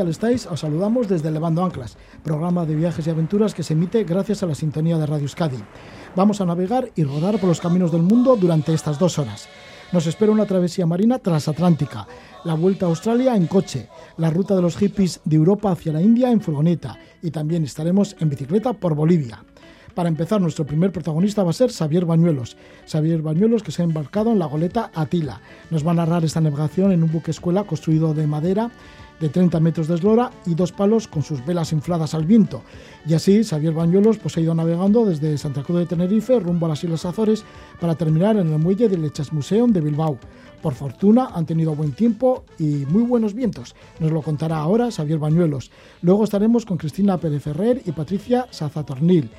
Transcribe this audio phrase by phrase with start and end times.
[0.00, 0.46] tal estáis?
[0.46, 4.46] Os saludamos desde Levando Anclas, programa de viajes y aventuras que se emite gracias a
[4.46, 5.58] la sintonía de Radio Euskadi.
[6.16, 9.46] Vamos a navegar y rodar por los caminos del mundo durante estas dos horas.
[9.92, 12.06] Nos espera una travesía marina transatlántica,
[12.44, 16.00] la vuelta a Australia en coche, la ruta de los hippies de Europa hacia la
[16.00, 19.44] India en furgoneta y también estaremos en bicicleta por Bolivia.
[19.94, 22.56] Para empezar, nuestro primer protagonista va a ser Xavier Bañuelos.
[22.86, 25.40] Xavier Bañuelos, que se ha embarcado en la goleta Atila.
[25.70, 28.70] Nos va a narrar esta navegación en un buque escuela construido de madera
[29.20, 32.62] de 30 metros de eslora y dos palos con sus velas infladas al viento.
[33.06, 36.70] Y así Xavier Bañuelos pues, ha ido navegando desde Santa Cruz de Tenerife rumbo a
[36.70, 37.44] las Islas Azores
[37.78, 40.18] para terminar en el muelle del Lechas Museum de Bilbao.
[40.62, 43.74] Por fortuna han tenido buen tiempo y muy buenos vientos.
[43.98, 45.70] Nos lo contará ahora Xavier Bañuelos.
[46.00, 49.30] Luego estaremos con Cristina Pérez Ferrer y Patricia Sazatornil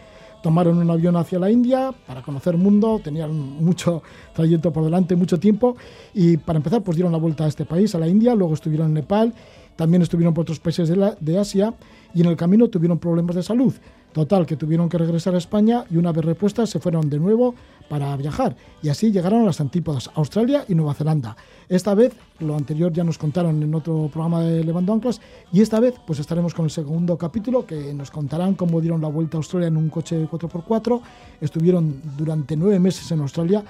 [0.42, 4.04] tomaron un avión hacia la India para conocer mundo, tenían mucho
[4.34, 5.76] trayecto por delante, mucho tiempo
[6.14, 8.88] y para empezar pues dieron la vuelta a este país, a la India, luego estuvieron
[8.88, 9.34] en Nepal
[9.76, 11.74] también estuvieron por otros países de, Asia
[12.14, 13.74] y en el camino tuvieron problemas de salud.
[14.14, 17.56] Total, que tuvieron que regresar a España y una vez repuestas se fueron de nuevo
[17.88, 18.56] para viajar.
[18.84, 21.38] Y así llegaron a las antípodas, Australia y Nueva Zelanda.
[21.70, 25.22] Esta vez, lo anterior ya nos contaron en otro programa de Levando Anclas,
[25.54, 29.08] y esta vez pues estaremos con el segundo capítulo que nos contarán cómo dieron la
[29.08, 31.02] vuelta a Australia en un coche 4x4.
[31.40, 33.64] Estuvieron durante nueve meses en Australia.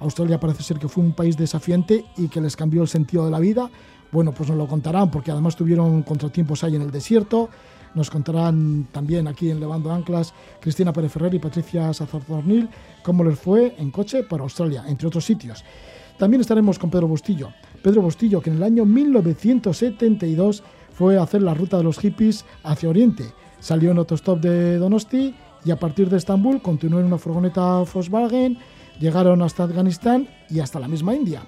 [0.00, 3.32] Australia parece ser que fue un país desafiante y que les cambió el sentido de
[3.32, 3.68] la vida
[4.10, 7.48] bueno, pues nos lo contarán porque además tuvieron contratiempos ahí en el desierto.
[7.94, 12.68] Nos contarán también aquí en Levando Anclas Cristina Pérez Ferrer y Patricia Sazardornil
[13.02, 15.64] cómo les fue en coche para Australia, entre otros sitios.
[16.18, 17.50] También estaremos con Pedro Bustillo.
[17.82, 20.62] Pedro Bustillo, que en el año 1972
[20.92, 23.24] fue a hacer la ruta de los hippies hacia Oriente.
[23.60, 25.34] Salió en autostop de Donosti
[25.64, 28.58] y a partir de Estambul continuó en una furgoneta Volkswagen,
[29.00, 31.42] llegaron hasta Afganistán y hasta la misma India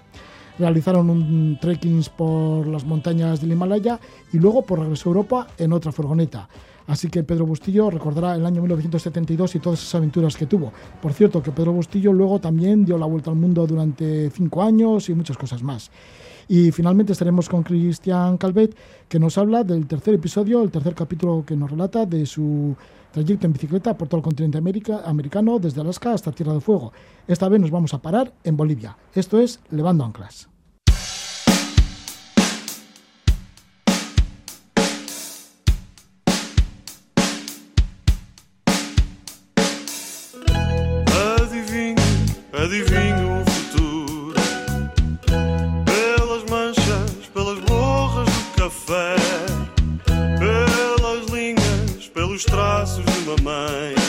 [0.61, 3.99] realizaron un trekking por las montañas del Himalaya
[4.33, 6.49] y luego por regreso a Europa en otra furgoneta.
[6.87, 10.73] Así que Pedro Bustillo recordará el año 1972 y todas esas aventuras que tuvo.
[11.01, 15.09] Por cierto, que Pedro Bustillo luego también dio la vuelta al mundo durante cinco años
[15.09, 15.91] y muchas cosas más.
[16.49, 18.77] Y finalmente estaremos con Cristian Calvet,
[19.09, 22.77] que nos habla del tercer episodio, el tercer capítulo que nos relata de su
[23.13, 26.93] trayecto en bicicleta por todo el continente americano, desde Alaska hasta Tierra de Fuego.
[27.27, 28.97] Esta vez nos vamos a parar en Bolivia.
[29.15, 30.49] Esto es Levando Anclas.
[53.37, 54.00] my mind.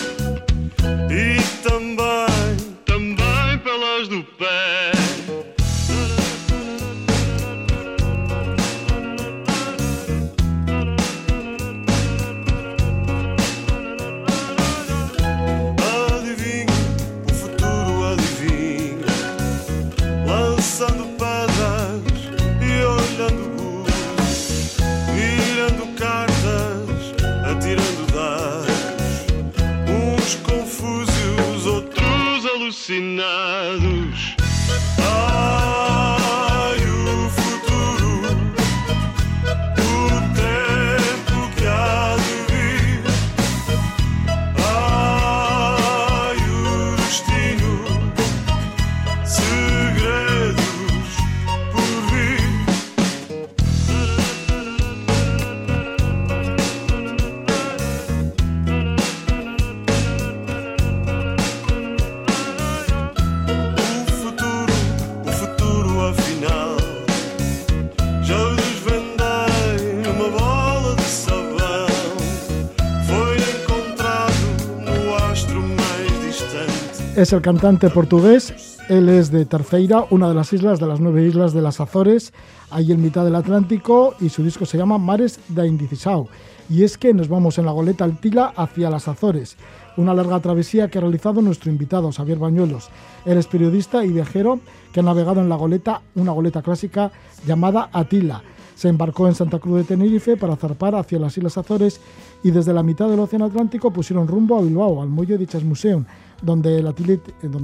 [77.22, 78.80] Es el cantante portugués.
[78.90, 82.34] Él es de Terceira, una de las islas de las nueve islas de las Azores,
[82.72, 86.30] ahí en mitad del Atlántico, y su disco se llama Mares da Indicisao.
[86.68, 89.58] Y es que nos vamos en la goleta Altila hacia las Azores,
[89.98, 92.90] una larga travesía que ha realizado nuestro invitado, Xavier Bañuelos.
[93.24, 94.60] Él es periodista y viajero
[94.92, 97.12] que ha navegado en la goleta, una goleta clásica
[97.46, 98.42] llamada Atila.
[98.74, 102.02] Se embarcó en Santa Cruz de Tenerife para zarpar hacia las Islas Azores
[102.44, 105.64] y desde la mitad del Océano Atlántico pusieron rumbo a Bilbao, al muelle de Dichas
[105.64, 106.04] Museum,
[106.42, 106.94] donde la,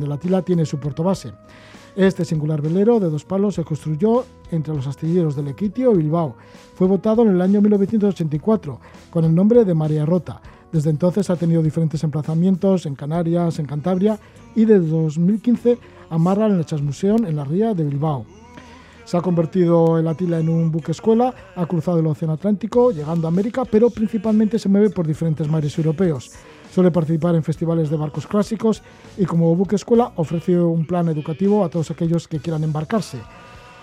[0.08, 1.34] la Tila tiene su puerto base.
[1.96, 6.36] Este singular velero de dos palos se construyó entre los astilleros de Lequitio y Bilbao.
[6.76, 8.80] Fue votado en el año 1984
[9.10, 10.40] con el nombre de María Rota.
[10.72, 14.20] Desde entonces ha tenido diferentes emplazamientos en Canarias, en Cantabria
[14.56, 15.80] y desde 2015
[16.12, 18.26] amarra en el Chasmuseón en la ría de Bilbao.
[19.04, 23.26] Se ha convertido el Atila en un buque escuela, ha cruzado el Océano Atlántico, llegando
[23.26, 26.30] a América, pero principalmente se mueve por diferentes mares europeos.
[26.74, 28.84] Suele participar en festivales de barcos clásicos
[29.18, 33.20] y como buque escuela ofrece un plan educativo a todos aquellos que quieran embarcarse.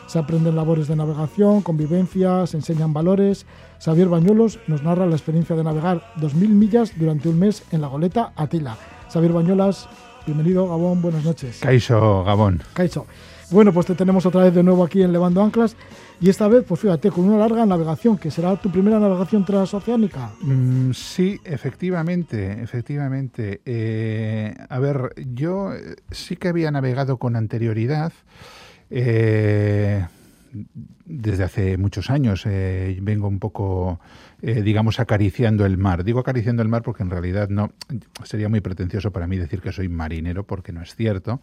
[0.06, 3.46] Se aprenden labores de navegación, convivencia, se enseñan valores.
[3.82, 7.88] Xavier Bañuelos nos narra la experiencia de navegar 2.000 millas durante un mes en la
[7.88, 8.76] goleta Atila.
[9.10, 9.88] Xavier Bañuelas,
[10.26, 11.58] bienvenido, Gabón, buenas noches.
[11.60, 12.62] Caixo, Gabón.
[12.74, 13.06] Caixo.
[13.50, 15.76] Bueno, pues te tenemos otra vez de nuevo aquí en Levando Anclas
[16.20, 20.30] y esta vez, pues fíjate, con una larga navegación, que será tu primera navegación transoceánica.
[20.40, 23.60] Mm, sí, efectivamente, efectivamente.
[23.64, 25.70] Eh, a ver, yo
[26.10, 28.12] sí que había navegado con anterioridad.
[28.90, 30.04] Eh,
[31.04, 34.00] desde hace muchos años eh, vengo un poco,
[34.46, 36.04] eh, digamos, acariciando el mar.
[36.04, 37.70] Digo acariciando el mar porque en realidad no
[38.24, 41.40] sería muy pretencioso para mí decir que soy marinero porque no es cierto,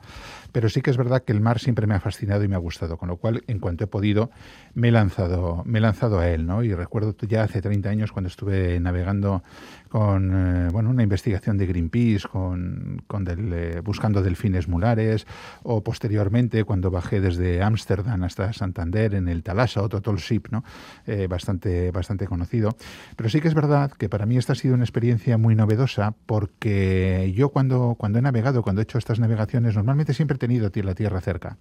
[0.51, 2.59] pero sí que es verdad que el mar siempre me ha fascinado y me ha
[2.59, 4.29] gustado, con lo cual en cuanto he podido
[4.75, 6.63] me he lanzado, me he lanzado a él, ¿no?
[6.63, 9.41] Y recuerdo ya hace 30 años cuando estuve navegando
[9.91, 15.27] con eh, bueno, una investigación de Greenpeace, con, con del, buscando delfines mulares,
[15.63, 20.63] o posteriormente cuando bajé desde Ámsterdam hasta Santander en el Talasa, otro tall ship, ¿no?
[21.05, 22.77] Eh, bastante, bastante conocido.
[23.17, 26.15] Pero sí que es verdad que para mí esta ha sido una experiencia muy novedosa
[26.25, 30.71] porque yo cuando, cuando he navegado, cuando he hecho estas navegaciones, normalmente siempre he tenido
[30.73, 31.57] la tierra cerca.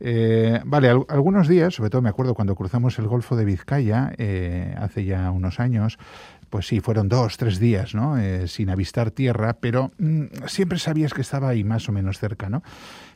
[0.00, 4.12] Eh, vale, algunos días, sobre todo me acuerdo cuando cruzamos el Golfo de Vizcaya,
[4.78, 5.98] hace ya unos años,
[6.52, 8.18] pues sí, fueron dos, tres días, ¿no?
[8.18, 12.50] Eh, sin avistar tierra, pero mm, siempre sabías que estaba ahí más o menos cerca,
[12.50, 12.62] ¿no?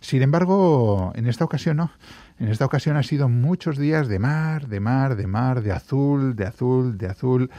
[0.01, 1.91] Sin embargo, en esta ocasión no.
[2.39, 6.35] En esta ocasión ha sido muchos días de mar, de mar, de mar, de azul,
[6.35, 7.51] de azul, de azul,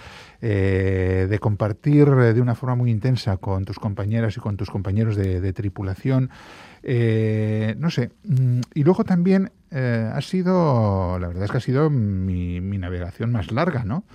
[0.41, 5.15] eh, de compartir de una forma muy intensa con tus compañeras y con tus compañeros
[5.15, 6.29] de, tripulación.
[6.89, 8.11] Eh, no sé.
[8.23, 13.51] Mm, y luego también ha sido, la verdad es que ha sido mi, navegación más
[13.51, 14.05] larga, ¿no?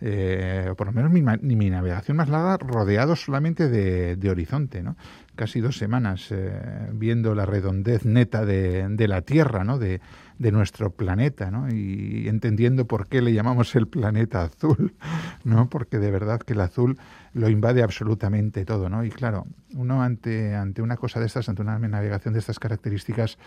[0.00, 4.96] eh, por lo menos mi, mi, navegación más larga, rodeado solamente de, horizonte, ¿no?
[5.36, 6.50] Casi dos semanas eh,
[6.92, 9.78] viendo la redondez neta de, de la Tierra, ¿no?
[9.78, 10.00] De,
[10.38, 11.68] de nuestro planeta, ¿no?
[11.72, 14.94] Y entendiendo por qué le llamamos el planeta azul,
[15.44, 15.68] ¿no?
[15.68, 16.98] Porque de verdad que el azul
[17.32, 19.04] lo invade absolutamente todo, ¿no?
[19.04, 23.38] Y claro, uno ante, ante una cosa de estas, ante una navegación de estas características,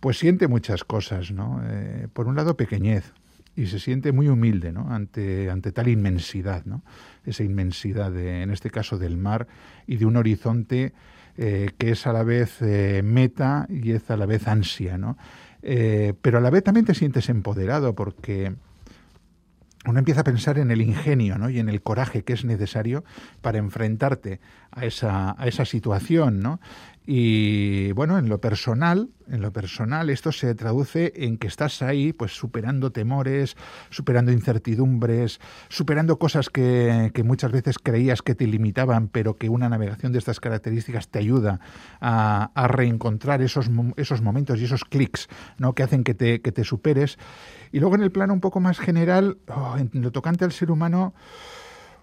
[0.00, 1.60] pues siente muchas cosas, ¿no?
[1.64, 3.12] Eh, por un lado, pequeñez,
[3.58, 4.88] y se siente muy humilde ¿no?
[4.88, 6.82] ante, ante tal inmensidad, ¿no?
[7.26, 9.48] esa inmensidad, de, en este caso del mar,
[9.84, 10.92] y de un horizonte
[11.36, 14.96] eh, que es a la vez eh, meta y es a la vez ansia.
[14.96, 15.18] ¿no?
[15.62, 18.54] Eh, pero a la vez también te sientes empoderado porque
[19.86, 21.50] uno empieza a pensar en el ingenio ¿no?
[21.50, 23.04] y en el coraje que es necesario
[23.40, 24.40] para enfrentarte
[24.70, 26.60] a esa, a esa situación, ¿no?
[27.10, 32.12] Y bueno, en lo personal, en lo personal esto se traduce en que estás ahí
[32.12, 33.56] pues superando temores,
[33.88, 40.12] superando incertidumbres, superando cosas que, muchas veces creías que te limitaban, pero que una navegación
[40.12, 41.60] de estas características te ayuda
[42.02, 45.74] a, reencontrar esos, esos momentos y esos clics ¿no?
[45.74, 47.18] que hacen que te, que te superes.
[47.72, 50.70] Y luego en el plano un poco más general, oh, en lo tocante al ser
[50.70, 51.14] humano,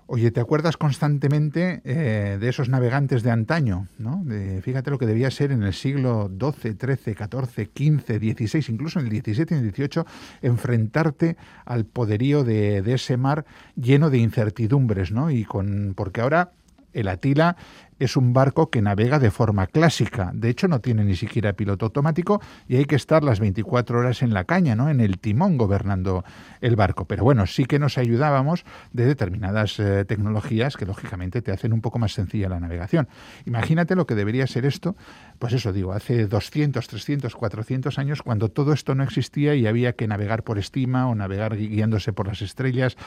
[0.07, 3.87] Oye, ¿te acuerdas constantemente eh, de esos navegantes de antaño?
[3.97, 4.23] ¿no?
[4.61, 9.07] fíjate lo que debía ser en el siglo XII, XIII, XIV, XV, XVI, incluso en
[9.07, 10.03] el XVII y el XVIII,
[10.43, 13.45] enfrentarte al poderío de, de, ese mar
[13.75, 15.31] lleno de incertidumbres, ¿no?
[15.31, 16.51] Y con, porque ahora
[16.95, 17.55] el Atila
[17.99, 20.31] es un barco que navega de forma clásica.
[20.33, 24.21] De hecho, no tiene ni siquiera piloto automático y hay que estar las 24 horas
[24.21, 24.89] en la caña, ¿no?
[24.89, 26.25] En el timón gobernando
[26.61, 27.05] el barco.
[27.05, 31.81] Pero bueno, sí que nos ayudábamos de determinadas eh, tecnologías que lógicamente te hacen un
[31.81, 33.07] poco más sencilla la navegación.
[33.45, 34.95] Imagínate lo que debería ser esto,
[35.39, 39.93] pues eso digo, hace 200, 300, 400 años cuando todo esto no existía y había
[39.93, 42.97] que navegar por estima o navegar guiándose por las estrellas.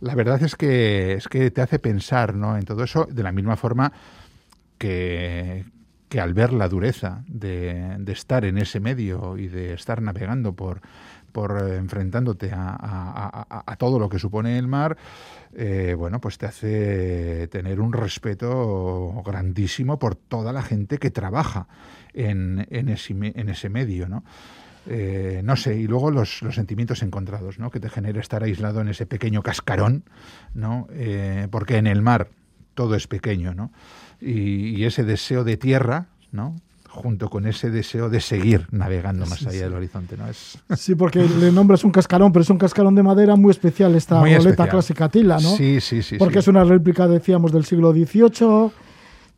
[0.00, 2.56] La verdad es que es que te hace pensar, ¿no?
[2.56, 3.92] En todo eso de la misma forma
[4.78, 5.64] que,
[6.10, 10.80] que al ver la dureza de, estar en ese medio y de estar navegando por,
[11.30, 14.96] por eh, enfrentándote a, todo lo que supone el mar,
[15.54, 21.68] eh, bueno, pues te hace tener un respeto grandísimo por toda la gente que trabaja
[22.12, 24.24] en, en, ese, en ese medio, ¿no?
[24.86, 27.70] Eh, no sé, y luego los, los, sentimientos encontrados, ¿no?
[27.70, 30.04] Que te genera estar aislado en ese pequeño cascarón,
[30.54, 30.88] ¿no?
[30.92, 32.28] Eh, porque en el mar
[32.74, 33.70] todo es pequeño, ¿no?
[34.20, 36.56] y, ese deseo de tierra, ¿no?
[36.88, 40.16] junto con ese deseo de seguir navegando más allá del horizonte.
[40.16, 40.26] ¿no?
[40.26, 40.58] Es...
[40.76, 44.18] Sí, porque le nombras un cascarón, pero es un cascarón de madera muy especial, esta
[44.18, 44.68] Muy especial.
[44.68, 45.56] clásica Tila, ¿no?
[45.56, 46.18] Sí, sí, sí.
[46.18, 46.38] porque sí.
[46.40, 48.72] es una réplica, decíamos, del siglo XVIII,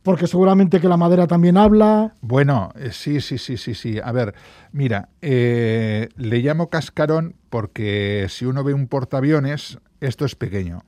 [0.03, 2.15] porque seguramente que la madera también habla.
[2.21, 4.01] Bueno, eh, sí, sí, sí, sí, sí.
[4.03, 4.35] A ver,
[4.73, 10.85] mira, eh, le llamo cascarón porque si uno ve un portaaviones, esto es pequeño.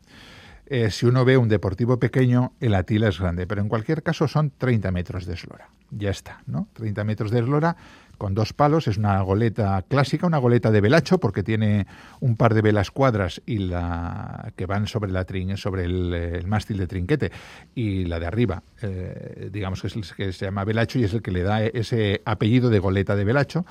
[0.67, 4.27] Eh, si uno ve un deportivo pequeño, el Atila es grande, pero en cualquier caso
[4.29, 5.69] son 30 metros de eslora.
[5.91, 6.69] Ya está, ¿no?
[6.73, 7.77] 30 metros de eslora
[8.19, 11.87] con dos palos, es una goleta clásica, una goleta de velacho, porque tiene
[12.21, 16.79] un par de velas cuadras y la que van sobre la trin, sobre el, mástil
[16.79, 17.33] de trinquete
[17.75, 21.15] y la de arriba, eh, digamos que es el que se llama velacho y es
[21.15, 23.65] el que le da ese apellido de goleta de velacho,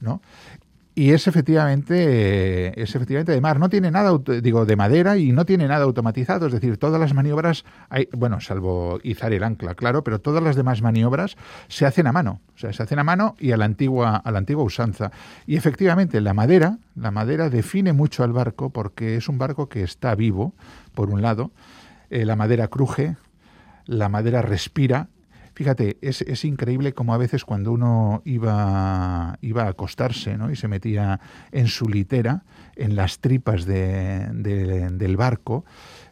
[0.00, 0.20] ¿no?
[1.00, 3.58] Y es efectivamente, es efectivamente de mar.
[3.58, 6.46] No tiene nada, digo, de madera y no tiene nada automatizado.
[6.46, 10.56] Es decir, todas las maniobras, hay, bueno, salvo izar el ancla, claro, pero todas las
[10.56, 11.38] demás maniobras
[11.68, 12.42] se hacen a mano.
[12.54, 15.10] O sea, se hacen a mano y a la antigua, a la antigua usanza.
[15.46, 19.82] Y efectivamente, la madera, la madera define mucho al barco porque es un barco que
[19.82, 20.52] está vivo,
[20.94, 21.50] por un lado.
[22.10, 23.16] Eh, la madera cruje,
[23.86, 25.08] la madera respira.
[25.60, 30.50] Fíjate, es, es increíble como a veces cuando uno iba, iba a acostarse ¿no?
[30.50, 31.20] y se metía
[31.52, 32.44] en su litera,
[32.76, 35.66] en las tripas de- de- del barco,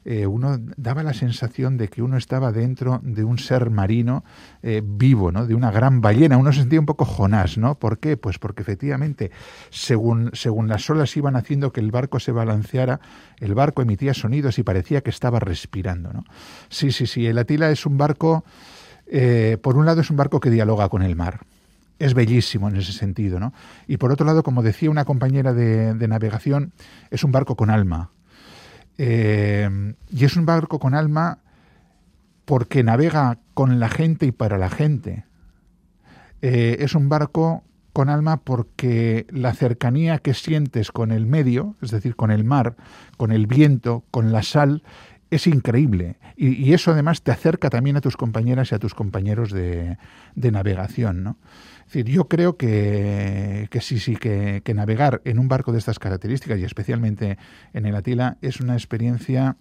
[0.05, 4.23] eh, uno daba la sensación de que uno estaba dentro de un ser marino
[4.63, 5.47] eh, vivo, ¿no?
[5.47, 6.37] de una gran ballena.
[6.37, 7.79] Uno se sentía un poco Jonás, ¿no?
[7.79, 8.19] ¿Por qué?
[8.19, 9.31] Pues porque efectivamente,
[9.71, 13.01] según, según las olas iban haciendo que el barco se balanceara,
[13.39, 16.25] el barco emitía sonidos y parecía que estaba respirando, ¿no?
[16.69, 17.27] Sí, sí, sí.
[17.27, 18.45] El Atila es un barco,
[19.11, 21.41] eh, por un lado es un barco que dialoga con el mar.
[21.99, 23.53] Es bellísimo en ese sentido, ¿no?
[23.87, 26.73] Y por otro lado, como decía una compañera de, navegación,
[27.11, 28.11] es un barco con alma.
[28.99, 31.39] Eh, y es un barco con alma
[32.45, 35.25] porque navega con la gente y para la gente.
[36.41, 41.91] Eh, es un barco con alma porque la cercanía que sientes con el medio, es
[41.91, 42.77] decir, con el mar,
[43.17, 44.85] con el viento, con la sal,
[45.31, 46.17] es increíble.
[46.37, 49.99] Y, eso además te acerca también a tus compañeras y a tus compañeros de,
[50.35, 51.23] navegación.
[51.23, 51.37] ¿no?
[51.81, 55.79] Es decir, yo creo que, que sí, sí, que, que navegar en un barco de
[55.79, 57.39] estas características y especialmente
[57.73, 59.57] en el Atila es una experiencia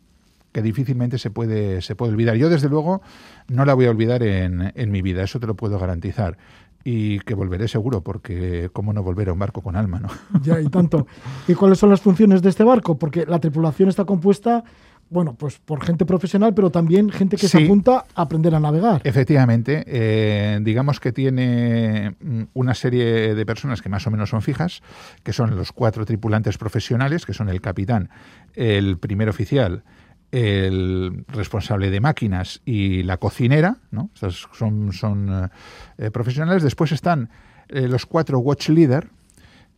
[0.51, 2.35] que difícilmente se puede, se puede olvidar.
[2.35, 3.01] Yo, desde luego,
[3.47, 6.37] no la voy a olvidar en, en mi vida, eso te lo puedo garantizar.
[6.83, 10.07] Y que volveré seguro, porque cómo no volver a un barco con alma, ¿no?
[10.41, 11.05] Ya, y tanto.
[11.47, 12.97] ¿Y cuáles son las funciones de este barco?
[12.97, 14.63] Porque la tripulación está compuesta,
[15.09, 19.01] bueno, pues por gente profesional, pero también gente que se apunta a aprender a navegar.
[19.03, 24.41] Efectivamente, eh, digamos que tiene mm, una serie de personas que más o menos son
[24.41, 24.81] fijas,
[25.23, 28.09] que son los cuatro tripulantes profesionales, que son el capitán,
[28.55, 29.83] el primer oficial,
[30.31, 34.09] el responsable de máquinas y la cocinera, ¿no?
[34.13, 35.47] Estos son, son eh,
[35.97, 36.63] eh, profesionales.
[36.63, 37.29] Después están
[37.69, 39.09] eh, los cuatro watch leader,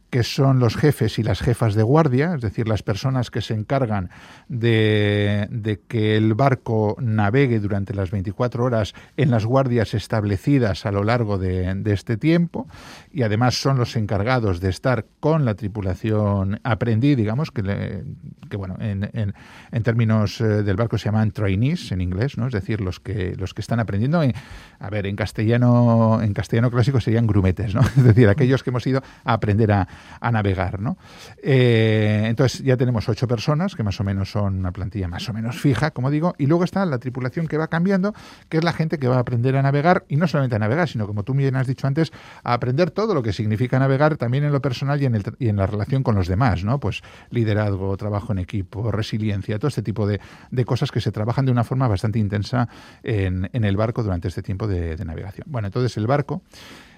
[0.09, 3.53] que son los jefes y las jefas de guardia, es decir, las personas que se
[3.53, 4.09] encargan
[4.47, 10.91] de, de, que el barco navegue durante las 24 horas en las guardias establecidas a
[10.91, 12.67] lo largo de, de este tiempo,
[13.11, 18.03] y además son los encargados de estar con la tripulación aprendí, digamos, que, le,
[18.49, 19.33] que bueno, en, en,
[19.71, 22.47] en términos eh, del barco se llaman trainees en inglés, ¿no?
[22.47, 24.21] es decir, los que, los que están aprendiendo.
[24.21, 24.33] En,
[24.79, 27.81] a ver, en castellano, en castellano clásico serían grumetes, ¿no?
[27.97, 29.87] es decir, aquellos que hemos ido a aprender a,
[30.19, 30.79] a navegar.
[30.79, 30.97] ¿no?
[31.41, 35.33] Eh, entonces ya tenemos ocho personas, que más o menos son una plantilla más o
[35.33, 38.13] menos fija, como digo, y luego está la tripulación que va cambiando,
[38.49, 40.87] que es la gente que va a aprender a navegar, y no solamente a navegar,
[40.87, 42.11] sino como tú bien has dicho antes,
[42.43, 45.47] a aprender todo lo que significa navegar también en lo personal y en, el, y
[45.47, 46.81] en la relación con los demás, ¿no?
[46.81, 50.19] Pues liderazgo, trabajo en equipo, resiliencia, todo este tipo de,
[50.51, 52.67] de cosas que se trabajan de una forma bastante intensa
[53.01, 55.47] en, en el barco durante este tiempo de, navegación.
[55.49, 56.41] Bueno, entonces el barco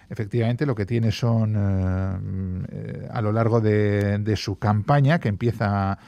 [0.09, 5.99] efectivamente lo que tiene son eh, a lo largo de, su campaña que empieza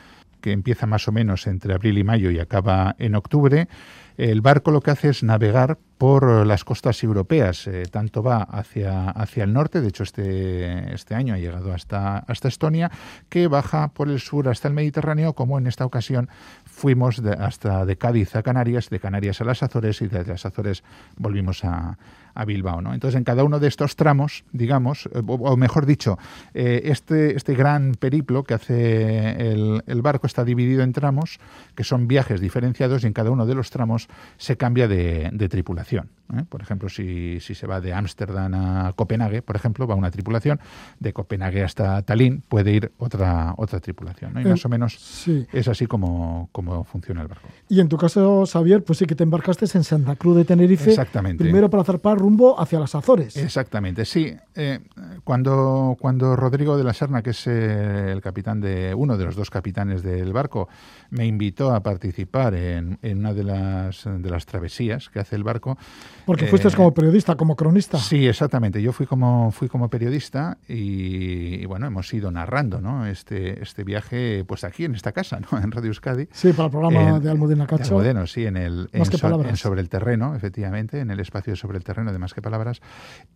[0.43, 3.69] que empieza más o menos entre abril y mayo y acaba en octubre
[4.17, 9.09] el barco lo que hace es navegar por las costas europeas eh, tanto va hacia
[9.09, 12.91] hacia el norte de hecho este este año ha llegado hasta hasta Estonia
[13.29, 16.29] que baja por el sur hasta el Mediterráneo como en esta ocasión
[16.65, 20.83] fuimos hasta de Cádiz a Canarias de Canarias a las Azores y de las Azores
[21.15, 21.97] volvimos a
[22.35, 22.81] a Bilbao.
[22.81, 22.93] ¿no?
[22.93, 26.17] Entonces, en cada uno de estos tramos, digamos, o, o mejor dicho,
[26.53, 31.39] eh, este, este gran periplo que hace el, el, barco está dividido en tramos,
[31.75, 35.49] que son viajes diferenciados, y en cada uno de los tramos se cambia de, de
[35.49, 36.09] tripulación.
[36.37, 36.43] ¿eh?
[36.47, 40.59] Por ejemplo, si, si se va de Ámsterdam a Copenhague, por ejemplo, va una tripulación,
[40.99, 44.33] de Copenhague hasta Tallinn puede ir otra, otra tripulación.
[44.33, 44.41] ¿no?
[44.41, 45.45] Y Eh, más o menos Sí.
[45.53, 47.47] es así como, como funciona el barco.
[47.69, 50.89] Y en tu caso, Xavier, pues sí que te embarcaste en Santa Cruz de Tenerife.
[50.89, 51.43] Exactamente.
[51.43, 53.35] Primero para zarpar rumbo hacia las Azores.
[53.35, 54.33] Exactamente, sí.
[54.55, 54.79] Eh,
[55.25, 59.35] cuando, cuando Rodrigo de la Serna, que es eh, el capitán de uno de los
[59.35, 60.69] dos capitanes del barco,
[61.13, 65.43] me invitó a participar en, en una de las, de las travesías que hace el
[65.43, 65.77] barco.
[66.25, 67.98] Porque eh, fuiste como periodista, como cronista.
[68.00, 68.82] Sí, exactamente.
[68.82, 73.05] Yo fui como fui como periodista y, y, bueno, hemos ido narrando, ¿no?
[73.05, 75.58] Este este viaje, pues aquí en esta casa, ¿no?
[75.63, 76.27] En Radio Euskadi.
[76.32, 77.96] Sí, para el programa En- de Almudena De Cacho.
[77.96, 81.77] Almudena, sí, en el en so- en sobre el terreno, efectivamente, en el espacio sobre
[81.77, 82.82] el terreno de más que palabras.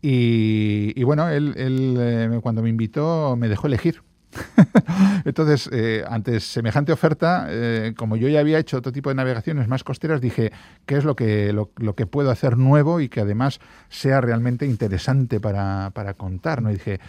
[0.01, 4.01] Y, y bueno, él, él, eh, cuando me invitó me dejó elegir.
[5.25, 9.67] Entonces, eh, ante semejante oferta, eh, como yo ya había hecho otro tipo de navegaciones
[9.67, 10.51] más costeras, dije,
[10.85, 15.39] ¿qué es lo que, lo, que puedo hacer nuevo y que además sea realmente interesante
[15.39, 16.61] para, para contar?
[16.61, 16.69] ¿no?
[16.69, 16.99] Y dije,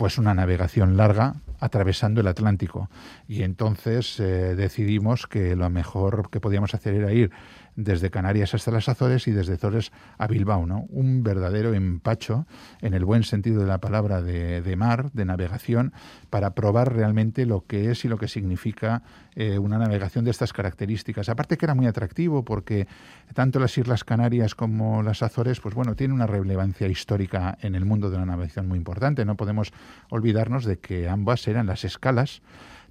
[0.00, 2.88] pues una navegación larga atravesando el Atlántico.
[3.28, 7.30] Y entonces eh, decidimos que lo mejor que podíamos hacer era ir
[7.76, 10.86] desde Canarias hasta las Azores y desde Azores a Bilbao, ¿no?
[10.88, 12.46] Un verdadero empacho,
[12.80, 15.92] en el buen sentido de la palabra, de, de mar, de navegación,
[16.30, 19.02] para probar realmente lo que es y lo que significa
[19.34, 21.28] eh, una navegación de estas características.
[21.28, 22.86] Aparte que era muy atractivo porque
[23.34, 27.84] tanto las Islas Canarias como las Azores, pues bueno, tienen una relevancia histórica en el
[27.84, 29.24] mundo de la navegación muy importante.
[29.24, 29.72] No podemos
[30.10, 32.42] olvidarnos de que ambas eran las escalas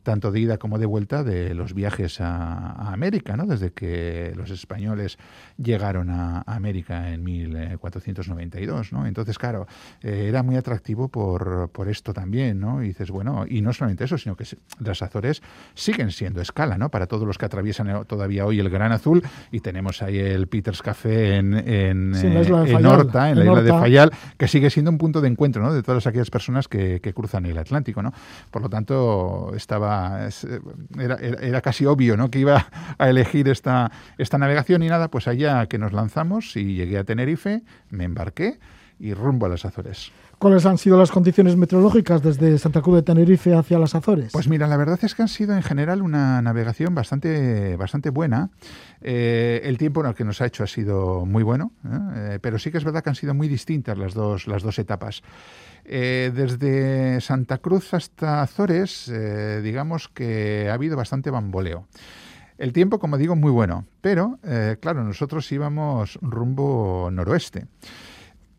[0.03, 3.45] tanto de ida como de vuelta de los viajes a, a América, ¿no?
[3.45, 5.17] Desde que los españoles
[5.57, 9.05] llegaron a, a América en 1492, ¿no?
[9.05, 9.67] Entonces, claro,
[10.01, 12.83] eh, era muy atractivo por, por esto también, ¿no?
[12.83, 14.45] Y dices, bueno, y no solamente eso, sino que
[14.79, 15.41] las Azores
[15.73, 16.89] siguen siendo escala, ¿no?
[16.89, 20.47] Para todos los que atraviesan el- todavía hoy el Gran Azul y tenemos ahí el
[20.47, 23.45] Peters Café en, en, Sí, en la eh, isla de en Fayal, Horta, en la
[23.45, 23.69] isla de.
[23.69, 25.73] Fayal, que sigue siendo un punto de encuentro, ¿no?
[25.73, 28.13] De todas aquellas personas que, que cruzan el Atlántico, ¿no?
[28.51, 29.88] Por lo tanto, estaba
[30.27, 30.59] es, eh,
[30.97, 32.29] era, era- era casi obvio, ¿no?
[32.29, 36.73] Que iba a elegir esta, esta navegación y nada, pues allá que nos lanzamos y
[36.75, 38.59] llegué a Tenerife, me embarqué
[38.99, 40.11] y rumbo a las Azores.
[40.39, 44.31] ¿Cuáles han sido las condiciones meteorológicas desde Santa Cruz de Tenerife hacia las Azores?
[44.31, 48.49] Pues mira, la verdad es que han sido en general una navegación bastante, bastante buena.
[49.01, 51.89] Eh, el tiempo en el que nos ha hecho ha sido muy bueno, ¿eh?
[52.35, 54.79] Eh, pero sí que es verdad que han sido muy distintas las dos, las dos
[54.79, 55.23] etapas.
[55.91, 61.87] Eh, desde Santa Cruz hasta Azores, eh, digamos que ha habido bastante bamboleo.
[62.59, 67.65] El tiempo, como digo, muy bueno, pero eh, claro, nosotros íbamos rumbo noroeste.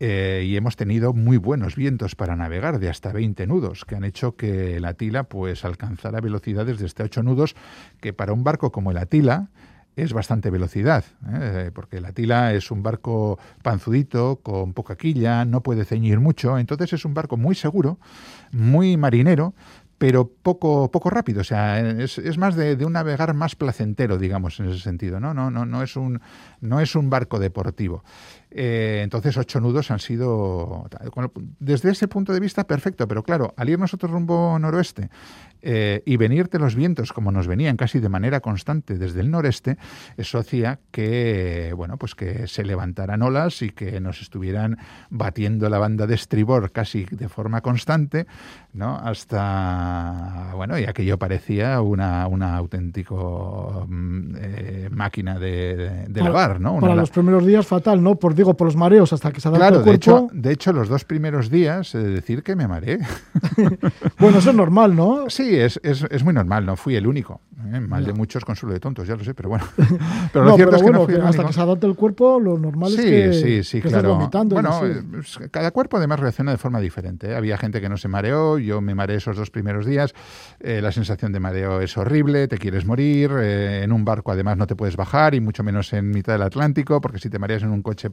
[0.03, 4.35] Y hemos tenido muy buenos vientos para navegar, de hasta 20 nudos, que han hecho
[4.35, 7.55] que el Atila pues alcanzara velocidades de hasta 8 nudos,
[7.99, 9.51] que para un barco como el Atila
[9.95, 11.71] es bastante velocidad, ¿eh?
[11.73, 16.93] porque el Atila es un barco panzudito, con poca quilla, no puede ceñir mucho, entonces
[16.93, 17.99] es un barco muy seguro,
[18.51, 19.53] muy marinero,
[20.01, 21.41] pero poco, poco rápido.
[21.41, 25.19] O sea, es, es más de, de, un navegar más placentero, digamos, en ese sentido.
[25.19, 26.19] No, no, no, no, es, un,
[26.59, 28.03] no es un barco deportivo.
[28.53, 30.87] Eh, entonces, ocho nudos han sido,
[31.59, 33.07] desde ese punto de vista, perfecto.
[33.07, 35.09] Pero claro, al ir nosotros rumbo noroeste
[35.61, 39.77] eh, y venirte los vientos como nos venían casi de manera constante desde el noreste,
[40.17, 44.77] eso hacía que, bueno, pues que se levantaran olas y que nos estuvieran
[45.09, 48.27] batiendo la banda de estribor casi de forma constante,
[48.73, 48.97] ¿no?
[48.97, 53.87] Hasta, bueno, y aquello parecía una, una auténtico
[54.39, 56.73] eh, máquina de, lavar, ¿no?
[56.73, 57.01] Una para la...
[57.01, 58.15] los primeros días fatal, ¿no?
[58.15, 59.89] Por digo, por los mareos hasta que se adapta Claro, el cuerpo.
[59.89, 62.99] de hecho, de hecho, los dos primeros días, es decir, que me mareé.
[64.19, 65.29] bueno, eso es normal, ¿no?
[65.29, 67.41] Sí, es, es, es muy normal, no fui el único.
[67.73, 67.79] ¿eh?
[67.79, 69.65] Mal de muchos, consuelo de tontos, ya lo sé, pero bueno.
[69.77, 69.85] no,
[70.33, 71.47] Pero lo cierto pero es que bueno, no fui que el hasta único.
[71.47, 74.09] que se adapte el cuerpo, lo normal Sí, es que, sí, sí, que claro.
[74.09, 74.55] estés vomitando.
[74.55, 75.03] Bueno, eh,
[75.51, 77.29] cada cuerpo además reacciona de forma diferente.
[77.31, 77.35] ¿eh?
[77.35, 80.13] Había gente que no se mareó, yo me mareé esos dos primeros días.
[80.59, 83.31] Eh, la sensación de mareo es horrible, te quieres morir.
[83.39, 86.41] eh, en un barco además no te puedes bajar y mucho menos en mitad del
[86.43, 88.09] Atlántico, porque si te mareas en un coche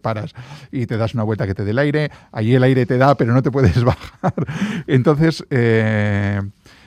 [0.70, 2.10] y te das una vuelta que te dé el aire.
[2.32, 4.34] Allí el aire te da, pero no te puedes bajar.
[4.86, 6.40] Entonces, eh,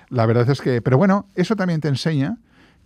[0.10, 2.38] la verdad es que, pero bueno, eso también te enseña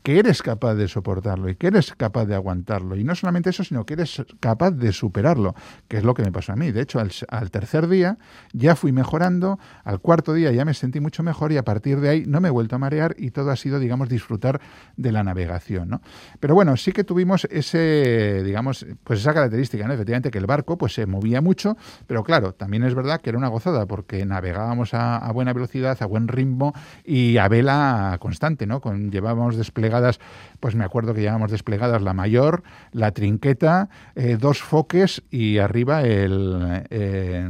[0.05, 2.95] que eres capaz de soportarlo y que eres capaz de aguantarlo.
[2.95, 5.55] Y no solamente eso, sino que eres capaz de superarlo,
[5.87, 6.71] que es lo que me pasó a mí.
[6.71, 8.19] De hecho, al, tercer día
[8.53, 12.09] ya fui mejorando, al cuarto día ya me sentí mucho mejor y a partir de
[12.09, 14.61] ahí no me he vuelto a marear y todo ha sido, digamos, disfrutar
[14.95, 15.89] de la navegación.
[15.89, 16.01] ¿no?
[16.39, 19.93] Pero bueno, sí que tuvimos ese, digamos, pues esa característica, ¿no?
[19.95, 23.39] efectivamente, que el barco pues se movía mucho, pero claro, también es verdad que era
[23.39, 28.81] una gozada porque navegábamos a, buena velocidad, a buen ritmo y a vela constante, ¿no?
[28.81, 30.19] Con, llevábamos desplegado desplegadas,
[30.59, 36.01] pues me acuerdo que llevábamos desplegadas la mayor, la trinqueta, eh, dos foques y arriba
[36.01, 37.49] el, eh,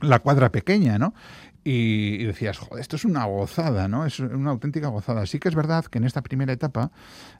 [0.00, 1.14] la cuadra pequeña, ¿no?
[1.62, 4.06] Y, decías, joder, esto es una gozada, ¿no?
[4.06, 5.26] Es una auténtica gozada.
[5.26, 6.90] Sí que es verdad que en esta primera etapa,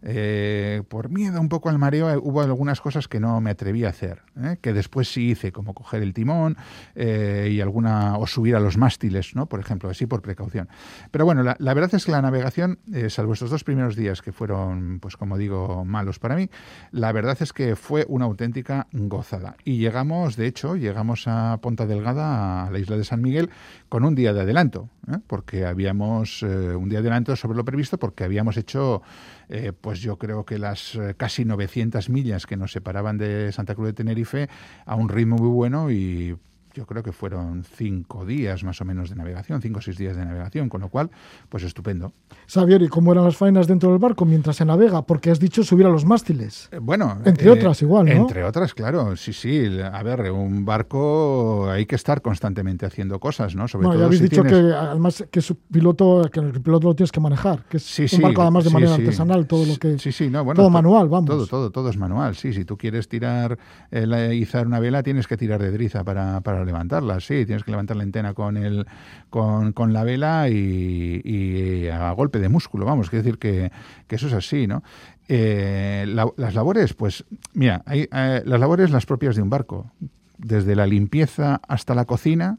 [0.03, 3.85] eh, por miedo un poco al mareo, eh, hubo algunas cosas que no me atreví
[3.85, 4.59] a hacer, ¿eh?
[4.61, 6.57] que después sí hice, como coger el timón
[6.95, 9.47] y alguna, o subir a los mástiles, ¿no?
[9.47, 10.69] Por ejemplo, así por precaución.
[11.11, 12.79] Pero bueno, la, la verdad es que la navegación,
[13.09, 16.51] salvo estos dos primeros días que fueron, pues como digo, malos para mí,
[16.93, 19.57] la verdad es que fue una auténtica gozada.
[19.65, 23.51] Y llegamos, de hecho, llegamos a Ponta Delgada, a la isla de San Miguel,
[23.91, 25.19] con un día de adelanto, ¿eh?
[25.27, 29.03] porque habíamos eh, un día de adelanto sobre lo previsto, porque habíamos hecho,
[29.49, 33.89] eh, pues yo creo que las casi 900 millas que nos separaban de Santa Cruz
[33.89, 34.49] de Tenerife
[34.87, 36.37] a un ritmo muy bueno y
[36.75, 40.17] yo creo que fueron cinco días más o menos de navegación, cinco o seis días
[40.17, 41.11] de navegación, con lo cual,
[41.49, 42.13] pues estupendo.
[42.47, 45.03] Xavier, ¿y cómo eran las faenas dentro del barco mientras se navega?
[45.03, 46.69] Porque has dicho subir a los mástiles.
[46.73, 47.19] Eh, bueno.
[47.25, 48.13] Entre eh, otras, igual, ¿no?
[48.13, 49.69] Entre otras, claro, sí, sí.
[49.81, 53.69] A ver, un barco hay que estar constantemente haciendo cosas, ¿no?
[53.69, 57.13] Sobre no, ya habéis dicho que además que su piloto, que el piloto lo tienes
[57.13, 59.99] que manejar, que es un barco además de manera artesanal, todo lo que...
[59.99, 60.57] Sí, sí, no, bueno.
[60.61, 61.27] Todo manual, vamos.
[61.27, 62.53] Todo, todo, todo es manual, sí.
[62.53, 63.59] Si tú quieres tirar,
[63.91, 67.71] eh, izar una vela, tienes que tirar de driza para, para levantarla, sí tienes que
[67.71, 68.87] levantar la antena con, el,
[69.31, 73.71] con, la vela y, a golpe de músculo, vamos, quiere decir que,
[74.09, 74.83] eso es así, ¿no?
[75.29, 79.91] Eh, las labores, pues, mira, hay, eh, las labores las propias de un barco,
[80.39, 82.59] desde la limpieza hasta la cocina,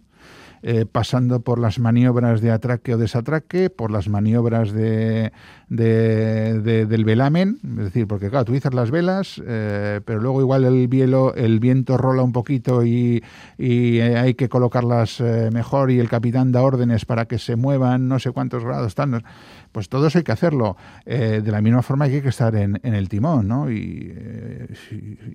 [0.64, 5.32] eh, pasando por las maniobras de atraque o desatraque, por las maniobras de,
[5.70, 10.88] del velamen, es decir, porque claro, tú utilizas las velas, eh, pero luego igual el,
[11.36, 13.24] el viento rola un poquito y,
[13.58, 18.20] hay que colocarlas eh, mejor y el capitán da órdenes para que se muevan no
[18.20, 19.24] sé cuántos grados, están
[19.72, 20.78] pues todo eso hay que hacerlo.
[21.06, 23.72] de la misma forma hay que estar en, el timón, ¿no?
[23.72, 24.14] Y,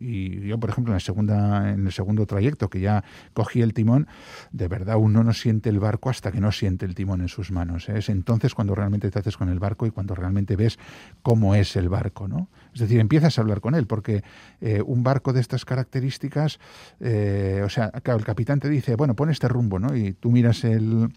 [0.00, 3.72] y, yo, por ejemplo, en, la segunda, en el segundo trayecto que ya cogí el
[3.72, 4.06] timón,
[4.52, 7.50] de verdad uno no siente el barco hasta que no siente el timón en sus
[7.50, 7.88] manos.
[7.88, 7.98] ¿eh?
[7.98, 10.78] Es entonces cuando realmente te haces con el barco y cuando realmente ves
[11.22, 12.48] cómo es el barco, ¿no?
[12.76, 14.22] Es decir, empiezas a hablar con él, porque
[14.60, 16.60] eh, un barco de estas características,
[17.00, 19.96] eh, o sea, el capitán te dice, bueno, pon este rumbo, ¿no?
[19.96, 21.10] Y tú miras el,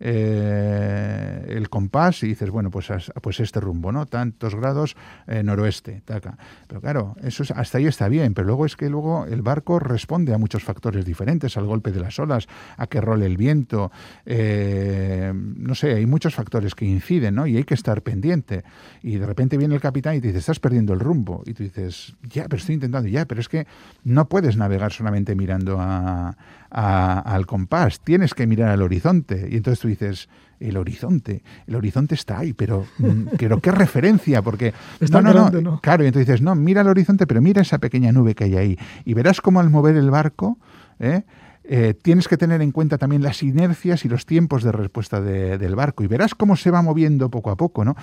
[0.00, 2.88] el compás y dices, bueno, pues,
[3.20, 4.06] pues este rumbo, ¿no?
[4.06, 4.96] Tantos grados
[5.26, 6.38] noroeste, taca.
[6.66, 10.32] Pero claro, eso hasta ahí está bien, pero luego es que luego el barco responde
[10.32, 13.92] a muchos factores diferentes, al golpe de las olas, a que role el viento,
[14.24, 17.46] eh, no sé, hay muchos factores que inciden, ¿no?
[17.46, 18.64] Y hay que estar pendiente.
[19.02, 21.42] Y de repente viene el capitán y te dice, estás perdiendo el rumbo.
[21.46, 23.66] Y tú dices, ya, pero estoy intentando, ya, pero es que
[24.04, 29.48] no puedes navegar solamente mirando al compás, tienes que mirar al horizonte.
[29.50, 30.28] Y entonces tú dices,
[30.60, 35.50] el horizonte, el horizonte está ahí, pero, mm, pero qué referencia, porque está no, no,
[35.50, 38.44] no, claro, y entonces dices, no, mira el horizonte, pero mira esa pequeña nube que
[38.44, 40.58] hay ahí, y verás cómo al mover el barco,
[41.00, 41.22] ¿eh?
[41.64, 45.76] Eh, tienes que tener en cuenta también las inercias y los tiempos de respuesta del
[45.76, 47.94] barco y verás cómo se va moviendo poco a poco, ¿no?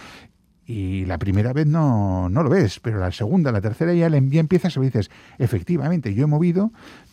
[0.69, 4.39] Y la primera vez no, no lo ves, pero la segunda, la tercera ya, ya
[4.39, 6.71] empiezas y dices, efectivamente, yo he movido,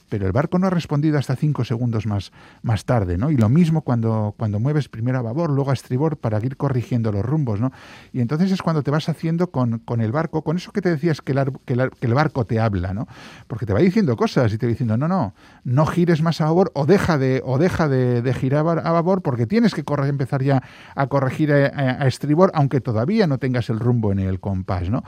[0.09, 3.31] pero el barco no ha respondido hasta cinco segundos más, más tarde, ¿no?
[3.31, 7.13] Y lo mismo cuando, cuando mueves primero a babor, luego a estribor para ir corrigiendo
[7.13, 7.73] los rumbos, ¿no?
[8.13, 10.91] Y entonces es cuando te vas haciendo con, con el barco, con eso que te
[10.91, 13.07] decías que el, que, el, barco te habla, ¿no?
[13.47, 16.45] Porque te va diciendo cosas y te va diciendo, no, no, no gires más a
[16.47, 20.63] babor o deja de, o deja de, girar a babor porque tienes que empezar ya
[20.95, 25.03] a corregir a, a estribor, aunque todavía no tengas el rumbo en el compás, ¿no?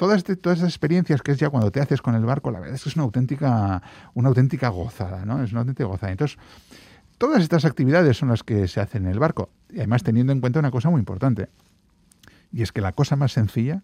[0.00, 2.74] Todas, todas esas experiencias que es ya cuando te haces con el barco, la verdad
[2.74, 3.82] es que es una auténtica,
[4.14, 5.42] una auténtica gozada, ¿no?
[5.42, 6.10] Es una auténtica gozada.
[6.10, 6.38] Entonces,
[7.18, 9.50] todas estas actividades son las que se hacen en el barco.
[9.68, 11.50] Y además teniendo en cuenta una cosa muy importante.
[12.50, 13.82] Y es que la cosa más sencilla,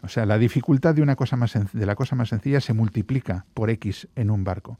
[0.00, 3.44] o sea, la dificultad de, una cosa más de la cosa más sencilla se multiplica
[3.52, 4.78] por X en un barco.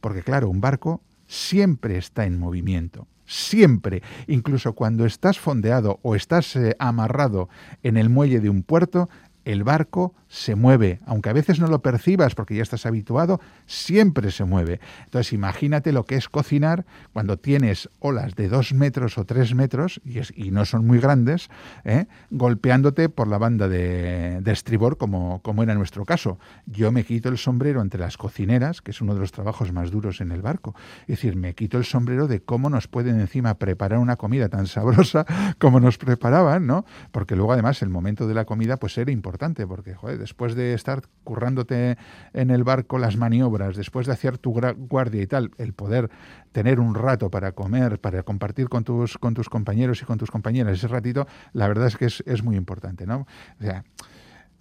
[0.00, 6.56] Porque claro, un barco siempre está en movimiento siempre, incluso cuando estás fondeado o estás
[6.56, 7.48] eh, amarrado
[7.82, 9.10] en el muelle de un puerto,
[9.48, 14.30] el barco se mueve, aunque a veces no lo percibas porque ya estás habituado, siempre
[14.30, 14.80] se mueve.
[15.04, 20.00] Entonces imagínate lo que es cocinar cuando tienes olas de dos metros o tres metros,
[20.04, 21.48] y, y no son muy grandes,
[21.84, 22.06] ¿eh?
[22.30, 26.38] golpeándote por la banda de, estribor, como, como era nuestro caso.
[26.66, 29.90] Yo me quito el sombrero entre las cocineras, que es uno de los trabajos más
[29.90, 30.74] duros en el barco.
[31.02, 34.66] Es decir, me quito el sombrero de cómo nos pueden encima preparar una comida tan
[34.66, 35.26] sabrosa
[35.58, 36.84] como nos preparaban, ¿no?
[37.12, 40.74] Porque luego además el momento de la comida pues era importante, porque joder, después de
[40.74, 41.96] estar currándote
[42.32, 46.10] en el barco las maniobras, después de hacer tu guardia y tal, el poder
[46.52, 50.30] tener un rato para comer, para compartir con tus, con tus compañeros y con tus
[50.30, 53.26] compañeras ese ratito, la verdad es que es, es muy importante, ¿no?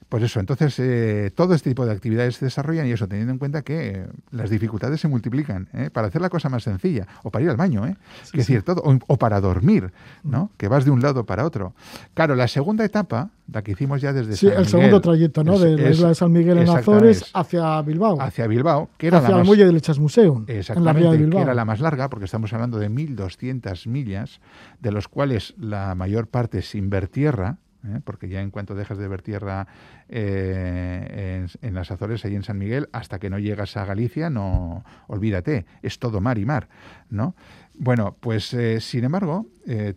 [0.10, 3.40] Pues eso, entonces eh, todo este tipo de actividades se desarrollan y eso teniendo en
[3.40, 5.90] cuenta que eh, las dificultades se multiplican ¿eh?
[5.92, 7.96] para hacer la cosa más sencilla o para ir al baño, ¿eh?
[8.34, 9.92] decir, todo, o, para dormir,
[10.24, 10.46] ¿no?
[10.46, 10.50] Mm.
[10.58, 11.74] Que vas de un lado para otro.
[12.14, 15.60] Claro, la segunda etapa, la que hicimos ya desde sí, el segundo trayecto, ¿no?
[15.60, 18.22] de la isla de San Miguel en Azores hacia Bilbao.
[18.22, 21.40] Hacia Bilbao, que era hacia la el muelle del Echas Museum, en la de Bilbao.
[21.40, 24.40] que era la más larga, porque estamos hablando de 1.200 millas,
[24.80, 28.02] de los cuales la mayor parte sin ver tierra, ¿eh?
[28.04, 29.68] porque ya en cuanto dejas de ver tierra
[30.10, 34.84] eh, en, las Azores, ahí en San Miguel, hasta que no llegas a Galicia, no
[35.08, 36.70] olvídate, es todo mar y mar,
[37.10, 37.36] ¿no?
[37.74, 39.46] Bueno, pues eh, sin embargo,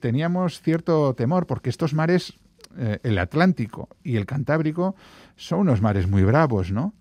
[0.01, 2.35] teníamos cierto temor porque estos mares,
[2.77, 4.97] el Atlántico y el Cantábrico,
[5.37, 6.95] son unos mares muy bravos, ¿no?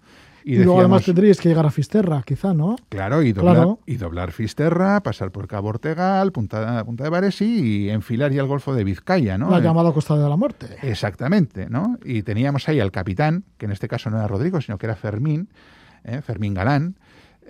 [0.43, 2.75] Y, luego además tendríais que llegar a Fisterra, quizá, ¿no?
[2.89, 7.89] Claro, y doblar, y doblar Fisterra, pasar por Cabo Ortegal, Punta, Punta de Varesi y
[7.89, 9.49] enfilar ya el Golfo de Vizcaya, ¿no?
[9.49, 10.77] La llamada Costa de la Muerte.
[10.81, 11.97] Exactamente, ¿no?
[12.03, 14.95] Y teníamos ahí al capitán, que en este caso no era Rodrigo, sino que era
[14.95, 15.49] Fermín,
[16.03, 16.21] ¿eh?
[16.21, 16.95] Fermín Galán,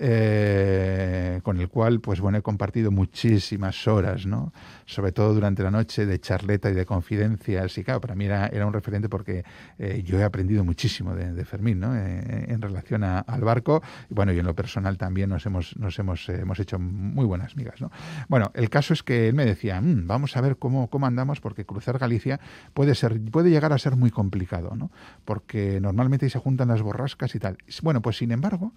[0.01, 4.53] eh, con el cual, pues bueno, he compartido muchísimas horas, ¿no?
[4.85, 7.77] Sobre todo durante la noche de charleta y de confidencias.
[7.77, 9.43] Y claro, para mí era, era un referente porque
[9.77, 11.95] eh, yo he aprendido muchísimo de, Fermín, ¿no?
[11.95, 13.81] Eh, en relación al barco.
[14.09, 17.57] Y bueno, y en lo personal también nos hemos, nos hemos, hemos hecho muy buenas
[17.57, 17.91] migas, ¿no?
[18.29, 21.41] Bueno, el caso es que él me decía, mm, vamos a ver cómo, cómo andamos,
[21.41, 22.39] porque cruzar Galicia
[22.73, 24.91] puede ser, puede llegar a ser muy complicado, ¿no?
[25.25, 27.57] Porque normalmente se juntan las borrascas y tal.
[27.83, 28.73] Bueno, pues sin embargo,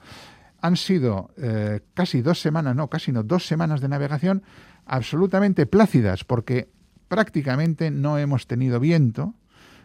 [0.62, 4.42] han sido eh, casi dos semanas, no, casi no, dos semanas de navegación
[4.86, 6.70] absolutamente plácidas, porque
[7.08, 9.34] prácticamente no hemos tenido viento,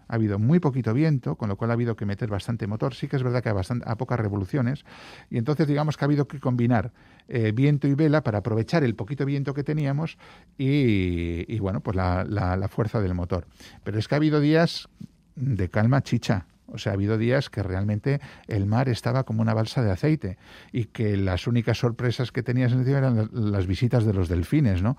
[0.07, 2.93] ha habido muy poquito viento, con lo cual ha habido que meter bastante motor.
[2.93, 4.85] Sí que es verdad que a, pocas revoluciones,
[5.29, 6.93] y entonces digamos que ha habido que combinar
[7.27, 10.17] eh, viento y vela para aprovechar el poquito viento que teníamos
[10.57, 13.47] y, bueno, pues la fuerza del motor.
[13.83, 14.87] Pero es que ha habido días
[15.35, 19.53] de calma chicha, o sea, ha habido días que realmente el mar estaba como una
[19.53, 20.37] balsa de aceite
[20.71, 24.29] y que las únicas sorpresas que tenías en el cielo eran las visitas de los
[24.29, 24.97] delfines, ¿no?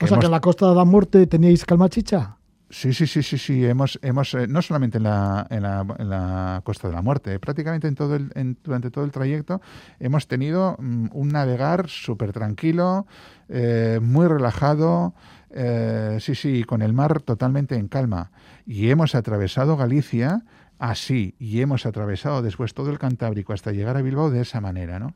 [0.00, 2.36] o sea, que en la Costa de la Muerte teníais calma chicha.
[2.72, 3.66] Sí, sí, sí, sí, sí.
[3.66, 7.40] Hemos, hemos eh, no solamente en la, en, la, en la, Costa de la Muerte,
[7.40, 9.60] prácticamente en todo el, durante todo el trayecto
[9.98, 13.08] hemos tenido mm, un navegar súper tranquilo,
[13.48, 15.14] eh, muy relajado,
[15.50, 18.30] eh, sí, sí, con el mar totalmente en calma.
[18.64, 20.44] Y hemos atravesado Galicia
[20.80, 24.98] así y hemos atravesado después todo el Cantábrico hasta llegar a Bilbao de esa manera,
[24.98, 25.14] ¿no?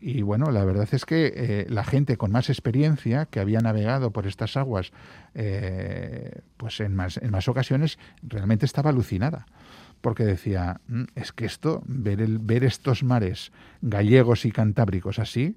[0.00, 4.10] Y bueno, la verdad es que eh, la gente con más experiencia que había navegado
[4.10, 4.90] por estas aguas,
[5.34, 9.46] eh, pues en más, en más ocasiones realmente estaba alucinada
[10.00, 15.56] porque decía, mm, es que esto, ver, el, ver estos mares gallegos y cantábricos así,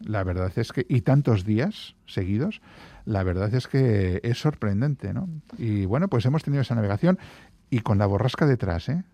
[0.00, 2.60] la verdad es que, y tantos días seguidos,
[3.04, 5.28] la verdad es que es sorprendente, ¿no?
[5.56, 7.18] Y bueno, pues hemos tenido esa navegación
[7.70, 9.04] y con la borrasca detrás, ¿eh?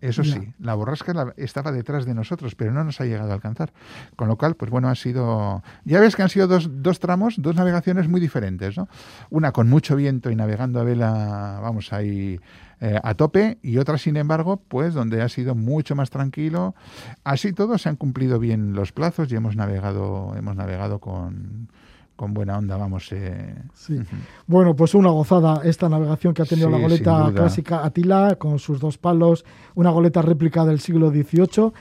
[0.00, 3.72] Eso sí, la borrasca estaba detrás de nosotros, pero no nos ha llegado a alcanzar.
[4.16, 5.62] Con lo cual, pues bueno, ha sido...
[5.84, 8.88] Ya ves que han sido dos, dos tramos, dos navegaciones muy diferentes, ¿no?
[9.30, 12.40] Una con mucho viento y navegando a vela, vamos, ahí
[12.80, 16.74] eh, a tope, y otra, sin embargo, pues donde ha sido mucho más tranquilo.
[17.22, 21.68] Así todos se han cumplido bien los plazos y hemos navegado, hemos navegado con
[22.16, 23.10] con buena onda, vamos.
[23.12, 23.54] Eh.
[23.74, 23.98] Sí.
[24.46, 28.80] Bueno, pues una gozada esta navegación que ha tenido la goleta clásica Atila con sus
[28.80, 29.44] dos palos,
[29.74, 31.72] una goleta réplica del siglo XVIII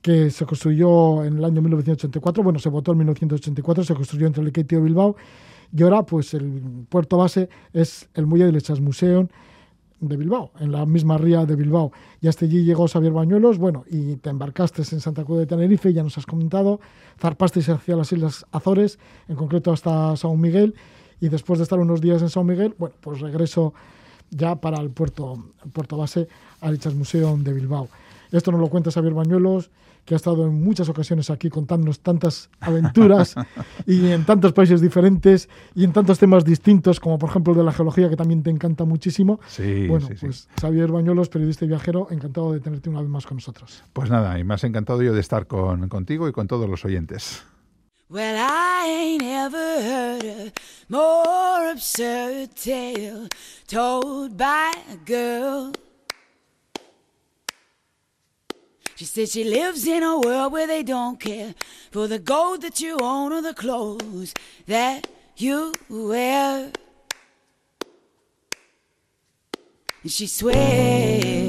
[0.00, 4.42] que se construyó en el año 1984, bueno, se votó en 1984, se construyó entre
[4.42, 5.16] el y Bilbao
[5.74, 9.28] y ahora pues el puerto base es el muelle del Echas Museum
[10.00, 11.92] de Bilbao, en la misma ría de Bilbao.
[12.20, 15.92] Y hasta allí llegó Xavier Bañuelos, bueno, y te embarcaste en Santa Cruz de Tenerife,
[15.92, 16.80] ya nos has comentado,
[17.18, 20.74] zarpaste hacia las Islas Azores, en concreto hasta San Miguel,
[21.20, 23.72] y después de estar unos días en San Miguel, bueno, pues regreso
[24.30, 26.28] ya para el puerto, puerto base
[26.60, 27.88] al Museum de Bilbao.
[28.32, 29.70] Esto nos lo cuenta Xavier Bañuelos,
[30.04, 33.34] que ha estado en muchas ocasiones aquí contándonos tantas aventuras
[33.86, 37.64] y en tantos países diferentes y en tantos temas distintos, como por ejemplo el de
[37.64, 39.40] la geología, que también te encanta muchísimo.
[39.46, 43.36] Sí, bueno, pues Xavier Bañuelos, periodista y viajero, encantado de tenerte una vez más con
[43.38, 43.82] nosotros.
[43.92, 47.44] Pues nada, y más encantado yo de estar con, contigo y con todos los oyentes.
[48.10, 50.52] Well, I ain't ever heard
[50.88, 53.28] more absurd tale
[53.66, 55.72] told by a girl.
[58.96, 61.54] She said she lives in a world where they don't care
[61.90, 64.34] for the gold that you own or the clothes
[64.66, 66.70] that you wear.
[70.02, 71.44] And she swears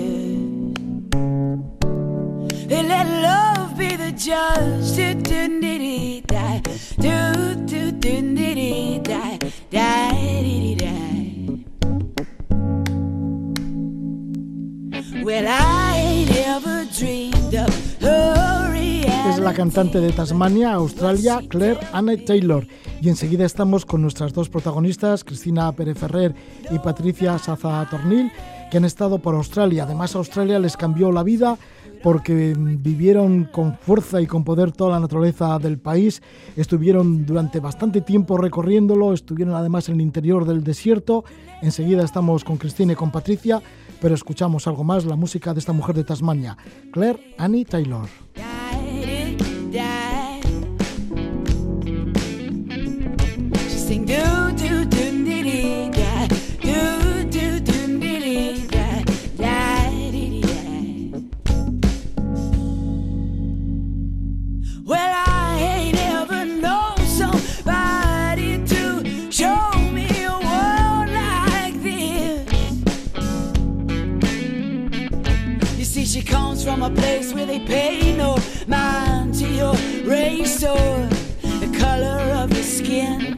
[4.15, 4.95] judge.
[4.95, 6.61] Do do die.
[6.99, 9.39] Do do do die.
[9.69, 11.65] Die die.
[15.23, 17.34] Well, I never dreamed
[19.29, 22.67] Es la cantante de Tasmania, Australia, Claire Anne Taylor.
[23.01, 26.35] Y enseguida estamos con nuestras dos protagonistas, Cristina Pérez Ferrer
[26.69, 28.31] y Patricia Saza Tornil,
[28.69, 29.83] que han estado por Australia.
[29.83, 31.57] Además, Australia les cambió la vida
[32.03, 36.21] porque vivieron con fuerza y con poder toda la naturaleza del país,
[36.55, 41.23] estuvieron durante bastante tiempo recorriéndolo, estuvieron además en el interior del desierto.
[41.63, 43.59] Enseguida estamos con Cristina y con Patricia,
[44.01, 46.57] pero escuchamos algo más, la música de esta mujer de Tasmania,
[46.91, 48.07] Claire Annie Taylor.
[76.65, 78.35] From a place where they pay no
[78.67, 81.07] mind to your race or
[81.59, 83.35] the color of your skin.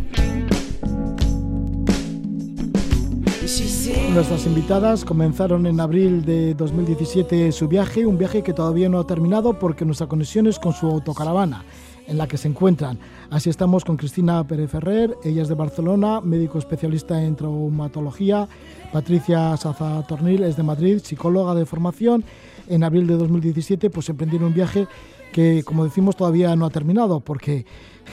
[4.14, 9.06] Nuestras invitadas comenzaron en abril de 2017 su viaje, un viaje que todavía no ha
[9.06, 11.66] terminado porque nuestra conexión es con su autocaravana
[12.08, 12.98] en la que se encuentran.
[13.30, 18.48] Así estamos con Cristina Pérez Ferrer, ella es de Barcelona, médico especialista en traumatología,
[18.94, 22.24] Patricia Saza Tornil es de Madrid, psicóloga de formación
[22.68, 24.88] en abril de 2017 pues emprendieron un viaje
[25.32, 27.66] que, como decimos, todavía no ha terminado porque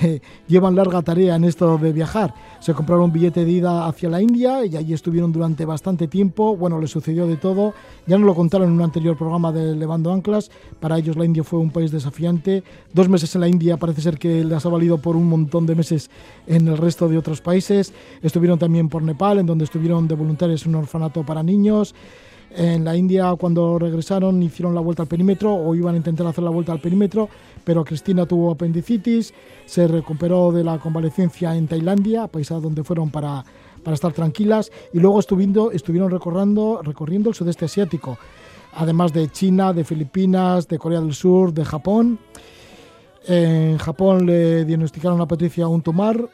[0.02, 2.34] eh, llevan larga tarea en esto de viajar.
[2.60, 6.56] Se compraron un billete de ida hacia la India y allí estuvieron durante bastante tiempo.
[6.56, 7.74] Bueno, les sucedió de todo.
[8.06, 10.50] Ya nos lo contaron en un anterior programa de Levando Anclas.
[10.80, 12.62] Para ellos la India fue un país desafiante.
[12.92, 15.74] Dos meses en la India parece ser que les ha valido por un montón de
[15.74, 16.10] meses
[16.46, 17.92] en el resto de otros países.
[18.22, 21.94] Estuvieron también por Nepal, en donde estuvieron de voluntarios en un orfanato para niños.
[22.56, 26.44] En la India, cuando regresaron, hicieron la vuelta al perímetro o iban a intentar hacer
[26.44, 27.28] la vuelta al perímetro,
[27.64, 29.34] pero Cristina tuvo apendicitis,
[29.66, 33.44] se recuperó de la convalecencia en Tailandia, país donde fueron para,
[33.82, 38.18] para estar tranquilas, y luego estuvieron recorriendo, recorriendo el sudeste asiático,
[38.74, 42.20] además de China, de Filipinas, de Corea del Sur, de Japón.
[43.26, 46.30] En Japón le diagnosticaron a Patricia un tumor,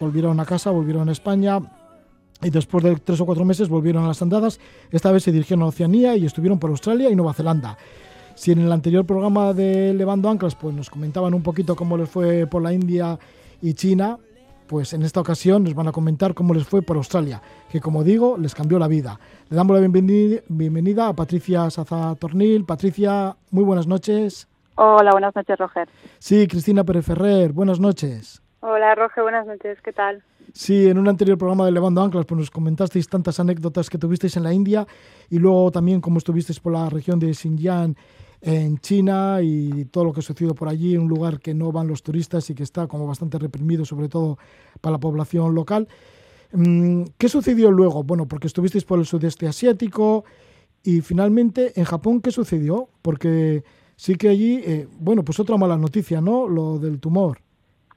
[0.00, 1.60] volvieron a casa, volvieron a España,
[2.42, 4.60] y después de tres o cuatro meses volvieron a las andadas.
[4.90, 7.76] Esta vez se dirigieron a Oceanía y estuvieron por Australia y Nueva Zelanda.
[8.34, 12.08] Si en el anterior programa de Levando Anclas pues nos comentaban un poquito cómo les
[12.08, 13.18] fue por la India
[13.60, 14.18] y China,
[14.66, 18.04] pues en esta ocasión nos van a comentar cómo les fue por Australia, que como
[18.04, 19.18] digo, les cambió la vida.
[19.48, 22.64] Le damos la bienvenida, a Patricia Saza Tornil.
[22.64, 24.48] Patricia, muy buenas noches.
[24.76, 25.88] Hola, buenas noches, Roger.
[26.20, 28.40] Sí, Cristina Pérez Ferrer, buenas noches.
[28.60, 30.22] Hola, Roger, buenas noches, ¿qué tal?
[30.52, 34.36] Sí, en un anterior programa de Levando Anclas pues nos comentasteis tantas anécdotas que tuvisteis
[34.36, 34.86] en la India
[35.28, 37.94] y luego también cómo estuvisteis por la región de Xinjiang
[38.40, 41.86] en China y todo lo que ha sucedido por allí, un lugar que no van
[41.86, 44.38] los turistas y que está como bastante reprimido, sobre todo
[44.80, 45.88] para la población local.
[46.52, 48.02] Mm, ¿Qué sucedió luego?
[48.02, 50.24] Bueno, porque estuvisteis por el sudeste asiático
[50.82, 52.88] y finalmente en Japón, ¿qué sucedió?
[53.02, 53.62] Porque
[53.96, 56.48] sí que allí, eh, bueno, pues otra mala noticia, ¿no?
[56.48, 57.38] Lo del tumor.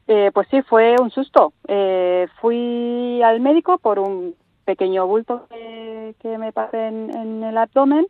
[0.07, 1.53] Eh, pues sí, fue un susto.
[1.67, 4.35] Eh, fui al médico por un
[4.65, 8.07] pequeño bulto que, me pasé en, el abdomen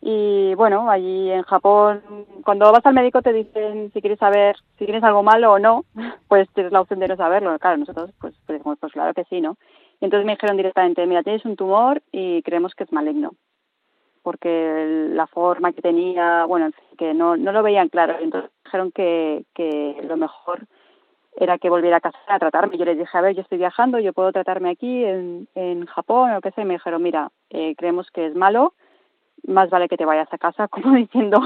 [0.00, 2.02] y bueno, allí en Japón,
[2.44, 5.84] cuando vas al médico te dicen si quieres saber si tienes algo malo o no,
[6.28, 7.58] pues tienes la opción de no saberlo.
[7.58, 9.56] Claro, nosotros pues, pues, pues claro que sí, ¿no?
[10.00, 13.32] Y entonces me dijeron directamente, mira, tienes un tumor y creemos que es maligno
[14.22, 18.16] porque la forma que tenía, bueno, que no, no lo veían claro.
[18.20, 20.66] Entonces dijeron que, que lo mejor
[21.40, 22.76] era que volviera a casa a tratarme.
[22.76, 26.32] Yo les dije, a ver, yo estoy viajando, yo puedo tratarme aquí en, en Japón
[26.32, 26.62] o qué sé.
[26.62, 28.74] Y me dijeron, mira, eh, creemos que es malo,
[29.46, 31.40] más vale que te vayas a casa, como diciendo,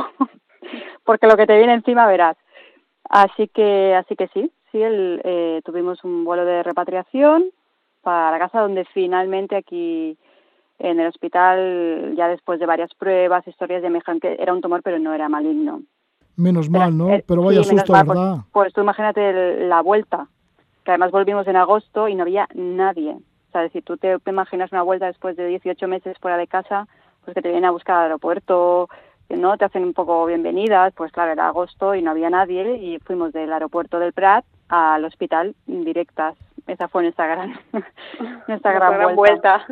[1.05, 2.37] porque lo que te viene encima verás.
[3.09, 7.51] Así que, así que sí, sí, el, eh, tuvimos un vuelo de repatriación
[8.01, 10.17] para casa donde finalmente aquí
[10.79, 14.61] en el hospital, ya después de varias pruebas, historias, ya me dijeron que era un
[14.61, 15.83] tumor, pero no era maligno.
[16.37, 17.11] Menos mal, ¿no?
[17.11, 18.37] Eh, pero vaya susto, pues, ¿verdad?
[18.53, 20.29] Pues, tú imagínate la vuelta,
[20.85, 23.13] que además volvimos en agosto y no había nadie.
[23.13, 26.89] O sea, si tú te, imaginas una vuelta después de 18 meses fuera de casa,
[27.25, 28.89] pues que te vienen a buscar al aeropuerto,
[29.29, 32.99] no te hacen un poco bienvenidas, pues claro, era agosto y no había nadie y
[33.01, 36.37] fuimos del aeropuerto del Prat al hospital directas.
[36.67, 37.55] Esa fue nuestra gran,
[38.49, 39.67] nuestra gran, vuelta.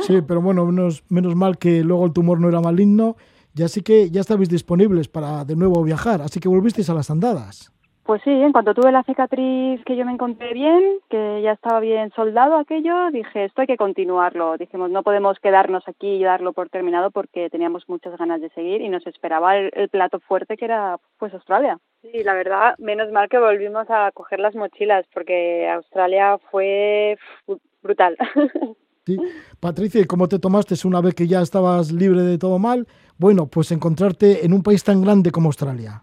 [0.00, 3.16] Sí, pero bueno, menos, menos mal que luego el tumor no era maligno
[3.54, 7.10] Ya sí que ya estabais disponibles para de nuevo viajar, así que volvisteis a las
[7.10, 7.70] andadas.
[8.04, 11.78] Pues sí, en cuanto tuve la cicatriz que yo me encontré bien, que ya estaba
[11.78, 14.56] bien soldado aquello, dije, esto hay que continuarlo.
[14.58, 18.80] Dijimos, no podemos quedarnos aquí y darlo por terminado porque teníamos muchas ganas de seguir
[18.80, 21.78] y nos esperaba el, el plato fuerte que era pues Australia.
[22.00, 27.60] Sí, la verdad, menos mal que volvimos a coger las mochilas porque Australia fue fu-
[27.84, 28.16] brutal.
[29.04, 29.16] Sí.
[29.58, 32.86] Patricia, ¿y cómo te tomaste una vez que ya estabas libre de todo mal?
[33.22, 36.02] Bueno, pues encontrarte en un país tan grande como Australia.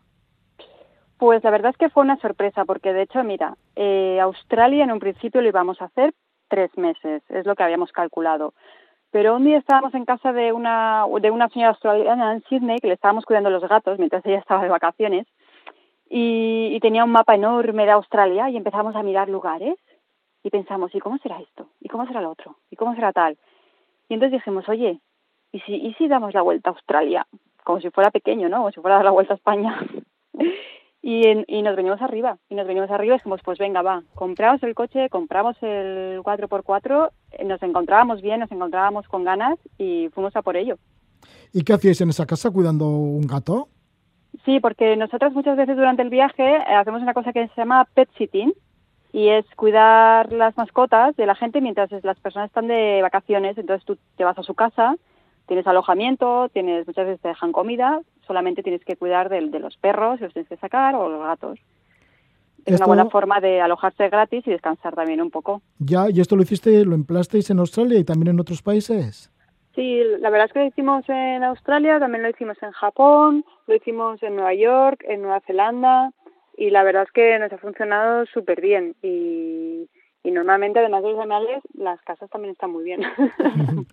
[1.17, 4.91] Pues la verdad es que fue una sorpresa, porque de hecho, mira, eh, Australia en
[4.93, 6.13] un principio lo íbamos a hacer
[6.47, 8.53] tres meses, es lo que habíamos calculado.
[9.11, 12.87] Pero un día estábamos en casa de una, de una señora australiana en Sydney, que
[12.87, 15.27] le estábamos cuidando los gatos mientras ella estaba de vacaciones,
[16.09, 19.75] y, y tenía un mapa enorme de Australia y empezamos a mirar lugares
[20.41, 21.67] y pensamos, ¿y cómo será esto?
[21.81, 22.55] ¿Y cómo será lo otro?
[22.71, 23.37] ¿Y cómo será tal?
[24.07, 25.01] Y entonces dijimos, oye,
[25.51, 27.27] ¿y si, ¿y si damos la vuelta a Australia?
[27.63, 28.57] Como si fuera pequeño, ¿no?
[28.57, 29.77] Como si fuera a dar la vuelta a España.
[31.01, 32.37] y, en- y nos venimos arriba.
[32.49, 37.09] Y nos venimos arriba y dijimos, pues venga, va, compramos el coche, compramos el 4x4,
[37.31, 40.77] eh, nos encontrábamos bien, nos encontrábamos con ganas y fuimos a por ello.
[41.53, 43.67] ¿Y qué hacíais en esa casa cuidando un gato?
[44.45, 47.85] Sí, porque nosotras muchas veces durante el viaje eh, hacemos una cosa que se llama
[47.93, 48.53] pet sitting
[49.11, 53.57] y es cuidar las mascotas de la gente mientras es- las personas están de vacaciones.
[53.57, 54.95] Entonces tú te vas a su casa,
[55.49, 59.75] tienes alojamiento, tienes muchas veces te dejan comida, solamente tienes que cuidar del- de, los
[59.75, 61.59] perros, los tienes que sacar o los gatos.
[62.65, 65.61] Es Esto- una buena forma de alojarse gratis y descansar también un poco.
[65.79, 69.31] Ya, y esto lo hiciste, lo emplasteis en Australia y también en otros países.
[69.75, 73.75] Sí, la verdad es que lo hicimos en Australia, también lo hicimos en Japón, lo
[73.75, 76.11] hicimos en Nueva York, en Nueva Zelanda
[76.57, 79.87] y la verdad es que nos ha funcionado súper bien y,
[80.23, 83.01] y normalmente además de los animales las casas también están muy bien.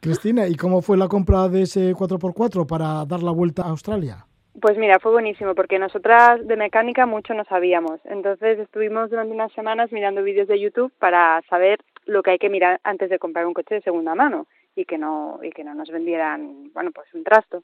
[0.00, 4.24] Cristina, ¿y cómo fue la compra de ese 4x4 para dar la vuelta a Australia?
[4.58, 8.00] Pues mira, fue buenísimo porque nosotras de mecánica mucho no sabíamos.
[8.04, 12.48] Entonces estuvimos durante unas semanas mirando vídeos de YouTube para saber lo que hay que
[12.48, 15.74] mirar antes de comprar un coche de segunda mano y que no y que no
[15.74, 17.62] nos vendieran, bueno, pues un trasto.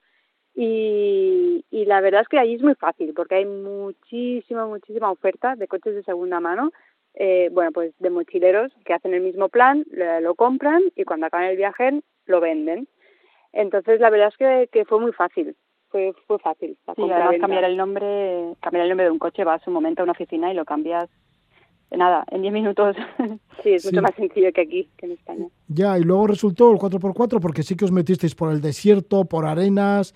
[0.54, 5.56] Y, y la verdad es que ahí es muy fácil porque hay muchísima, muchísima oferta
[5.56, 6.70] de coches de segunda mano.
[7.14, 9.86] Eh, bueno, pues de mochileros que hacen el mismo plan,
[10.20, 12.88] lo compran y cuando acaban el viaje lo venden.
[13.52, 15.56] Entonces la verdad es que, que fue muy fácil,
[15.88, 16.76] fue, fue fácil.
[16.86, 17.40] La Sí, además venta.
[17.46, 20.52] cambiar el nombre, cambiar el nombre de un coche, vas un momento a una oficina
[20.52, 21.08] y lo cambias,
[21.90, 22.96] nada, en 10 minutos.
[23.62, 23.88] Sí, es Sí.
[23.88, 25.46] mucho más sencillo que aquí, que en España.
[25.68, 29.46] Ya, y luego resultó el 4x4 porque sí que os metisteis por el desierto, por
[29.46, 30.14] arenas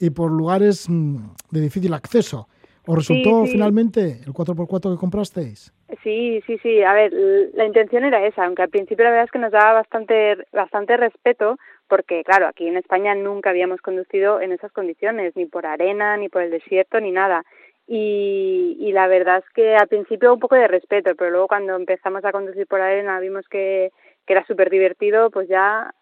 [0.00, 1.16] y por lugares mm,
[1.50, 2.48] de difícil acceso.
[2.88, 3.52] ¿Os resultó sí.
[3.52, 5.74] finalmente el 4x4 que comprasteis?
[6.02, 6.82] Sí, sí, sí.
[6.82, 7.12] A ver,
[7.52, 10.96] la intención era esa, aunque al principio la verdad es que nos daba bastante, bastante
[10.96, 16.16] respeto, porque claro, aquí en España nunca habíamos conducido en esas condiciones, ni por arena,
[16.16, 17.44] ni por el desierto, ni nada.
[17.86, 21.76] Y, y la verdad es que al principio un poco de respeto, pero luego cuando
[21.76, 23.92] empezamos a conducir por arena vimos que,
[24.26, 25.92] que era súper divertido, pues ya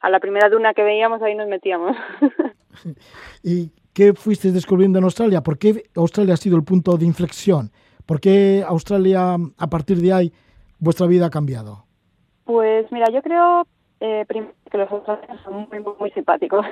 [0.00, 1.96] a la primera duna que veíamos ahí nos metíamos.
[3.44, 5.42] ¿Y qué fuisteis descubriendo en Australia?
[5.42, 7.70] ¿Por qué Australia ha sido el punto de inflexión?
[8.06, 10.32] ¿Por qué Australia, a partir de ahí,
[10.78, 11.84] vuestra vida ha cambiado?
[12.44, 13.66] Pues mira, yo creo
[14.00, 16.66] eh, que los australianos son muy, muy, muy simpáticos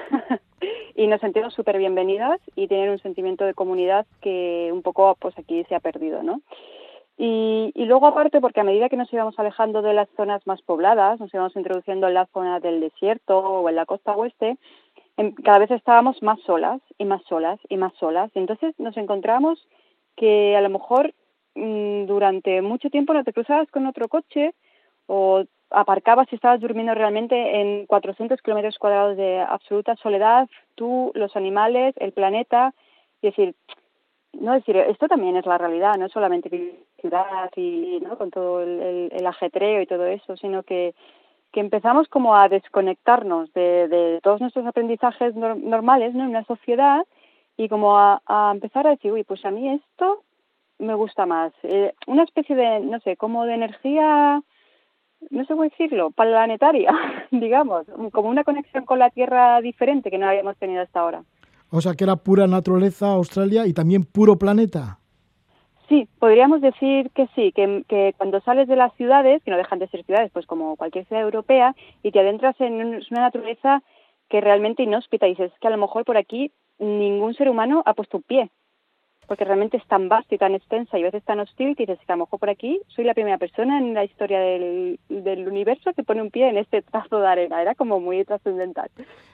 [0.96, 5.38] y nos sentimos súper bienvenidas y tienen un sentimiento de comunidad que un poco pues
[5.38, 6.40] aquí se ha perdido, ¿no?
[7.22, 10.62] Y, y luego aparte porque a medida que nos íbamos alejando de las zonas más
[10.62, 14.56] pobladas, nos íbamos introduciendo en la zona del desierto o en la costa oeste,
[15.18, 18.30] em- cada vez estábamos más solas y más solas y más solas.
[18.34, 19.68] Y entonces nos encontramos
[20.16, 21.12] que a lo mejor
[21.56, 24.54] mm, durante mucho tiempo no te cruzabas con otro coche
[25.06, 31.36] o aparcabas y estabas durmiendo realmente en 400 kilómetros cuadrados de absoluta soledad, tú, los
[31.36, 32.72] animales, el planeta,
[33.20, 33.54] y decir,
[34.32, 38.16] no decir, esto también es la realidad, no es solamente vivir ciudad y ¿no?
[38.16, 40.94] con todo el, el- ajetreo y todo eso, sino que,
[41.52, 46.22] que empezamos como a desconectarnos de, todos nuestros aprendizajes nor- normales ¿no?
[46.24, 47.04] en una sociedad
[47.56, 50.22] y como a, a empezar a decir, uy, pues a mí esto
[50.78, 51.52] me gusta más.
[51.62, 54.40] Eh, una especie de, no sé, como de energía,
[55.30, 56.92] no sé cómo decirlo, planetaria,
[57.30, 61.22] digamos, como una conexión con la Tierra diferente que no habíamos tenido hasta ahora.
[61.70, 64.98] O sea, que era pura naturaleza Australia y también puro planeta.
[65.88, 69.80] Sí, podríamos decir que sí, que, que cuando sales de las ciudades, que no dejan
[69.80, 73.82] de ser ciudades, pues como cualquier ciudad europea, y te adentras en un- una naturaleza
[74.28, 77.82] que realmente inhóspita, y dices, es que a lo mejor por aquí ningún ser humano
[77.86, 78.50] ha puesto un pie.
[79.30, 82.04] Porque realmente es tan vasta y tan extensa y a veces tan hostil que dices
[82.04, 85.46] que a lo mejor por aquí soy la primera persona en la historia del, del
[85.46, 87.62] universo que pone un pie en este trazo de arena.
[87.62, 88.90] Era como muy trascendental.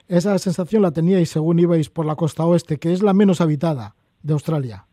[0.06, 3.94] Esa sensación la teníais según ibais por la costa oeste, que es la menos habitada
[4.22, 4.84] de Australia.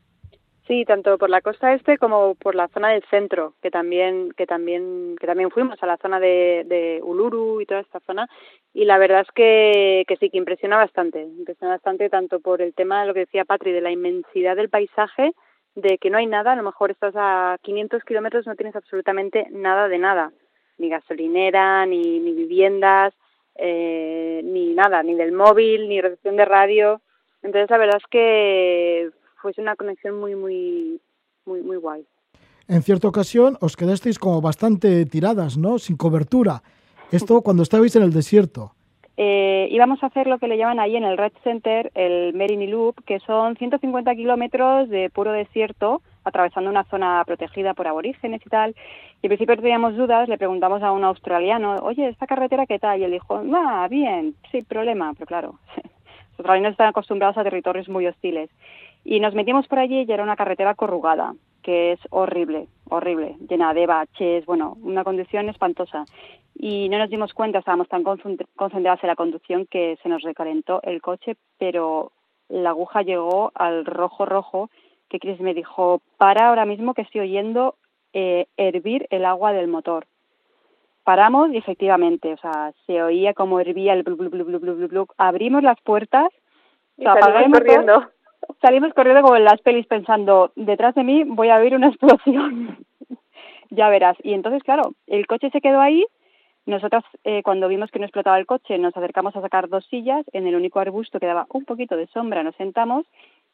[0.67, 4.45] Sí, tanto por la costa este como por la zona del centro, que también que
[4.45, 8.29] también que también fuimos a la zona de, de Uluru y toda esta zona.
[8.73, 12.73] Y la verdad es que, que sí que impresiona bastante, impresiona bastante tanto por el
[12.73, 15.33] tema de lo que decía Patri de la inmensidad del paisaje,
[15.75, 19.47] de que no hay nada, a lo mejor estás a 500 kilómetros no tienes absolutamente
[19.51, 20.31] nada de nada,
[20.77, 23.13] ni gasolinera, ni, ni viviendas,
[23.55, 27.01] eh, ni nada, ni del móvil, ni recepción de radio,
[27.41, 29.11] entonces la verdad es que
[29.43, 31.01] fue una conexión muy, muy,
[31.45, 32.05] muy, muy guay.
[32.69, 35.77] En cierta ocasión os quedasteis como bastante tiradas, ¿no?
[35.79, 36.63] Sin cobertura.
[37.11, 38.71] Esto cuando estabais en el desierto.
[39.17, 42.65] Eh, íbamos a hacer lo que le llaman ahí en el Red Center el Merini
[42.67, 48.49] Loop, que son 150 kilómetros de puro desierto, atravesando una zona protegida por aborígenes y
[48.49, 48.75] tal.
[49.21, 53.01] Y al principio teníamos dudas, le preguntamos a un australiano, oye, ¿esta carretera qué tal?
[53.01, 57.89] Y él dijo, ah, bien, sin problema, pero claro, los australianos están acostumbrados a territorios
[57.89, 58.49] muy hostiles.
[59.03, 63.73] Y nos metimos por allí y era una carretera corrugada, que es horrible, horrible, llena
[63.73, 66.05] de baches, bueno, una condición espantosa.
[66.55, 70.81] Y no nos dimos cuenta, estábamos tan concentrados en la conducción que se nos recalentó
[70.83, 72.11] el coche, pero
[72.47, 74.69] la aguja llegó al rojo rojo,
[75.09, 77.75] que Chris me dijo, para ahora mismo que estoy oyendo
[78.13, 80.05] eh, hervir el agua del motor.
[81.03, 84.75] Paramos y efectivamente, o sea, se oía como hervía el blu, blu, blu, blu, blu,
[84.75, 85.07] blu, blu.
[85.17, 86.29] Abrimos las puertas
[86.97, 88.07] y salimos corriendo
[88.61, 92.85] salimos corriendo como en las pelis pensando, detrás de mí voy a oír una explosión.
[93.69, 94.17] ya verás.
[94.23, 96.05] Y entonces, claro, el coche se quedó ahí.
[96.65, 100.25] Nosotras, eh, cuando vimos que no explotaba el coche, nos acercamos a sacar dos sillas.
[100.31, 103.05] En el único arbusto que daba un poquito de sombra nos sentamos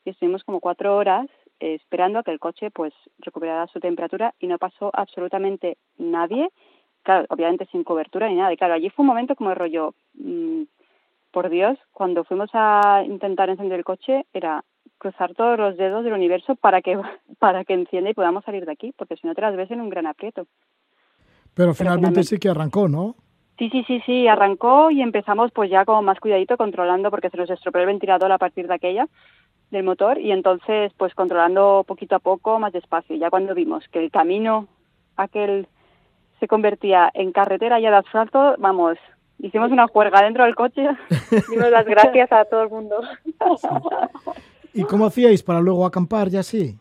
[0.06, 1.28] y estuvimos como cuatro horas
[1.60, 6.50] eh, esperando a que el coche pues recuperara su temperatura y no pasó absolutamente nadie.
[7.04, 8.54] Claro, obviamente sin cobertura ni nada.
[8.54, 10.64] Y claro, allí fue un momento como de rollo, mmm,
[11.32, 14.64] por Dios, cuando fuimos a intentar encender el coche era
[15.00, 17.00] cruzar todos los dedos del universo para que
[17.40, 19.82] para que encienda y podamos salir de aquí, porque si no te las ves en
[19.82, 20.46] un gran aprieto.
[21.56, 23.16] Pero finalmente, sí que arrancó, ¿no?
[23.58, 27.36] Sí, sí, sí, sí, arrancó y empezamos pues ya con más cuidadito controlando porque se
[27.36, 29.08] nos estropeó el ventilador a partir de aquella
[29.72, 33.18] del motor y entonces pues controlando poquito a poco, más despacio.
[33.18, 34.68] Ya cuando vimos que el camino
[35.18, 35.68] aquel
[36.40, 38.98] se convertía en carretera ya de asfalto, vamos,
[39.40, 40.88] hicimos una juerga dentro del coche,
[41.50, 43.02] dimos las gracias a todo el mundo.
[44.74, 46.78] ¿Y cómo hacíais para luego acampar ya así?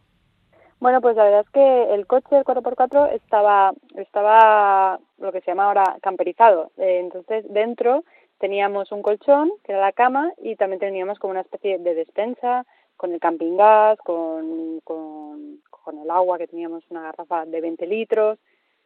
[0.80, 5.50] Bueno, pues la verdad es que el coche, el 4x4, estaba, estaba lo que se
[5.50, 6.70] llama ahora camperizado.
[6.76, 8.04] Eh, entonces, dentro
[8.38, 12.64] teníamos un colchón, que era la cama, y también teníamos como una especie de despensa
[12.96, 17.86] con el camping gas, con, con, con el agua, que teníamos una garrafa de 20
[17.86, 18.38] litros.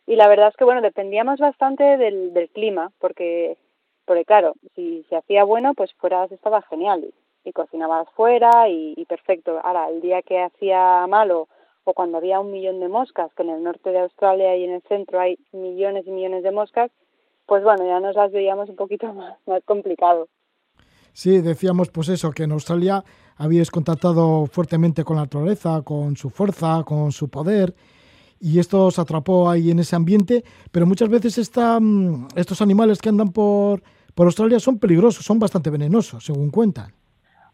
[0.06, 3.58] Y la verdad es que, bueno, dependíamos bastante del, del clima, porque,
[4.06, 7.12] porque claro, si se hacía bueno, pues fuera estaba genial
[7.44, 9.60] y cocinabas fuera y, perfecto.
[9.62, 11.48] Ahora, el día que hacía malo
[11.84, 14.72] o cuando había un millón de moscas, que en el norte de Australia y en
[14.74, 16.90] el centro hay millones y millones de moscas,
[17.46, 20.28] pues bueno, ya nos las veíamos un poquito más, más complicado.
[21.12, 23.04] Sí, decíamos pues eso, que en Australia
[23.36, 27.74] habíais contactado fuertemente con la naturaleza, con su fuerza, con su poder,
[28.40, 31.78] y esto os atrapó ahí en ese ambiente, pero muchas veces esta,
[32.34, 33.82] estos animales que andan por,
[34.14, 36.92] por Australia son peligrosos, son bastante venenosos, según cuentan.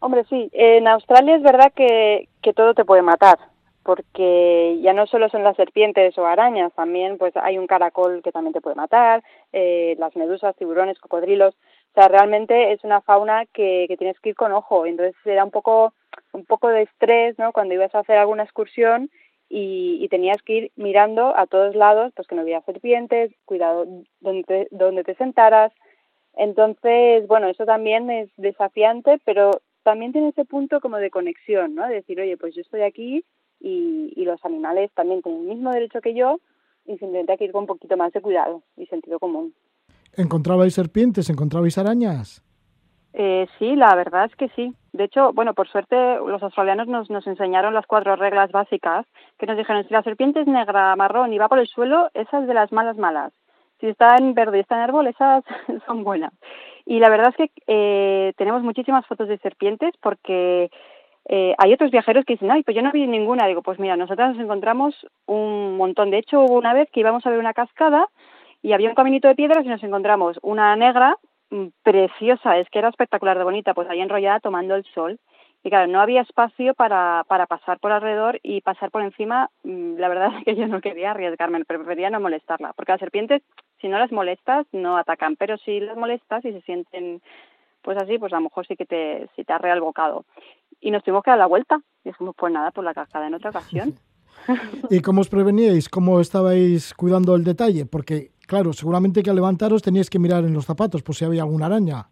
[0.01, 3.37] Hombre, sí, en Australia es verdad que, que todo te puede matar,
[3.83, 8.31] porque ya no solo son las serpientes o arañas, también pues hay un caracol que
[8.31, 13.45] también te puede matar, eh, las medusas, tiburones, cocodrilos, o sea, realmente es una fauna
[13.47, 15.93] que, que tienes que ir con ojo, entonces era un poco,
[16.31, 17.51] un poco de estrés, ¿no?
[17.51, 19.09] Cuando ibas a hacer alguna excursión
[19.49, 23.85] y, y tenías que ir mirando a todos lados, pues que no hubiera serpientes, cuidado
[24.21, 25.73] donde te, donde te sentaras,
[26.35, 29.59] entonces, bueno, eso también es desafiante, pero
[29.89, 31.87] también tiene ese punto como de conexión, ¿no?
[31.87, 33.25] De decir, oye, pues yo estoy aquí
[33.59, 36.37] y, y los animales también tienen el mismo derecho que yo
[36.85, 39.55] y simplemente hay que ir con un poquito más de cuidado y sentido común.
[40.15, 41.27] ¿Encontrabais serpientes?
[41.31, 42.43] ¿Encontrabais arañas?
[43.13, 44.75] Eh, sí, la verdad es que sí.
[44.93, 49.07] De hecho, bueno, por suerte los australianos nos, nos enseñaron las cuatro reglas básicas
[49.39, 52.41] que nos dijeron, si la serpiente es negra, marrón y va por el suelo, esa
[52.41, 53.33] es de las malas malas.
[53.79, 55.43] Si está en verde y está en árbol, esas
[55.87, 56.33] son buenas.
[56.89, 60.71] Y la verdad es que eh, tenemos muchísimas fotos de serpientes porque
[61.29, 63.45] eh, hay otros viajeros que dicen, ay, pues yo no vi ninguna.
[63.45, 64.95] Digo, pues mira, nosotros nos encontramos
[65.27, 66.09] un montón.
[66.09, 68.07] De hecho, hubo una vez que íbamos a ver una cascada
[68.63, 71.15] y había un caminito de piedras y nos encontramos una negra
[71.51, 75.19] mm, preciosa, es que era espectacular de bonita, pues ahí enrollada tomando el sol.
[75.63, 79.51] Y claro, no había espacio para, para pasar por alrededor y pasar por encima.
[79.63, 82.73] mm, La verdad es que yo no quería arriesgarme, prefería no molestarla.
[82.73, 83.43] Porque las serpientes,
[83.81, 85.35] si no las molestas, no atacan.
[85.35, 87.21] Pero si las molestas y se sienten
[87.81, 90.25] pues así, pues a lo mejor sí que te, sí te arrea el bocado.
[90.81, 91.79] Y nos tuvimos que dar la vuelta.
[92.03, 93.95] Y dijimos, pues nada, por la cascada en otra ocasión.
[94.89, 95.89] ¿Y cómo os preveníais?
[95.89, 97.85] ¿Cómo estabais cuidando el detalle?
[97.85, 101.43] Porque, claro, seguramente que al levantaros teníais que mirar en los zapatos por si había
[101.43, 102.07] alguna araña.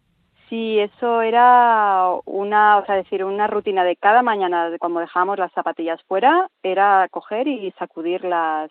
[0.48, 5.38] Sí, eso era una, o sea, decir, una rutina de cada mañana, de cuando dejábamos
[5.38, 8.70] las zapatillas fuera, era coger y sacudir las,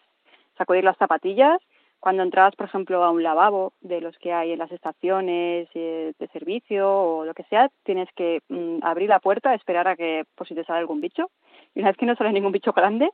[0.57, 1.59] sacudir las zapatillas.
[1.99, 6.13] Cuando entrabas, por ejemplo, a un lavabo de los que hay en las estaciones eh,
[6.17, 10.25] de servicio o lo que sea, tienes que mm, abrir la puerta, esperar a que,
[10.35, 11.29] por si te sale algún bicho.
[11.75, 13.07] Y una vez que no sale ningún bicho grande,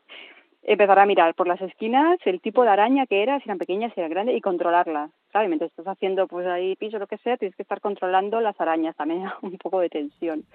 [0.63, 3.93] empezar a mirar por las esquinas el tipo de araña que era, si eran pequeñas,
[3.93, 5.11] si eran grandes, y controlarlas.
[5.31, 7.81] Claro, y mientras estás haciendo pues ahí piso o lo que sea, tienes que estar
[7.81, 10.45] controlando las arañas también, un poco de tensión,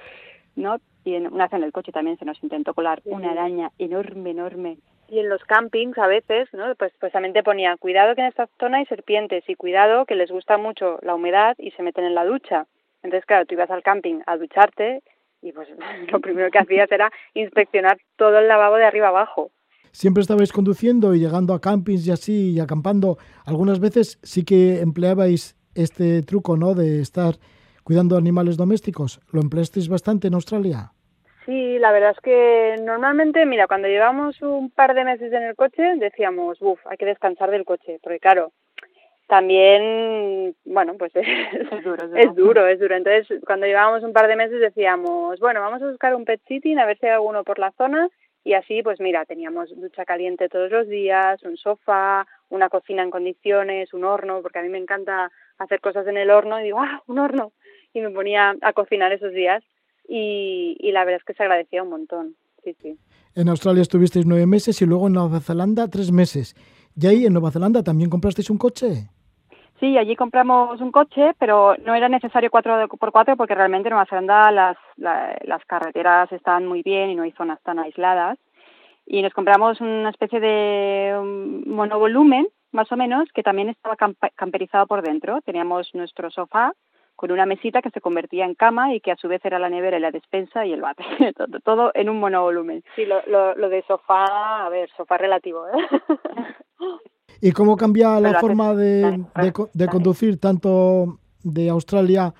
[0.56, 0.78] ¿no?
[1.04, 4.30] Y en, una vez en el coche también se nos intentó colar una araña enorme,
[4.30, 4.78] enorme.
[5.08, 6.74] Y en los campings a veces, ¿no?
[6.76, 10.58] Pues precisamente ponía, cuidado que en esta zona hay serpientes y cuidado que les gusta
[10.58, 12.66] mucho la humedad y se meten en la ducha.
[13.02, 15.02] Entonces, claro, tú ibas al camping a ducharte
[15.40, 15.68] y pues
[16.12, 19.50] lo primero que hacías era inspeccionar todo el lavabo de arriba abajo.
[19.92, 23.16] Siempre estabais conduciendo y llegando a campings y así y acampando.
[23.46, 26.74] Algunas veces sí que empleabais este truco, ¿no?
[26.74, 27.36] De estar
[27.82, 29.20] cuidando animales domésticos.
[29.32, 30.92] ¿Lo empleasteis bastante en Australia?
[31.48, 35.56] Sí, la verdad es que normalmente, mira, cuando llevamos un par de meses en el
[35.56, 38.52] coche, decíamos, uff, hay que descansar del coche, porque claro,
[39.28, 42.18] también, bueno, pues es, duro, es duro.
[42.18, 42.96] es duro, es duro.
[42.96, 46.78] Entonces, cuando llevábamos un par de meses decíamos, bueno, vamos a buscar un pet sitting,
[46.78, 48.10] a ver si hay alguno por la zona,
[48.44, 53.10] y así, pues mira, teníamos ducha caliente todos los días, un sofá, una cocina en
[53.10, 56.80] condiciones, un horno, porque a mí me encanta hacer cosas en el horno, y digo,
[56.82, 57.52] ah, un horno,
[57.94, 59.64] y me ponía a cocinar esos días,
[60.08, 62.34] y, y la verdad es que se agradecía un montón,
[62.64, 62.96] sí, sí.
[63.34, 66.56] En Australia estuvisteis nueve meses y luego en Nueva Zelanda tres meses.
[67.00, 69.08] ¿Y ahí en Nueva Zelanda también comprasteis un coche?
[69.78, 74.50] Sí, allí compramos un coche, pero no era necesario 4x4 porque realmente en Nueva Zelanda
[74.50, 78.38] las, la- las carreteras están muy bien y no hay zonas tan aisladas.
[79.06, 83.94] Y nos compramos una especie de um, monovolumen, más o menos, que también estaba
[84.34, 85.40] camperizado por dentro.
[85.42, 86.72] Teníamos nuestro sofá
[87.18, 89.68] con una mesita que se convertía en cama y que a su vez era la
[89.68, 91.02] nevera y la despensa y el bate.
[91.36, 92.84] todo, todo en un monovolumen.
[92.94, 95.72] Sí, lo, lo, lo de sofá, a ver, sofá relativo, ¿eh?
[97.40, 99.90] ¿Y cómo cambia la forma de, dale, de de dale.
[99.90, 102.32] conducir tanto de Australia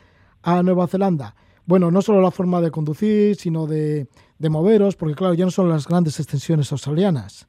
[0.45, 1.35] a Nueva Zelanda?
[1.67, 4.07] Bueno, no solo la forma de conducir, sino de,
[4.39, 7.49] de moveros, porque claro, ya no son las grandes extensiones australianas.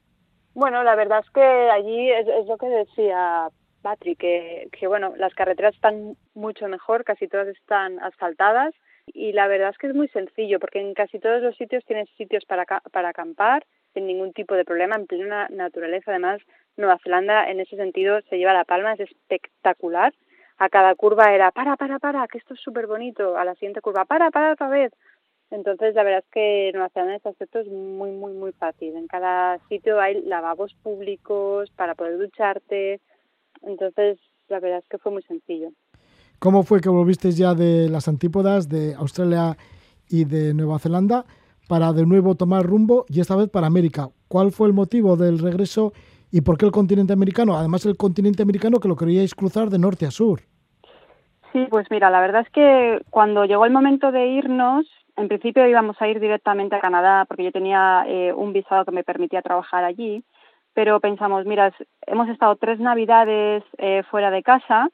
[0.54, 3.48] Bueno, la verdad es que allí es, es lo que decía
[3.82, 8.74] Patrick, que, que bueno, las carreteras están mucho mejor, casi todas están asfaltadas
[9.06, 12.08] y la verdad es que es muy sencillo porque en casi todos los sitios tienes
[12.16, 13.64] sitios para, para acampar
[13.94, 16.12] sin ningún tipo de problema, en plena naturaleza.
[16.12, 16.40] Además,
[16.76, 20.14] Nueva Zelanda en ese sentido se lleva la palma, es espectacular.
[20.58, 23.36] A cada curva era, para, para, para, que esto es súper bonito.
[23.36, 24.92] A la siguiente curva, para, para otra vez.
[25.50, 28.94] Entonces, la verdad es que Nueva Zelanda en este aspecto es muy, muy, muy fácil.
[28.96, 33.00] En cada sitio hay lavabos públicos para poder ducharte.
[33.62, 35.70] Entonces, la verdad es que fue muy sencillo.
[36.38, 39.56] ¿Cómo fue que volvisteis ya de las antípodas de Australia
[40.08, 41.24] y de Nueva Zelanda
[41.68, 44.08] para de nuevo tomar rumbo y esta vez para América?
[44.26, 45.92] ¿Cuál fue el motivo del regreso
[46.32, 47.56] y por qué el continente americano?
[47.56, 50.40] Además, el continente americano que lo queríais cruzar de norte a sur.
[51.52, 54.86] Sí, pues mira, la verdad es que cuando llegó el momento de irnos,
[55.16, 58.92] en principio íbamos a ir directamente a Canadá porque yo tenía eh, un visado que
[58.92, 60.24] me permitía trabajar allí,
[60.80, 61.74] pero pensamos, mira,
[62.06, 64.88] hemos estado tres navidades eh, fuera de casa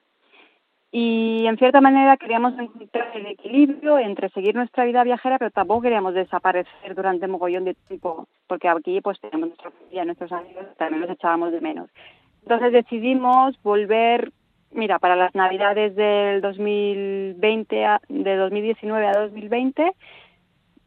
[0.90, 5.82] y en cierta manera queríamos encontrar el equilibrio entre seguir nuestra vida viajera, pero tampoco
[5.82, 11.02] queríamos desaparecer durante mogollón de tiempo, porque aquí pues tenemos nuestra familia, nuestros amigos, también
[11.02, 11.88] los echábamos de menos.
[12.42, 14.32] Entonces decidimos volver,
[14.72, 19.92] mira, para las navidades del 2020, a- de 2019 a 2020,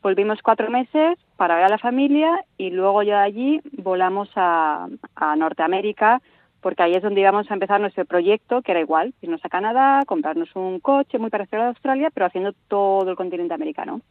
[0.04, 4.90] volvimos cuatro meses para ver a la familia y luego ya de allí volamos a,
[5.16, 6.22] a Norteamérica
[6.60, 10.04] porque ahí es donde íbamos a empezar nuestro proyecto, que era igual, irnos a Canadá,
[10.06, 14.02] comprarnos un coche muy parecido a Australia, pero haciendo todo el continente americano.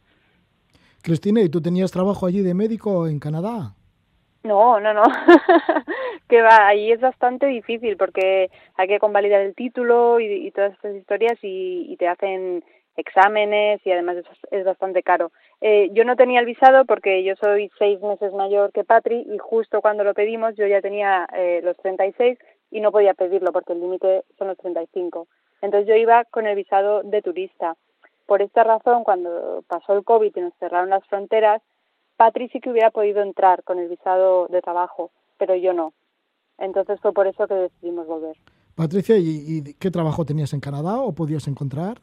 [1.03, 3.75] Cristina, ¿y tú tenías trabajo allí de médico en Canadá?
[4.41, 5.03] No, no, no.
[6.29, 10.73] que va, ahí es bastante difícil porque hay que convalidar el título y, y todas
[10.73, 12.63] estas historias y, y te hacen
[12.97, 15.31] exámenes y además es, es bastante caro.
[15.61, 19.37] Eh, yo no tenía el visado porque yo soy seis meses mayor que Patri y
[19.37, 22.37] justo cuando lo pedimos yo ya tenía eh, los 36
[22.71, 25.27] y no podía pedirlo porque el límite son los 35.
[25.61, 27.75] Entonces yo iba con el visado de turista.
[28.25, 31.61] por esta razón, cuando pasó el COVID y nos cerraron las fronteras,
[32.15, 35.93] Patri sí que hubiera podido entrar con el visado de trabajo, pero yo no.
[36.59, 38.37] Entonces fue por eso que decidimos volver.
[38.75, 41.97] Patricia, ¿y, y qué trabajo tenías en Canadá o podías encontrar?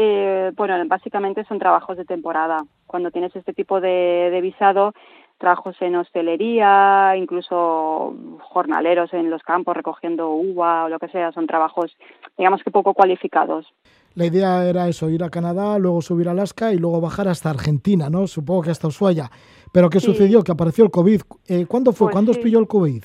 [0.00, 2.58] Eh, bueno, básicamente son trabajos de temporada.
[2.86, 4.92] Cuando tienes este tipo de, de visado,
[5.38, 11.46] trabajos en hostelería, incluso jornaleros en los campos recogiendo uva o lo que sea, son
[11.48, 11.96] trabajos,
[12.36, 13.66] digamos que poco cualificados.
[14.14, 17.50] La idea era eso, ir a Canadá, luego subir a Alaska y luego bajar hasta
[17.50, 18.26] Argentina, ¿no?
[18.28, 19.30] Supongo que hasta Ushuaia.
[19.72, 20.06] Pero ¿qué Sí.
[20.06, 20.42] sucedió?
[20.42, 21.22] Que apareció el COVID.
[21.48, 22.06] Eh, ¿Cuándo fue?
[22.06, 22.42] Pues ¿Cuándo os sí.
[22.44, 23.02] pilló el COVID?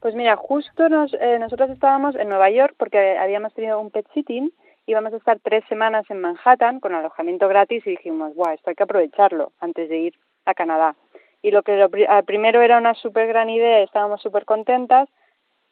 [0.00, 4.06] Pues mira, justo nos, eh, nosotros estábamos en Nueva York porque habíamos tenido un pet
[4.12, 4.50] sitting,
[4.86, 8.76] íbamos a estar tres semanas en Manhattan con alojamiento gratis y dijimos, guau, esto hay
[8.76, 10.14] que aprovecharlo antes de ir
[10.44, 10.94] a Canadá.
[11.42, 11.90] Y lo que lo,
[12.24, 15.08] primero era una súper gran idea, estábamos súper contentas,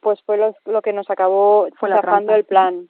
[0.00, 2.88] pues fue lo, lo que nos acabó zafando el plan.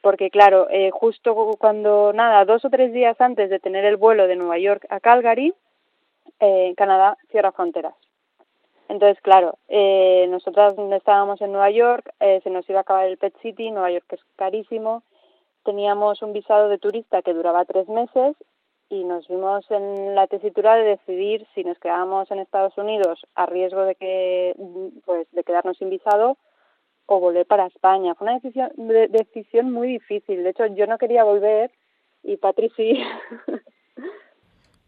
[0.00, 4.26] Porque claro, eh, justo cuando, nada, dos o tres días antes de tener el vuelo
[4.26, 5.54] de Nueva York a Calgary,
[6.40, 7.94] eh, Canadá cierra fronteras.
[8.88, 13.18] Entonces, claro, eh, nosotras estábamos en Nueva York, eh, se nos iba a acabar el
[13.18, 15.02] Pet City, Nueva York es carísimo,
[15.64, 18.36] teníamos un visado de turista que duraba tres meses
[18.90, 23.46] y nos vimos en la tesitura de decidir si nos quedábamos en Estados Unidos a
[23.46, 24.54] riesgo de que
[25.04, 26.38] pues de quedarnos sin visado
[27.06, 28.14] o volver para España.
[28.14, 30.42] Fue una decisión, de- decisión muy difícil.
[30.42, 31.70] De hecho, yo no quería volver
[32.22, 32.98] y Patri sí.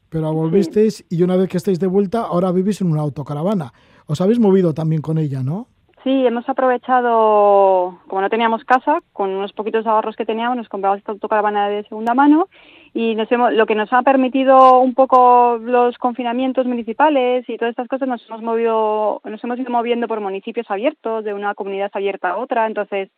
[0.09, 3.73] Pero volvisteis y una vez que estáis de vuelta, ahora vivís en una autocaravana.
[4.07, 5.69] Os habéis movido también con ella, ¿no?
[6.03, 10.99] Sí, hemos aprovechado, como no teníamos casa, con unos poquitos ahorros que teníamos, nos compramos
[10.99, 12.49] esta autocaravana de segunda mano
[12.95, 17.73] y nos hemos, lo que nos ha permitido un poco los confinamientos municipales y todas
[17.73, 21.91] estas cosas, nos hemos movido, nos hemos ido moviendo por municipios abiertos, de una comunidad
[21.93, 23.11] abierta a otra, entonces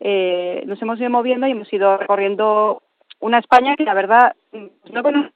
[0.00, 2.82] eh, nos hemos ido moviendo y hemos ido recorriendo
[3.20, 4.34] una España que la verdad
[4.90, 5.30] no conozco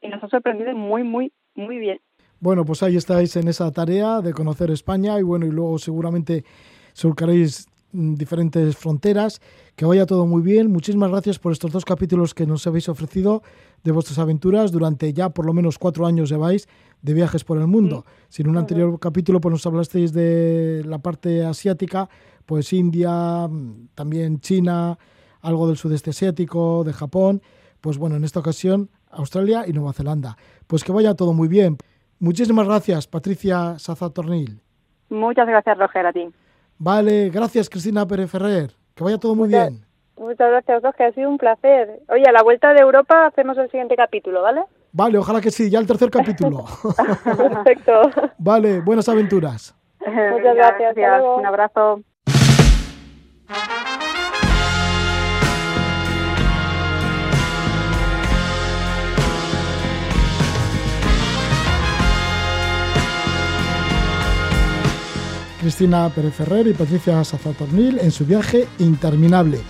[0.00, 2.00] y nos ha sorprendido muy, muy, muy bien.
[2.40, 6.44] Bueno, pues ahí estáis en esa tarea de conocer España y bueno, y luego seguramente
[6.92, 9.40] surcaréis mm, diferentes fronteras.
[9.74, 10.70] Que vaya todo muy bien.
[10.70, 13.42] Muchísimas gracias por estos dos capítulos que nos habéis ofrecido
[13.82, 14.70] de vuestras aventuras.
[14.70, 16.68] Durante ya por lo menos cuatro años lleváis
[17.02, 18.04] de viajes por el mundo.
[18.28, 22.08] Si en un anterior capítulo pues nos hablasteis de la parte asiática,
[22.46, 24.96] pues India, mm, también China,
[25.40, 27.42] algo del sudeste asiático, de Japón.
[27.80, 30.36] Pues bueno, en esta ocasión Australia y Nueva Zelanda.
[30.68, 31.78] Pues que vaya todo muy bien.
[32.20, 34.60] Muchísimas gracias, Patricia Sazatornil.
[35.10, 36.28] Muchas gracias, Roger, a ti.
[36.78, 38.70] Vale, gracias, Cristina Pérez Ferrer.
[38.94, 39.84] Que vaya todo muy Muchas- bien.
[40.18, 42.00] Muchas gracias, Roger, ha sido un placer.
[42.08, 44.62] Oye, a la vuelta de Europa hacemos el siguiente capítulo, ¿vale?
[44.90, 46.64] Vale, ojalá que sí, ya el tercer capítulo.
[47.24, 48.02] Perfecto.
[48.38, 49.76] vale, buenas aventuras.
[50.00, 50.96] Muchas gracias.
[50.96, 51.36] luego.
[51.36, 52.00] Un abrazo.
[65.60, 69.60] Cristina Pérez Ferrer y Patricia Sazatornil en su viaje interminable.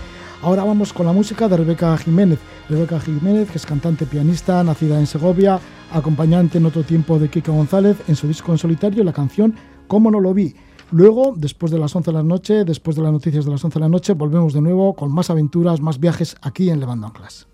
[0.43, 2.39] Ahora vamos con la música de Rebeca Jiménez.
[2.68, 5.59] Rebeca Jiménez, que es cantante pianista, nacida en Segovia,
[5.93, 9.55] acompañante en otro tiempo de Kiko González en su disco en solitario, la canción
[9.89, 10.55] Cómo no lo vi.
[10.91, 13.78] Luego, después de las 11 de la noche, después de las noticias de las 11
[13.78, 17.47] de la noche, volvemos de nuevo con más aventuras, más viajes aquí en Levando Anclas.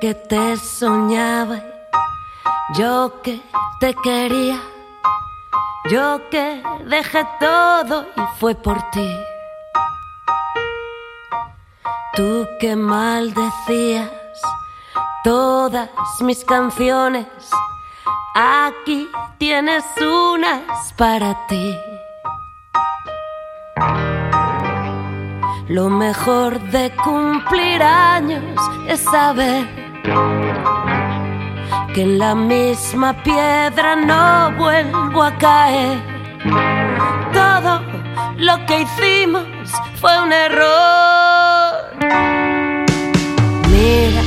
[0.00, 1.60] Que te soñaba,
[2.74, 3.40] yo que
[3.80, 4.60] te quería,
[5.90, 9.10] yo que dejé todo y fue por ti.
[12.14, 14.10] Tú que maldecías
[15.24, 15.90] todas
[16.20, 17.26] mis canciones,
[18.34, 21.76] aquí tienes unas para ti.
[25.68, 28.42] Lo mejor de cumplir años
[28.86, 29.87] es saber
[31.94, 35.98] que en la misma piedra no vuelvo a caer.
[37.32, 37.80] Todo
[38.36, 39.44] lo que hicimos
[40.00, 41.74] fue un error.
[43.70, 44.22] Mira,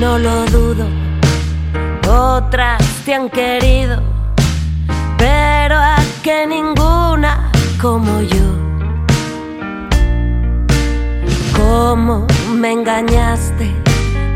[0.00, 0.86] no lo dudo,
[2.08, 4.02] otras te han querido,
[5.16, 7.50] pero a que ninguna
[7.80, 8.52] como yo.
[11.56, 13.91] Cómo me engañaste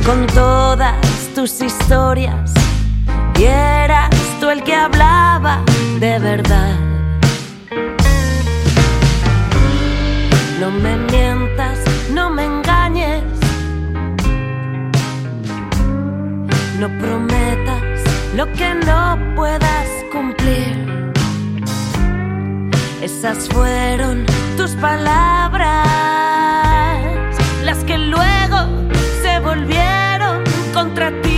[0.06, 0.94] con todas
[1.34, 2.52] tus historias
[3.36, 5.62] y eras tú el que hablaba
[5.98, 6.78] de verdad.
[10.60, 11.80] No me mientas,
[12.12, 13.24] no me engañes,
[16.78, 17.82] no prometas
[18.36, 21.12] lo que no puedas cumplir.
[23.02, 24.24] Esas fueron
[24.56, 25.66] tus palabras,
[27.64, 28.58] las que luego
[29.22, 29.95] se volvieron
[30.76, 31.35] contra ti.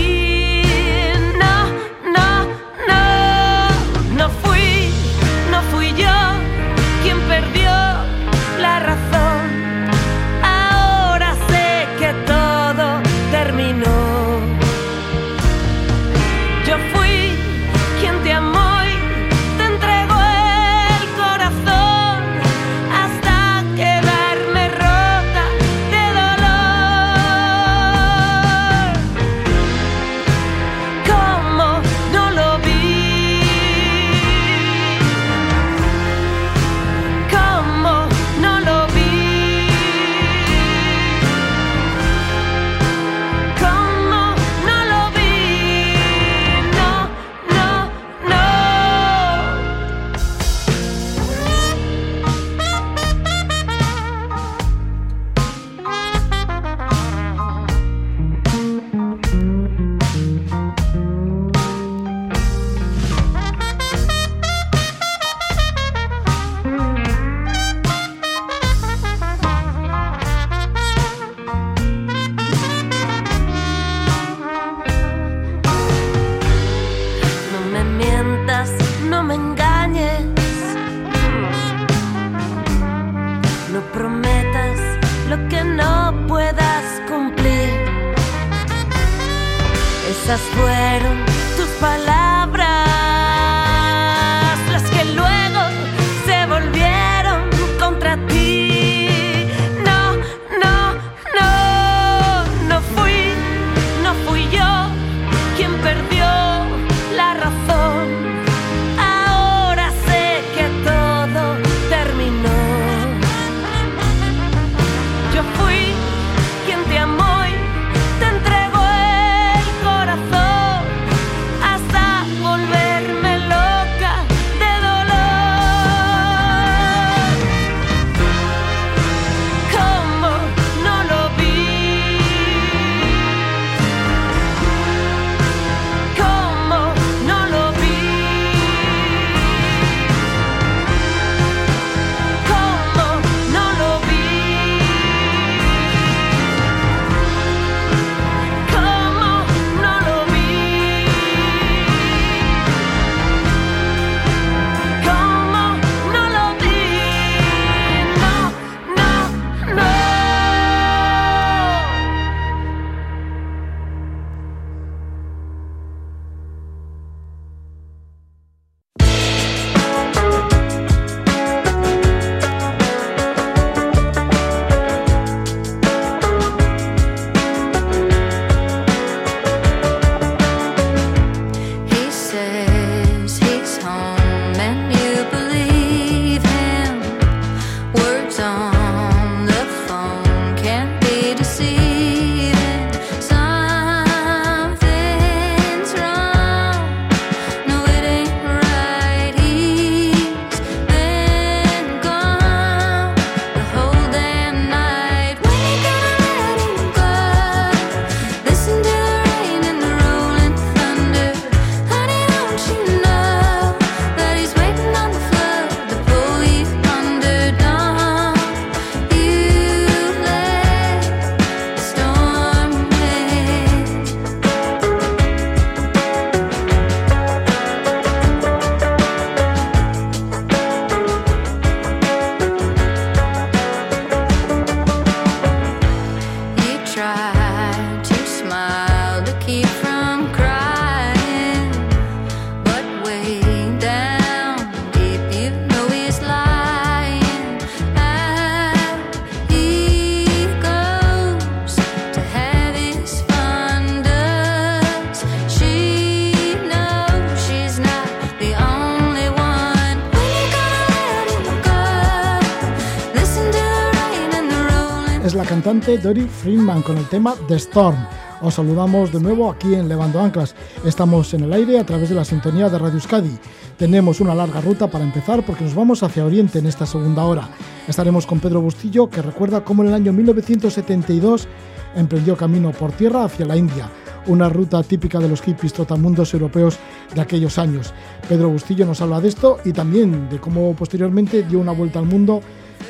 [265.79, 267.97] Dory Friedman con el tema The Storm.
[268.43, 270.55] Os saludamos de nuevo aquí en Levando Anclas.
[270.85, 273.39] Estamos en el aire a través de la sintonía de Radio Euskadi.
[273.77, 277.49] Tenemos una larga ruta para empezar porque nos vamos hacia Oriente en esta segunda hora.
[277.87, 281.47] Estaremos con Pedro Bustillo que recuerda cómo en el año 1972
[281.95, 283.89] emprendió camino por tierra hacia la India
[284.27, 286.79] una ruta típica de los hippies trotamundos europeos
[287.15, 287.95] de aquellos años.
[288.29, 292.05] Pedro Bustillo nos habla de esto y también de cómo posteriormente dio una vuelta al
[292.05, 292.43] mundo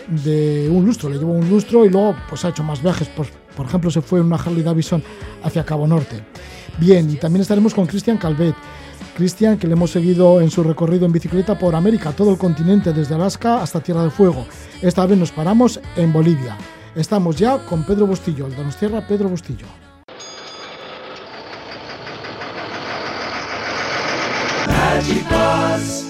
[0.08, 3.26] de un lustro, le llevó un lustro y luego pues ha hecho más viajes, por,
[3.56, 5.02] por ejemplo se fue en una Harley Davidson
[5.42, 6.22] hacia Cabo Norte.
[6.78, 8.54] Bien, y también estaremos con Cristian Calvet.
[9.16, 12.92] Cristian, que le hemos seguido en su recorrido en bicicleta por América, todo el continente,
[12.92, 14.46] desde Alaska hasta Tierra del Fuego.
[14.80, 16.56] Esta vez nos paramos en Bolivia.
[16.94, 19.66] Estamos ya con Pedro Bustillo, el Donostierra Pedro Bustillo.
[24.68, 26.04] Magic bus,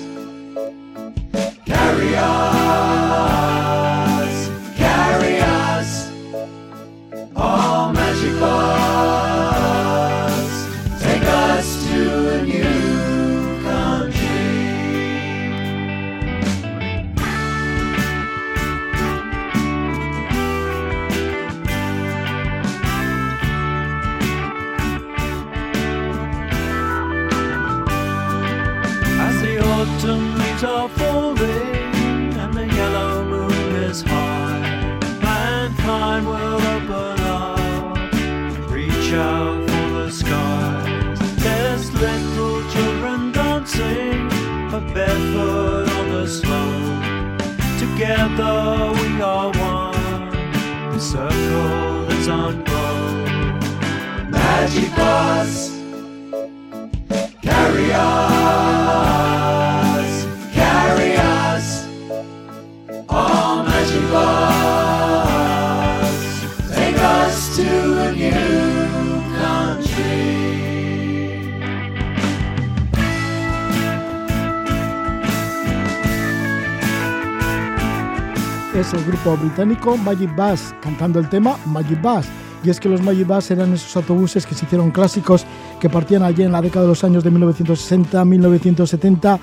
[79.28, 82.26] grupo británico Magic Bus cantando el tema Magic Bus.
[82.64, 85.44] Y es que los Magic Bus eran esos autobuses que se hicieron clásicos,
[85.80, 89.38] que partían allí en la década de los años de 1960-1970,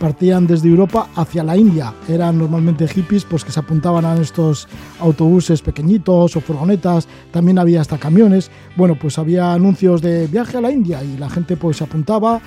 [0.00, 1.94] partían desde Europa hacia la India.
[2.08, 4.66] Eran normalmente hippies pues, que se apuntaban a estos
[5.00, 8.50] autobuses pequeñitos o furgonetas, también había hasta camiones.
[8.76, 12.40] Bueno, pues había anuncios de viaje a la India y la gente pues se apuntaba,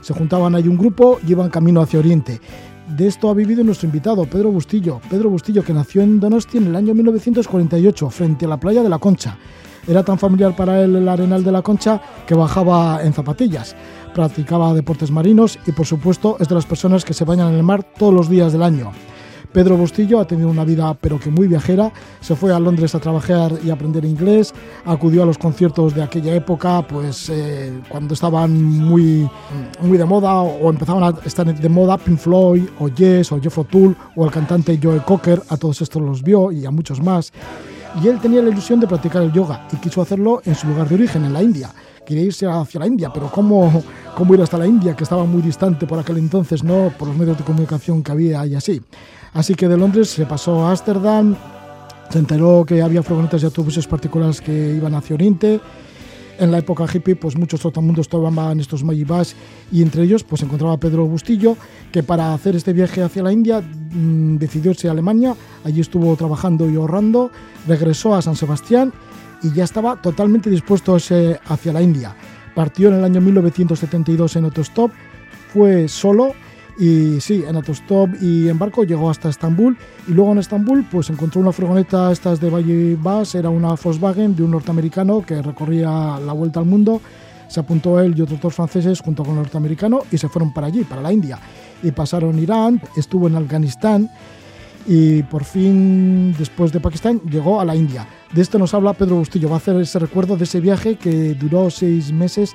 [0.00, 2.40] se juntaban ahí un grupo y iban camino hacia Oriente.
[2.96, 5.00] De esto ha vivido nuestro invitado, Pedro Bustillo.
[5.10, 8.88] Pedro Bustillo, que nació en Donosti en el año 1948, frente a la playa de
[8.88, 9.36] la Concha.
[9.86, 13.76] Era tan familiar para él el arenal de la Concha que bajaba en zapatillas.
[14.14, 17.62] Practicaba deportes marinos y, por supuesto, es de las personas que se bañan en el
[17.62, 18.90] mar todos los días del año.
[19.52, 23.00] Pedro Bustillo ha tenido una vida pero que muy viajera, se fue a Londres a
[23.00, 24.52] trabajar y aprender inglés,
[24.84, 29.28] acudió a los conciertos de aquella época, pues eh, cuando estaban muy,
[29.80, 33.58] muy de moda o empezaban a estar de moda Pink Floyd o Yes o Jeff
[33.58, 37.32] O'Toole o el cantante Joe Cocker, a todos estos los vio y a muchos más.
[38.02, 40.88] Y él tenía la ilusión de practicar el yoga y quiso hacerlo en su lugar
[40.88, 41.70] de origen, en la India.
[42.06, 43.82] Quería irse hacia la India, pero ¿cómo,
[44.14, 47.16] cómo ir hasta la India, que estaba muy distante por aquel entonces, no por los
[47.16, 48.80] medios de comunicación que había y así?
[49.34, 51.36] Así que de Londres se pasó a Ámsterdam,
[52.10, 55.60] se enteró que había furgonetas y autobuses particulares que iban hacia Oriente.
[56.38, 59.34] En la época hippie, pues muchos trotamundos tomaban estos Magibus
[59.72, 61.56] y entre ellos pues encontraba Pedro Bustillo,
[61.90, 65.34] que para hacer este viaje hacia la India mmm, decidió irse a Alemania.
[65.64, 67.32] Allí estuvo trabajando y ahorrando,
[67.66, 68.92] regresó a San Sebastián
[69.42, 72.14] y ya estaba totalmente dispuesto hacia la India.
[72.54, 74.92] Partió en el año 1972 en autostop,
[75.52, 76.34] fue solo
[76.78, 79.76] y sí, en autostop y en barco llegó hasta Estambul
[80.06, 84.36] y luego en Estambul pues encontró una furgoneta estas de Valle Bus, era una Volkswagen
[84.36, 87.00] de un norteamericano que recorría la vuelta al mundo.
[87.48, 90.68] Se apuntó él y otros dos franceses junto con el norteamericano y se fueron para
[90.68, 91.38] allí, para la India.
[91.82, 94.10] Y pasaron Irán, estuvo en Afganistán
[94.86, 98.06] y por fin, después de Pakistán, llegó a la India.
[98.32, 99.48] De esto nos habla Pedro Bustillo.
[99.48, 102.54] Va a hacer ese recuerdo de ese viaje que duró seis meses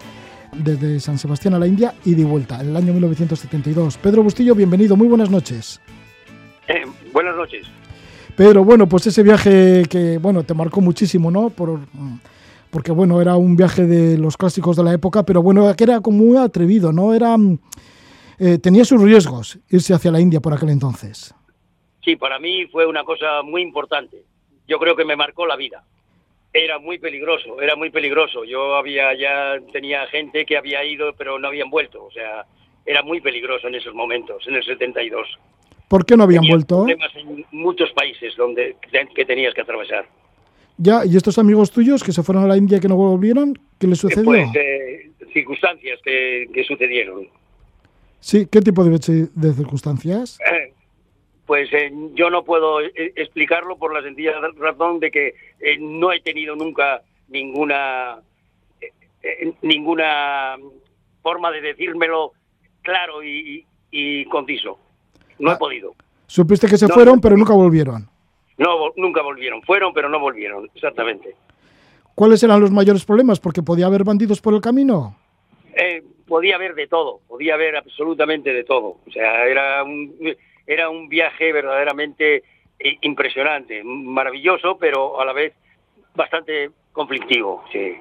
[0.56, 3.98] desde San Sebastián a la India y de vuelta, en el año 1972.
[3.98, 5.82] Pedro Bustillo, bienvenido, muy buenas noches.
[6.68, 7.68] Eh, buenas noches.
[8.36, 11.50] Pedro, bueno, pues ese viaje que, bueno, te marcó muchísimo, ¿no?
[11.50, 11.80] Por,
[12.72, 16.02] porque, bueno, era un viaje de los clásicos de la época, pero bueno, que era
[16.02, 17.14] como muy atrevido, ¿no?
[17.14, 17.36] Era,
[18.40, 21.36] eh, tenía sus riesgos irse hacia la India por aquel entonces.
[22.04, 24.24] Sí, para mí fue una cosa muy importante.
[24.68, 25.84] Yo creo que me marcó la vida.
[26.54, 28.46] Era muy peligroso, era muy peligroso.
[28.46, 32.04] Yo había ya tenía gente que había ido, pero no habían vuelto.
[32.06, 32.46] O sea,
[32.86, 35.28] era muy peligroso en esos momentos, en el 72.
[35.88, 36.76] ¿Por qué no habían Tenía vuelto?
[36.84, 38.76] problemas en muchos países donde
[39.16, 40.06] que tenías que atravesar.
[40.78, 43.54] Ya, ¿y estos amigos tuyos que se fueron a la India y que no volvieron?
[43.80, 44.26] ¿Qué les sucedió?
[44.26, 47.28] Pues eh, circunstancias que, que sucedieron.
[48.20, 48.92] Sí, ¿qué tipo de,
[49.34, 50.40] de circunstancias?
[50.52, 50.73] Eh,
[51.46, 55.28] Pues eh, yo no puedo eh, explicarlo por la sencilla razón de que
[55.60, 58.20] eh, no he tenido nunca ninguna
[58.82, 60.56] eh, ninguna
[61.22, 62.32] forma de decírmelo
[62.82, 64.78] claro y, y conciso.
[65.40, 65.58] No he Ah.
[65.58, 65.96] podido.
[66.28, 68.08] Supiste que se No, fueron, pero nunca volvieron.
[68.58, 69.62] No, nunca volvieron.
[69.64, 70.70] Fueron, pero no volvieron.
[70.74, 71.36] Exactamente.
[72.16, 73.40] ¿Cuáles eran los mayores problemas?
[73.40, 75.18] Porque podía haber bandidos por el camino.
[76.28, 78.98] Podía haber de todo, podía haber absolutamente de todo.
[79.06, 80.16] O sea, era un,
[80.68, 82.44] era un viaje verdaderamente
[82.80, 85.54] eh, impresionante, maravilloso, pero a la vez
[86.16, 87.64] bastante conflictivo.
[87.72, 87.96] Sí.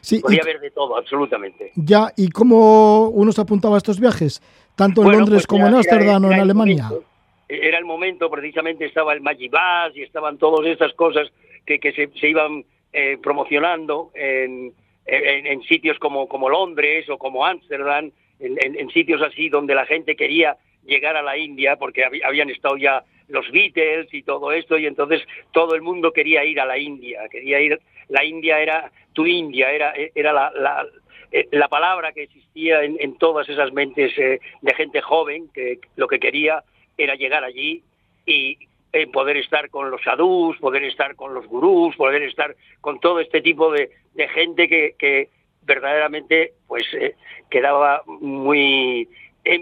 [0.00, 1.72] Sí, Podía haber de todo, absolutamente.
[1.74, 4.40] Ya, ¿y cómo uno se apuntaba a estos viajes?
[4.76, 6.84] Tanto en Bueno, Londres pues como en Ámsterdam o en Alemania.
[6.84, 7.08] momento.
[7.48, 11.28] Era el momento, precisamente estaba el Magibas y estaban todas estas cosas
[11.64, 14.72] que, que se, se iban eh, promocionando en,
[15.06, 19.74] en- en sitios como, como Londres o como Ámsterdam, en, en- en sitios así donde
[19.74, 24.22] la gente quería llegar a la India porque habi- habían estado ya los Beatles y
[24.22, 25.22] todo esto y entonces
[25.52, 29.72] todo el mundo quería ir a la India, quería ir, la India era tu India,
[29.72, 30.86] era, era la, la,
[31.32, 35.78] eh, la palabra que existía en, en todas esas mentes eh, de gente joven que
[35.96, 36.62] lo que quería
[36.96, 37.82] era llegar allí
[38.24, 38.58] y
[38.92, 43.18] eh, poder estar con los sadhus, poder estar con los gurús, poder estar con todo
[43.20, 45.28] este tipo de, de gente que, que
[45.62, 47.14] verdaderamente pues eh,
[47.50, 49.08] quedaba muy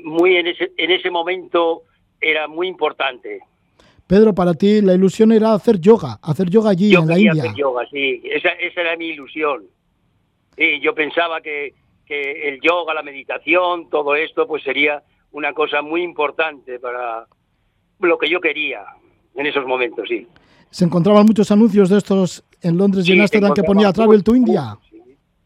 [0.04, 1.82] muy en ese en ese momento
[2.20, 3.40] era muy importante.
[4.06, 7.42] Pedro, para ti la ilusión era hacer yoga, hacer yoga allí Yo en la India.
[7.44, 9.64] hacer yoga, sí, esa, esa era mi ilusión.
[10.56, 11.74] Sí, yo pensaba que,
[12.06, 17.26] que el yoga, la meditación, todo esto, pues sería una cosa muy importante para
[18.00, 18.84] lo que yo quería
[19.34, 20.26] en esos momentos, sí.
[20.70, 23.92] Se encontraban muchos anuncios de estos en Londres y Sí, en se Ámsterdam que ponía
[23.92, 24.76] Travel to India.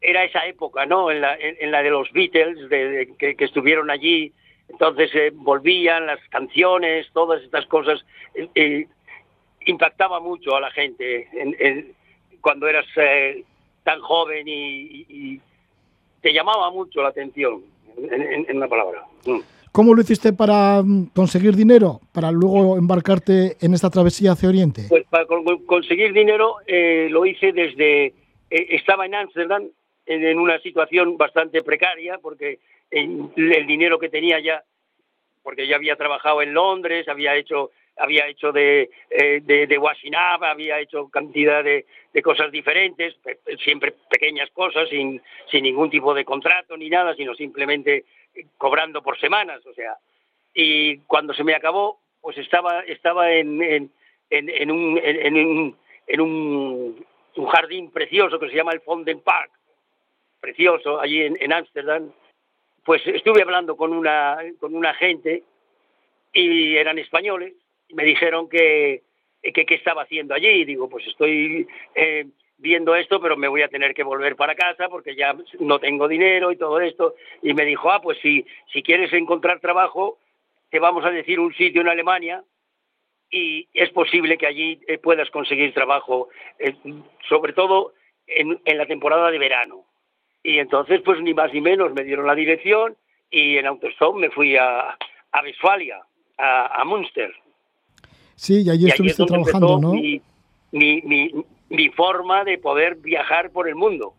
[0.01, 1.11] Era esa época, ¿no?
[1.11, 4.33] En la, en, en la de los Beatles, de, de- que, que estuvieron allí,
[4.69, 8.87] entonces eh, volvían las canciones, todas estas cosas, eh, eh,
[9.67, 11.93] impactaba mucho a la gente en- en-
[12.41, 13.43] cuando eras eh,
[13.83, 15.41] tan joven y, y-
[16.21, 17.63] te llamaba mucho la atención,
[17.97, 19.05] en, una palabra.
[19.25, 19.39] Mm.
[19.73, 22.01] ¿Cómo lo hiciste para mm, conseguir dinero?
[22.13, 24.83] Para luego embarcarte en esta travesía hacia Oriente.
[24.89, 28.07] Pues para con- conseguir dinero eh, lo hice desde...
[28.07, 28.15] eh,
[28.51, 29.65] estaba en Ámsterdam
[30.09, 32.59] en, una situación bastante precaria porque
[32.91, 34.63] el dinero que tenía ya,
[35.43, 40.15] porque ya había trabajado en Londres, había hecho había hecho de, eh, de, de washing
[40.15, 41.85] up, había hecho cantidad de,
[42.23, 43.15] cosas diferentes,
[43.63, 48.07] siempre pequeñas cosas, sin, sin ningún tipo de contrato ni nada, sino simplemente
[48.57, 49.97] cobrando por semanas, o sea.
[50.53, 53.63] Y cuando se me acabó, pues estaba, estaba en,
[54.31, 55.77] en, un, en, un,
[56.09, 57.07] en un
[57.47, 59.53] jardín precioso que se llama el Fonden Park,
[60.41, 62.13] precioso, allí en Ámsterdam.
[62.85, 65.43] Pues estuve hablando con una, con una gente
[66.33, 67.55] y eran españoles.
[67.89, 69.03] Y me dijeron que
[69.43, 70.49] que qué estaba haciendo allí.
[70.49, 72.27] Y digo pues estoy eh,
[72.59, 76.09] viendo esto pero me voy a tener que volver para casa porque ya no tengo
[76.09, 77.15] dinero y todo esto.
[77.43, 80.19] Y me dijo ah pues si si quieres encontrar trabajo
[80.71, 82.43] te vamos a decir un sitio en Alemania
[83.31, 86.29] y es posible que allí eh, puedas conseguir trabajo
[86.59, 86.75] eh,
[87.29, 87.93] sobre todo
[88.27, 89.85] en, en la temporada de verano
[90.49, 92.97] y entonces pues ni más ni menos me dieron la dirección
[93.31, 94.81] y en autostop me fui a,
[95.33, 95.99] a Westfalia
[96.39, 97.31] a, a Münster
[98.35, 99.93] Sí, y allí y estuviste trabajando, ¿no?
[99.93, 100.23] mi,
[100.73, 101.31] mi, mi,
[101.71, 104.15] mi forma de poder viajar por el mundo.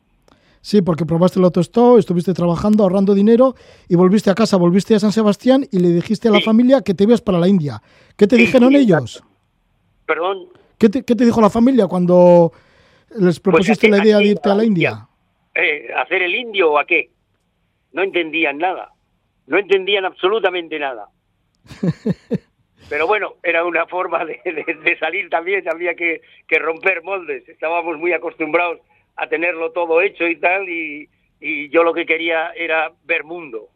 [0.62, 3.56] Sí, porque probaste el autostop, estuviste trabajando, ahorrando dinero
[3.88, 6.44] y volviste a casa, volviste a San Sebastián y le dijiste a la Sí.
[6.46, 7.82] familia que te ibas para la India.
[8.18, 9.24] ¿Qué te Sí, dijeron sí, ellos?
[10.06, 10.50] Perdón.
[10.78, 12.52] ¿Qué te, qué te dijo la familia cuando
[13.18, 15.08] les propusiste Pues, ¿a la idea de irte a la India?
[15.56, 17.10] Eh, ¿Hacer el indio o a qué?
[17.92, 18.92] No entendían nada.
[19.48, 21.08] No entendían absolutamente nada.
[22.90, 27.48] Pero bueno, era una forma de, de- de salir también, había que, que romper moldes.
[27.48, 28.80] Estábamos muy acostumbrados
[29.16, 31.08] a tenerlo todo hecho y tal, y,
[31.40, 33.68] y yo lo que quería era ver mundo.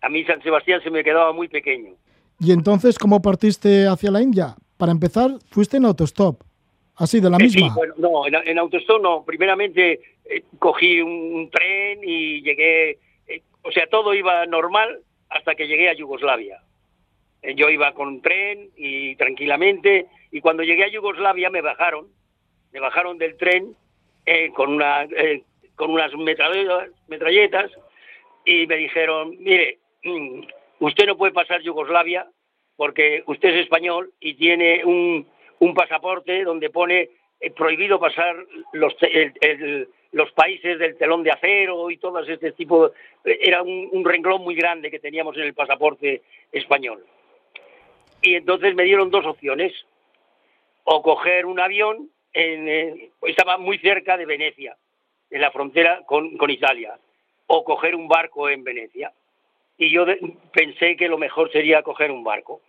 [0.00, 1.94] A mí San Sebastián se me quedaba muy pequeño.
[2.40, 4.54] Y entonces, ¿cómo partiste hacia la India?
[4.76, 6.40] Para empezar, fuiste en autostop.
[6.96, 7.68] Así, de la Eh, misma.
[7.68, 9.24] Sí, bueno, no, en, en autostop no.
[9.24, 15.00] Primeramente eh, cogí un, tren y llegué, eh, o sea, todo iba normal
[15.30, 16.60] hasta que llegué a Yugoslavia.
[17.42, 22.08] Eh, yo iba con un tren y tranquilamente, y cuando llegué a Yugoslavia me bajaron,
[22.72, 23.74] me bajaron del tren
[24.54, 25.42] con, una, eh,
[25.74, 27.70] con unas metralletas, metralletas
[28.44, 30.40] y me dijeron, mire, mm,
[30.80, 32.26] usted no puede pasar Yugoslavia
[32.76, 35.26] porque usted es español y tiene un,
[35.60, 37.08] un pasaporte donde pone
[37.56, 38.36] prohibido pasar
[38.72, 42.86] los, el- los países del telón de acero y todo este tipo.
[43.24, 47.04] eh, Era un, renglón muy grande que teníamos en el pasaporte español.
[48.22, 49.72] Y entonces me dieron dos opciones.
[50.84, 54.76] O coger un avión, eh, estaba muy cerca de Venecia.
[55.30, 56.98] en la frontera con, con Italia
[57.48, 59.12] o coger un barco en Venecia.
[59.76, 60.06] Y yo
[60.52, 62.62] pensé que lo mejor sería coger un barco,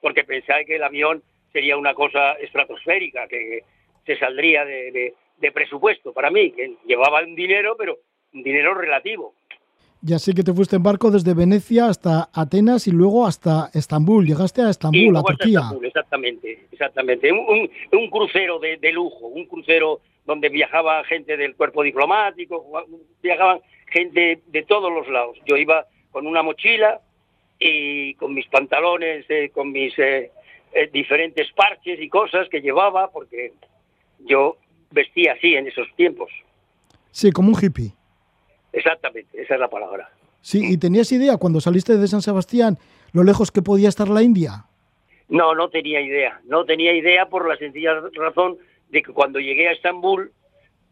[0.00, 1.22] porque pensaba que el avión
[1.52, 3.62] sería una cosa estratosférica, que
[4.06, 7.98] se saldría de, de- de presupuesto para mí, que llevaba un dinero, pero
[8.32, 9.34] un dinero relativo.
[10.06, 14.26] Y así que te fuiste en barco desde Venecia hasta Atenas y luego hasta Estambul.
[14.26, 15.60] Llegaste a Estambul, a luego Turquía.
[15.60, 17.32] Estambul, exactamente, exactamente.
[17.32, 22.64] Un, un- un crucero de, de lujo, un crucero donde viajaba gente del cuerpo diplomático,
[23.22, 25.36] viajaban gente de todos los lados.
[25.46, 27.00] Yo iba con una mochila
[27.58, 30.30] y con mis pantalones, eh, con mis eh,
[30.74, 33.52] eh, diferentes parches y cosas que llevaba, porque
[34.20, 34.56] yo
[34.90, 36.30] vestía así en esos tiempos.
[37.10, 37.92] Sí, como un hippie.
[38.72, 40.10] Exactamente, esa es la palabra.
[40.40, 42.76] Sí, ¿y tenías idea cuando saliste de San Sebastián
[43.12, 44.64] lo lejos que podía estar la India?
[45.28, 46.40] No, no tenía idea.
[46.44, 48.58] No tenía idea por la sencilla razón
[48.90, 50.32] de que cuando llegué a Estambul,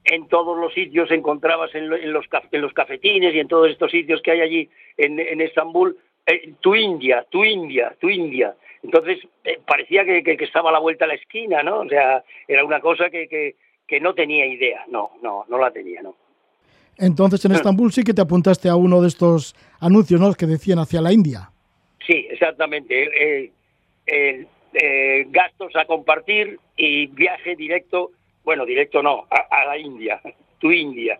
[0.04, 3.70] en todos los sitios encontrabas en, lo- en los, en los cafetines y en todos
[3.70, 5.96] estos sitios que hay allí en, en Estambul,
[6.26, 8.54] eh, tu India, tu India, tu India.
[8.82, 11.80] Entonces eh, parecía que, que- que estaba a la vuelta a la esquina, ¿no?
[11.80, 13.54] O sea, era una cosa que, que,
[13.86, 14.84] que no tenía idea.
[14.88, 16.16] No, no, no la tenía, no.
[16.98, 20.32] Entonces en Estambul sí que te apuntaste a uno de estos anuncios, ¿no?
[20.34, 21.50] Que decían hacia la India.
[22.06, 23.04] Sí, exactamente.
[23.44, 23.52] Eh,
[24.06, 28.10] eh, eh, gastos a compartir y viaje directo,
[28.44, 30.20] bueno, directo no, a, a la India,
[30.58, 31.18] tu India.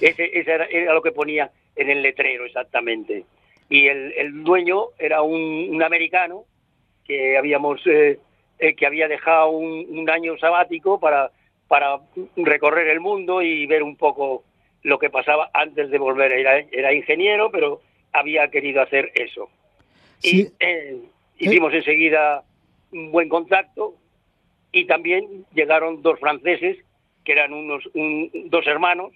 [0.00, 3.24] Ese, ese era, era lo que ponía en el letrero exactamente.
[3.68, 6.44] Y el, el dueño era un, un americano
[7.10, 8.20] que habíamos eh,
[8.60, 11.32] eh, que había dejado un, un año sabático para,
[11.66, 11.98] para
[12.36, 14.44] recorrer el mundo y ver un poco
[14.84, 16.30] lo que pasaba antes de volver.
[16.30, 17.80] Era, era ingeniero, pero
[18.12, 19.48] había querido hacer eso.
[20.18, 20.46] Sí.
[20.60, 20.98] Y eh,
[21.40, 22.44] hicimos enseguida
[22.92, 23.96] un buen contacto
[24.70, 26.76] y también llegaron dos franceses
[27.24, 29.10] que eran unos un- dos hermanos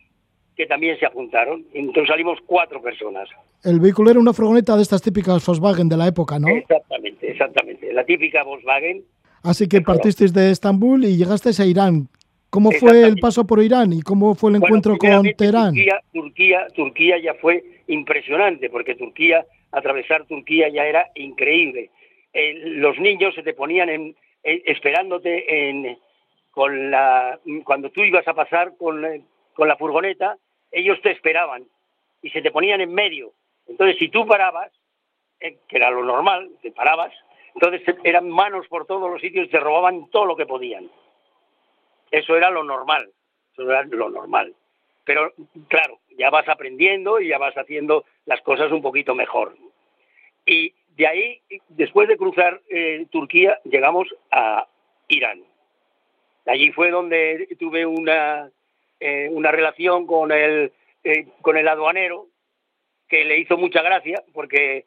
[0.57, 1.65] que también se apuntaron.
[1.73, 3.29] Entonces salimos cuatro personas.
[3.63, 6.49] El vehículo era una furgoneta de estas típicas Volkswagen de la época, ¿no?
[6.49, 7.93] Exactamente, exactamente.
[7.93, 9.05] La típica Volkswagen.
[9.43, 12.09] Así que partisteis de Estambul y llegasteis a Irán.
[12.55, 15.75] ¿Cómo fue el paso por Irán y cómo fue el Bueno, encuentro con Teherán?
[15.75, 21.91] Turquía, Turquía, Turquía ya fue impresionante, porque Turquía, atravesar Turquía ya era increíble.
[22.33, 24.15] Eh, los niños se te ponían en,
[24.45, 25.99] eh, esperándote en,
[26.53, 29.23] con la, cuando tú ibas a pasar con, eh,
[29.55, 30.37] con la furgoneta,
[30.75, 31.65] ellos te esperaban
[32.21, 33.33] y se te ponían en medio.
[33.67, 34.73] Entonces, si tú parabas,
[35.41, 37.13] eh, que era lo normal, te parabas,
[37.55, 40.91] entonces eran manos por todos los sitios te robaban todo lo que podían.
[42.11, 43.11] Eso era lo normal,
[43.53, 44.55] eso era lo normal.
[45.05, 45.33] Pero
[45.69, 49.57] claro, ya vas aprendiendo y ya vas haciendo las cosas un poquito mejor.
[50.47, 54.67] Y de ahí, después de cruzar eh, Turquía, llegamos a
[55.09, 55.43] Irán.
[56.47, 58.51] Allí fue donde tuve una,
[59.01, 60.73] eh, una relación con el,
[61.03, 62.29] eh, con el aduanero
[63.09, 64.87] que le hizo mucha gracia porque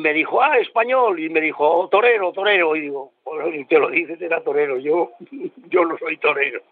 [0.00, 3.78] me dijo, ah, español, y me dijo, "Oh, torero, torero, y digo, "Bueno, si te
[3.78, 5.12] lo dices, era torero, yo,
[5.68, 6.62] yo no soy torero.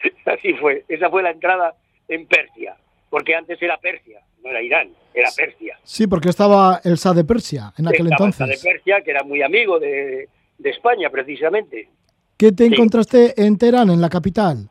[0.24, 1.74] Así fue, esa fue la entrada
[2.06, 2.76] en Persia,
[3.10, 5.78] porque antes era Persia, no era Irán, era Persia.
[5.82, 8.62] Sí, porque estaba el Shah de Persia en aquel Estaba entonces.
[8.62, 11.88] de Persia, que era muy amigo de, de España, precisamente.
[12.36, 12.72] ¿Qué te Sí.
[12.74, 14.70] encontraste en Teherán, en la capital?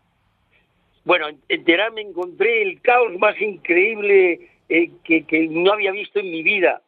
[1.07, 6.29] Bueno, en- Teherán me encontré el caos más increíble eh, que, no había visto en
[6.29, 6.81] mi vida.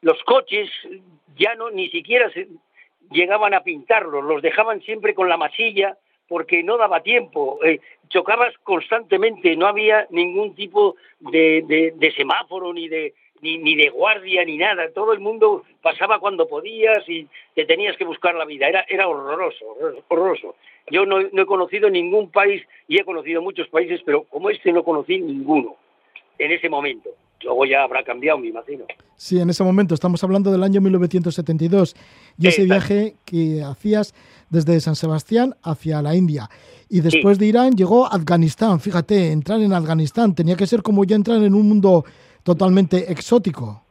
[0.00, 0.70] Los coches
[1.36, 2.46] ya no ni siquiera se
[3.10, 5.98] llegaban a pintarlos, los dejaban siempre con la masilla
[6.28, 7.58] porque no daba tiempo.
[7.64, 7.80] Eh,
[8.10, 13.12] chocabas constantemente, no había ningún tipo de, de- de semáforo ni de
[13.42, 14.88] ni, ni de guardia ni nada.
[14.92, 17.26] Todo el mundo pasaba cuando podías y
[17.56, 18.68] te tenías que buscar la vida.
[18.68, 19.76] Era era horroroso,
[20.08, 20.54] horroroso.
[20.90, 24.72] Yo no, no he conocido ningún país y he conocido muchos países, pero como este
[24.72, 25.76] no conocí ninguno
[26.38, 27.10] en ese momento.
[27.42, 28.84] Luego ya habrá cambiado, me imagino.
[29.16, 31.94] Sí, en ese momento estamos hablando del año 1972
[32.38, 34.14] y ese viaje que hacías
[34.48, 36.48] desde San Sebastián hacia la India.
[36.88, 38.80] Y después de Irán llegó Afganistán.
[38.80, 42.04] Fíjate, entrar en Afganistán tenía que ser como ya entrar en un mundo
[42.42, 43.82] totalmente exótico.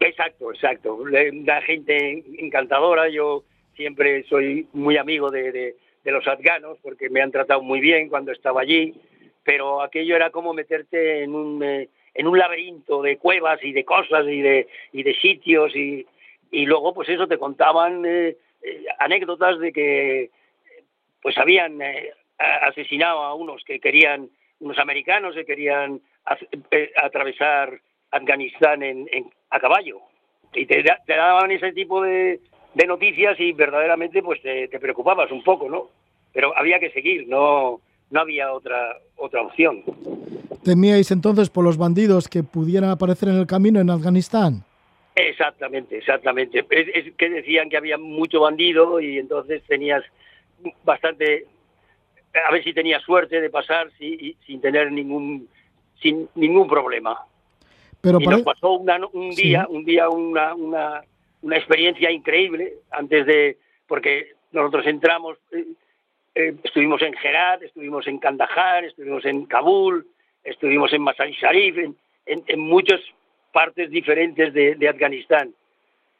[0.00, 0.98] Exacto, exacto.
[1.06, 3.08] La gente encantadora.
[3.10, 3.44] Yo
[3.76, 8.08] siempre soy muy amigo de, de- de los afganos porque me han tratado muy bien
[8.08, 8.94] cuando estaba allí.
[9.42, 13.84] Pero aquello era como meterte en un, eh, en un laberinto de cuevas y de
[13.84, 15.74] cosas y de, y de sitios.
[15.74, 16.06] Y,
[16.50, 20.30] y luego, pues eso, te contaban eh, eh, anécdotas de que
[21.22, 21.78] pues habían
[22.38, 26.00] asesinado a unos que querían, unos americanos que querían
[26.96, 30.00] atravesar Afganistán en, en- a caballo.
[30.54, 32.40] Y te, te daban ese tipo de,
[32.74, 35.88] de noticias y verdaderamente pues te, te preocupabas un poco, ¿no?
[36.32, 37.80] Pero había que seguir, no,
[38.10, 39.82] no había otra otra opción.
[40.64, 44.62] ¿Temíais entonces por los bandidos que pudieran aparecer en el camino en Afganistán?
[45.16, 46.64] Exactamente, exactamente.
[46.70, 50.02] Es, es que decían que había mucho bandido y entonces tenías
[50.84, 51.46] bastante,
[52.48, 55.48] a ver si tenías suerte de pasar si- sin tener ningún
[56.00, 57.18] sin ningún problema.
[58.00, 59.42] Pero y para- nos pasó una- un Sí.
[59.48, 61.02] día, un día una, una,
[61.42, 63.56] una experiencia increíble antes de,
[63.86, 65.64] porque nosotros entramos, eh,
[66.34, 70.06] eh, estuvimos en Herat, estuvimos en Kandahar, estuvimos en Kabul,
[70.44, 71.96] estuvimos en Masai Sharif, en,
[72.26, 73.00] en- en muchas
[73.52, 75.52] partes diferentes de, de Afganistán.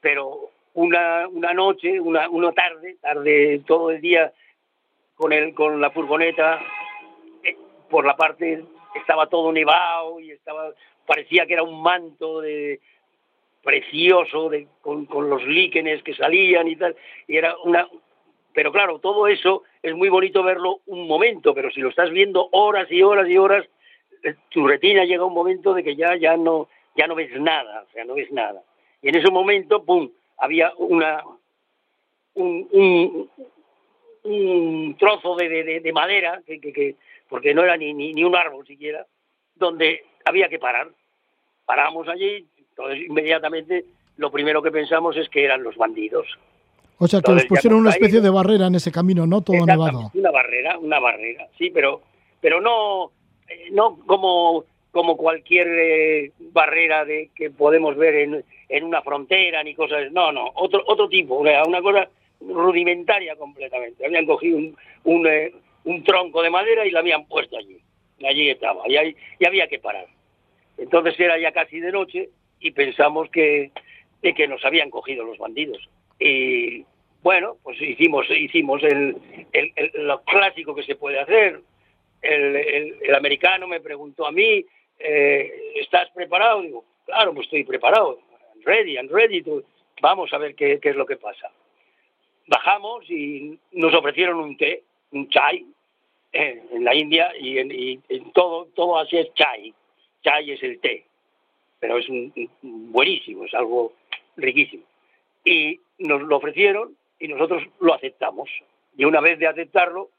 [0.00, 4.32] Pero una, una noche, una, una tarde, tarde todo el día
[5.16, 6.60] con el, con la furgoneta
[7.44, 7.56] eh,
[7.90, 8.64] por la parte
[8.94, 10.72] estaba todo nevado y estaba
[11.06, 12.80] parecía que era un manto de
[13.62, 16.96] precioso de, con, con los líquenes que salían y tal
[17.28, 17.86] y era una
[18.54, 22.48] pero claro todo eso es muy bonito verlo un momento pero si lo estás viendo
[22.52, 23.66] horas y horas y horas
[24.22, 27.84] eh, tu retina llega un momento de que ya ya no ya no ves nada
[27.88, 28.62] o sea no ves nada
[29.02, 31.22] y en ese momento pum había una
[32.34, 33.30] un, un,
[34.22, 36.96] un trozo de- de madera, que, que- que-
[37.28, 39.06] porque no era ni, ni, ni un árbol siquiera,
[39.54, 40.88] donde había que parar.
[41.66, 42.46] Paramos allí,
[42.82, 43.84] entonces inmediatamente
[44.16, 46.26] lo primero que pensamos es que eran los bandidos.
[46.98, 49.40] O sea, que Entonces, os pusieron una especie de barrera en ese camino, ¿no?
[49.40, 50.10] Todo nevado.
[50.12, 52.02] Una barrera, una barrera, sí, pero,
[52.40, 53.10] pero no,
[53.48, 59.62] eh, no como, como cualquier eh, barrera de que podemos ver en, en una frontera
[59.62, 62.06] ni cosas, no, no, otro, otro tipo, sea, una cosa
[62.40, 64.04] rudimentaria completamente.
[64.04, 65.52] Habían cogido un, un, eh,
[65.84, 67.78] un tronco de madera y la habían puesto allí,
[68.28, 70.06] allí estaba, y, ahí- y había que parar.
[70.76, 72.28] Entonces era ya casi de noche
[72.60, 73.70] y pensamos que,
[74.22, 75.88] de que nos habían cogido los bandidos.
[76.18, 76.84] Y
[77.22, 79.16] bueno, pues hicimos, hicimos el,
[79.52, 81.60] el- el- lo clásico que se puede hacer.
[82.22, 84.64] El, el- americano me preguntó a mí,
[84.98, 86.60] eh, ¿estás preparado?
[86.62, 88.20] Digo, claro, pues estoy preparado.
[88.64, 89.42] Ready, I'm ready.
[90.02, 91.50] Vamos a ver qué, qué es lo que pasa.
[92.46, 94.82] Bajamos y nos ofrecieron un té,
[95.12, 95.64] un chai,
[96.32, 99.72] eh, en la India y en, y en todo, todo así es chai.
[100.22, 101.04] Chai es el té,
[101.80, 102.32] pero es un,
[102.62, 103.92] buenísimo, es algo
[104.36, 104.84] riquísimo.
[105.44, 108.48] Y nos lo ofrecieron y nosotros lo aceptamos.
[108.96, 110.10] Y una vez de aceptarlo,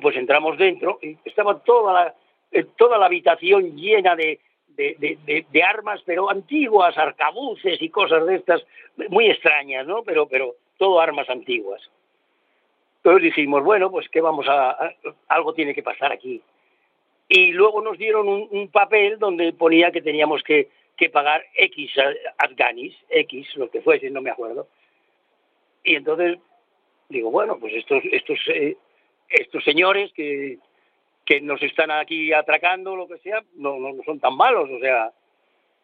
[0.00, 2.14] pues entramos dentro y estaba toda la,
[2.52, 4.38] eh, toda la habitación llena de,
[4.68, 4.96] de,
[5.26, 8.64] de- de- armas, pero antiguas, arcabuces y cosas de estas,
[9.08, 10.02] muy extrañas, ¿no?
[10.02, 11.82] Pero, pero todo armas antiguas.
[12.98, 14.94] Entonces dijimos, bueno, pues que vamos a,
[15.28, 16.40] algo tiene que pasar aquí.
[17.28, 21.92] Y luego nos dieron un papel donde ponía que teníamos que, que pagar X
[22.38, 24.68] afganis, X, lo que fuese, no me acuerdo.
[25.84, 26.38] Y entonces
[27.08, 28.76] digo, bueno, pues estos, estos, eh,
[29.28, 30.58] estos señores que,
[31.24, 34.78] que nos están aquí atracando, lo que sea, no, no, no son tan malos, o
[34.78, 35.12] sea,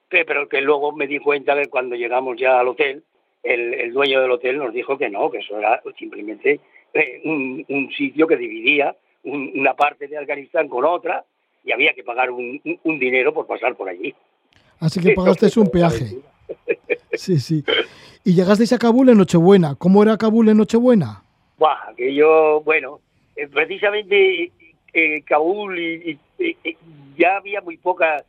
[0.09, 3.03] pero que luego me di cuenta que cuando llegamos ya al hotel,
[3.43, 6.61] el, el dueño del hotel nos dijo que no, que eso era simplemente
[6.95, 11.25] eh, un, un sitio que dividía un- una parte de Afganistán con otra
[11.65, 14.15] y había que pagar un- un dinero por pasar por allí.
[14.81, 16.19] Así que pagasteis un peaje.
[17.13, 17.65] Sí, sí.
[18.23, 19.75] Y llegasteis a Kabul en Nochebuena.
[19.75, 21.23] ¿Cómo era Kabul en Nochebuena?
[21.59, 23.01] Buah, que yo, bueno,
[23.35, 24.53] eh, precisamente
[24.93, 26.77] eh, Kabul y, y- y- y
[27.19, 28.25] ya había muy poca,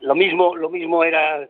[0.00, 1.48] lo mismo, lo mismo era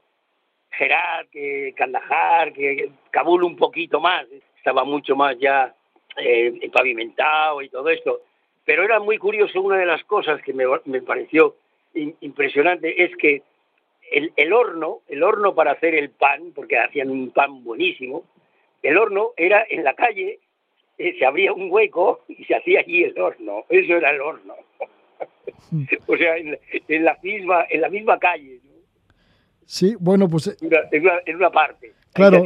[0.79, 4.25] Herat, que Kandahar, que Kabul un poquito más,
[4.57, 5.75] estaba mucho más ya
[6.17, 8.23] eh, pavimentado y todo esto.
[8.65, 11.57] Pero era muy curioso, una de las cosas que me, me pareció
[11.95, 13.43] in- impresionante es que
[14.11, 18.25] el, el horno, el horno para hacer el pan, porque hacían un pan buenísimo,
[18.83, 20.41] el horno era en la calle,
[20.99, 23.65] eh, se abría un hueco y se hacía allí el horno.
[23.69, 24.55] Eso era el horno.
[26.07, 26.59] o sea, en, la-
[26.89, 28.71] en la misma en la misma calle, ¿no?
[29.67, 31.93] Sí, bueno, pues eh, en, una, en una- en una parte.
[32.13, 32.43] Claro.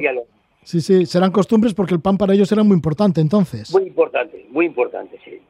[0.62, 3.72] sí, sí, serán costumbres porque el pan para ellos era muy importante entonces.
[3.72, 5.40] Muy importante, muy importante, sí.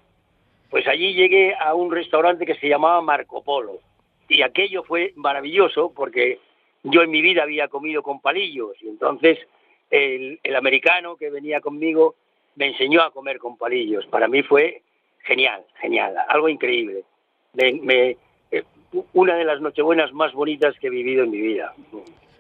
[0.71, 3.81] Pues allí llegué a un restaurante que se llamaba Marco Polo.
[4.29, 6.39] Y aquello fue maravilloso porque
[6.83, 8.73] yo en mi vida había comido con palillos.
[8.83, 9.39] Y entonces
[9.91, 12.15] el, el americano que venía conmigo
[12.57, 14.07] me enseñó a comer con palillos.
[14.07, 14.83] Para mí fue
[15.25, 17.05] genial, genial, algo increíble.
[17.55, 18.17] Me- me-
[18.51, 18.65] eh,
[19.13, 21.75] una de las nochebuenas más bonitas que he vivido en mi vida.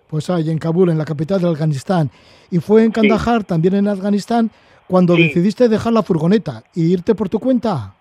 [0.08, 2.10] Pues ahí en Kabul, en la capital de Afganistán.
[2.50, 4.50] Y fue en Kandahar, también en Afganistán,
[4.86, 5.24] cuando Sí.
[5.24, 7.94] decidiste dejar la furgoneta y irte por tu cuenta.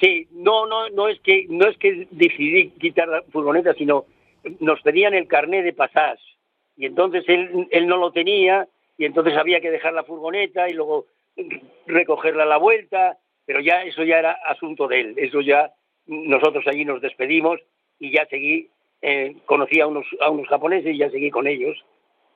[0.00, 4.06] Sí, no, no, no es que no es que decidí quitar la furgoneta, sino
[4.60, 6.22] nos pedían el carné de pasage
[6.76, 8.66] y entonces él, él no lo tenía
[8.96, 11.06] y entonces había que dejar la furgoneta y luego
[11.86, 13.18] recogerla a la vuelta.
[13.46, 15.14] pero ya eso ya era asunto de él.
[15.16, 15.72] Eso ya
[16.06, 17.58] nosotros allí nos despedimos
[17.98, 18.68] y ya seguí,
[19.02, 21.76] eh, conocí a unos, a unos japoneses y ya seguí con ellos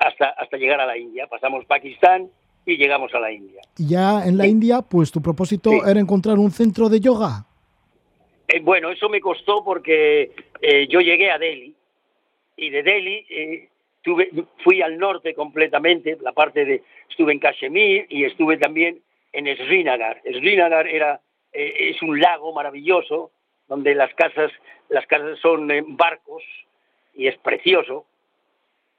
[0.00, 1.26] hasta, hasta llegar a la India.
[1.28, 2.28] Pasamos Pakistán
[2.66, 3.60] y llegamos a la India.
[3.78, 5.78] Y ya en la India, pues tu propósito Sí.
[5.86, 7.46] era encontrar un centro de yoga.
[8.48, 11.74] Eh, bueno, eso me costó porque eh, yo llegué a Delhi
[12.56, 13.68] y de Delhi eh,
[14.02, 14.30] tuve,
[14.62, 19.00] fui al norte completamente, la parte de estuve en Kashmir y estuve también
[19.32, 20.20] en Srinagar.
[20.24, 21.20] Srinagar era
[21.52, 23.30] eh, es un lago maravilloso
[23.68, 24.52] donde las casas
[24.88, 26.42] las casas son eh, barcos
[27.14, 28.06] y es precioso.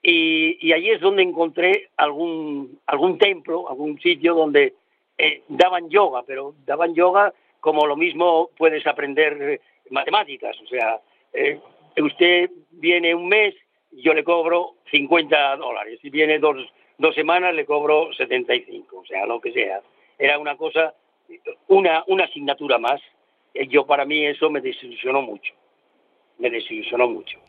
[0.02, 4.74] Y, y allí es donde encontré algún algún templo, algún sitio donde
[5.48, 7.34] daban yoga, pero daban yoga
[7.66, 10.56] como lo mismo puedes aprender eh, matemáticas.
[10.62, 11.02] O sea,
[11.34, 11.60] eh,
[12.00, 13.56] usted viene un mes,
[13.92, 15.98] yo le cobro 50 dólares.
[16.00, 16.58] Si viene dos,
[17.00, 18.98] dos semanas, le cobro 75.
[18.98, 19.82] O sea, lo que sea.
[20.20, 20.94] Era una cosa,
[21.68, 23.02] una, una asignatura más.
[23.56, 25.56] Eh, Yo, para mí, eso me desilusionó mucho.
[26.38, 27.40] Me desilusionó mucho.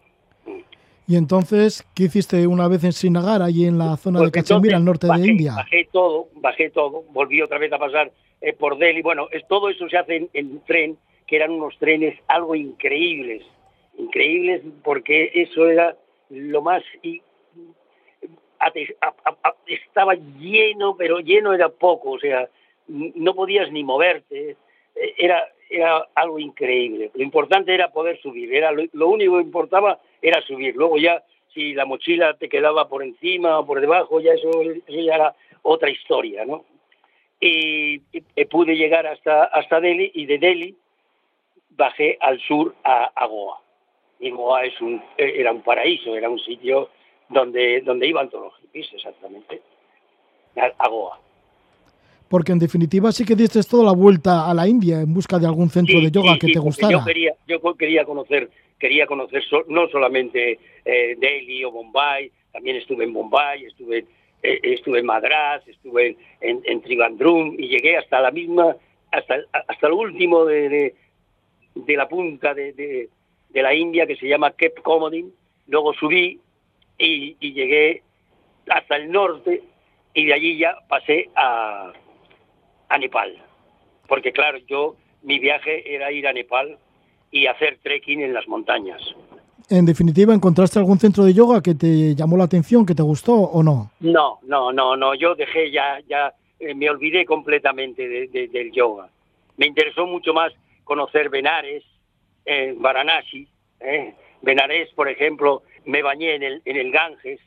[1.07, 4.79] Y entonces, ¿qué hiciste una vez en Srinagar, allí en la zona de Pues Cachemira,
[4.79, 5.53] entonces al norte bajé, de India?
[5.57, 8.11] Bajé todo, bajé todo, volví otra vez a pasar
[8.47, 9.03] eh, por Delhi.
[9.03, 10.97] Bueno, es, todo eso se hace en, en tren,
[11.27, 13.43] que eran unos trenes algo increíbles,
[13.99, 15.97] increíbles porque eso era
[16.31, 16.83] lo más...
[17.03, 17.23] y-
[19.67, 22.49] estaba lleno, pero lleno era poco, o sea,
[22.89, 24.57] no podías ni moverte,
[24.95, 27.11] eh, era, era algo increíble.
[27.15, 30.75] Lo importante era poder subir, era lo, lo único que importaba era subir.
[30.75, 35.01] Luego ya, si la mochila te quedaba por encima o por debajo, ya eso, eso
[35.01, 36.65] ya era otra historia, ¿no?
[37.41, 40.77] Y, y- pude llegar hasta, hasta Delhi y de Delhi
[41.71, 43.61] bajé al sur a, a Goa.
[44.21, 46.89] Y Goa es un, era un paraíso, era un sitio
[47.29, 49.61] donde, donde iban todos los hippies, exactamente,
[50.79, 51.21] a, Goa.
[52.29, 55.47] Porque en definitiva sí que diste toda la vuelta a la India en busca de
[55.47, 56.93] algún centro Sí, de yoga sí, que sí, te gustara.
[56.93, 62.77] Yo quería, yo quería conocer, quería conocer so- no solamente eh, Delhi o Bombay, también
[62.77, 64.07] estuve en Bombay, estuve,
[64.47, 68.77] eh, estuve en Madras, estuve en, en, Trivandrum y llegué hasta la misma,
[69.13, 70.95] hasta, hasta lo último de,
[71.75, 73.09] de, la punta de, de,
[73.51, 75.33] de la India que se llama Cape Comodin,
[75.67, 76.41] luego subí
[76.99, 78.03] y, y llegué
[78.69, 79.63] hasta el norte
[80.15, 81.93] y de allí ya pasé a,
[82.89, 83.37] a Nepal.
[84.09, 86.79] Porque claro, yo mi viaje era ir a Nepal
[87.31, 89.03] y hacer trekking en las montañas.
[89.69, 93.35] En definitiva, ¿encontraste algún centro de yoga que te llamó la atención, que te gustó
[93.35, 93.91] o no?
[94.01, 98.71] No, no, no, no, yo dejé ya, ya eh, me olvidé completamente de- de- del
[98.73, 99.09] yoga.
[99.57, 100.53] Me interesó mucho más
[100.85, 101.83] conocer Benares,
[102.45, 103.49] eh, Varanasi.
[103.81, 104.15] eh.
[104.43, 107.41] Benares, por ejemplo, me bañé en el, en el Ganges,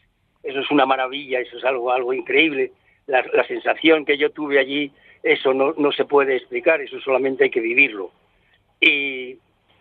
[0.43, 2.73] eso es una maravilla, eso es algo, algo increíble.
[3.07, 4.91] La, la sensación que yo tuve allí,
[5.23, 8.11] eso no, no se puede explicar, eso solamente hay que vivirlo.
[8.81, 9.37] Y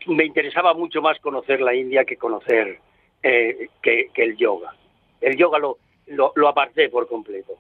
[0.09, 2.81] me interesaba mucho más conocer la India que conocer
[3.23, 4.75] eh, que, que el yoga.
[5.21, 7.53] El yoga lo, lo, lo aparté por completo.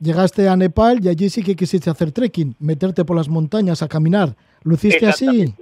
[0.00, 3.88] Llegaste a Nepal y allí sí que quisiste hacer trekking, meterte por las montañas a
[3.88, 4.28] caminar.
[4.62, 5.54] ¿Lo hiciste así?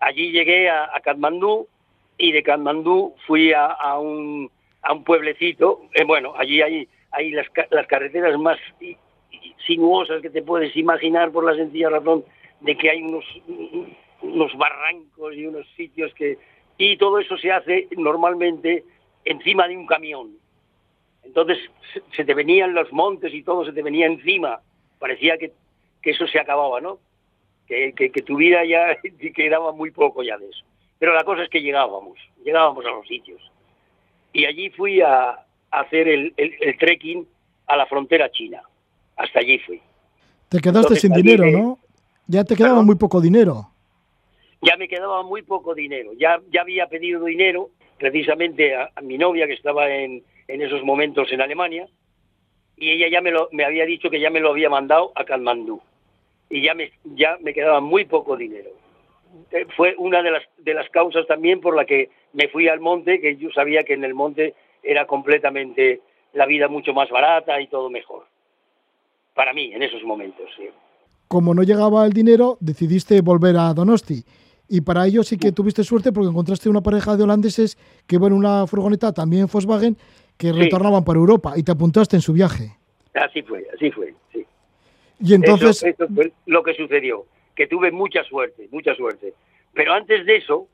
[0.00, 1.68] Allí llegué a, a Katmandú
[2.18, 4.50] y de Katmandú fui a, a un,
[4.82, 5.82] a un pueblecito.
[5.94, 8.58] eh, bueno, allí hay, hay las, las carreteras más
[9.66, 12.24] sinuosas que te puedes imaginar por la sencilla razón
[12.60, 13.24] de que hay unos,
[14.22, 16.38] unos barrancos y unos sitios que...
[16.78, 18.84] Y todo eso se hace normalmente
[19.24, 20.30] encima de un camión.
[21.24, 21.58] Entonces
[22.16, 24.60] se- te venían los montes y todo se te venía encima.
[24.98, 25.52] Parecía que,
[26.00, 26.98] que eso se acababa, ¿no?
[27.66, 28.96] Que, que, que tu vida ya
[29.34, 30.64] quedaba muy poco ya de eso.
[30.98, 33.40] Pero la cosa es que llegábamos, llegábamos a los sitios.
[34.32, 37.26] Y allí fui a, a hacer el, el- el trekking
[37.66, 38.62] a la frontera china.
[39.16, 39.80] Hasta allí fui.
[40.48, 41.78] Te quedaste Entonces, sin dinero, ¿no?
[42.26, 42.86] Ya te quedaba perdón.
[42.86, 43.68] muy poco dinero.
[44.62, 46.12] Ya me quedaba muy poco dinero.
[46.14, 51.30] Ya, ya había pedido dinero precisamente a, mi novia que estaba en, en esos momentos
[51.32, 51.86] en Alemania
[52.76, 55.24] y ella ya me, lo, me había dicho que ya me lo había mandado a
[55.24, 55.80] Katmandú
[56.48, 58.70] y ya me, ya me quedaba muy poco dinero.
[59.50, 62.80] Eh, fue una de las, de las causas también por la que me fui al
[62.80, 66.00] monte, que yo sabía que en el monte era completamente
[66.32, 68.26] la vida mucho más barata y todo mejor.
[69.34, 70.50] Para mí, en esos momentos.
[71.28, 74.22] Como no llegaba el dinero, decidiste volver a Donosti.
[74.74, 77.76] Y para ello sí que tuviste suerte porque encontraste una pareja de holandeses
[78.06, 79.98] que iban en una furgoneta, también Volkswagen,
[80.38, 80.52] que Sí.
[80.58, 82.74] retornaban por Europa y te apuntaste en su viaje.
[83.12, 84.46] Así fue, así fue, sí.
[85.20, 89.34] Y entonces, Eso, eso fue lo que sucedió, que tuve mucha suerte, mucha suerte.
[89.74, 90.66] Pero antes de eso,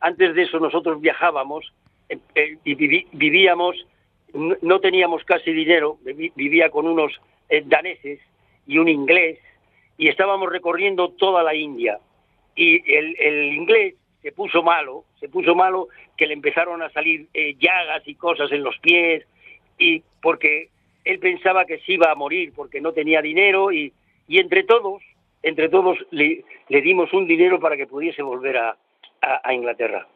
[0.00, 1.72] antes de eso nosotros viajábamos
[2.10, 3.74] eh, eh, y viví- vivíamos,
[4.60, 7.10] no, teníamos casi dinero, viví- vivía con unos
[7.48, 8.20] eh, daneses
[8.66, 9.38] y un inglés
[9.96, 11.98] y estábamos recorriendo toda la India.
[12.56, 17.28] Y el, el inglés se puso malo, se puso malo que le empezaron a salir
[17.34, 19.24] eh, llagas y cosas en los pies,
[19.78, 20.70] y porque
[21.04, 23.92] él pensaba que se iba a morir porque no tenía dinero y,
[24.26, 25.02] y entre todos,
[25.42, 28.76] entre todos le, le dimos un dinero para que pudiese volver a,
[29.20, 30.08] a- a Inglaterra.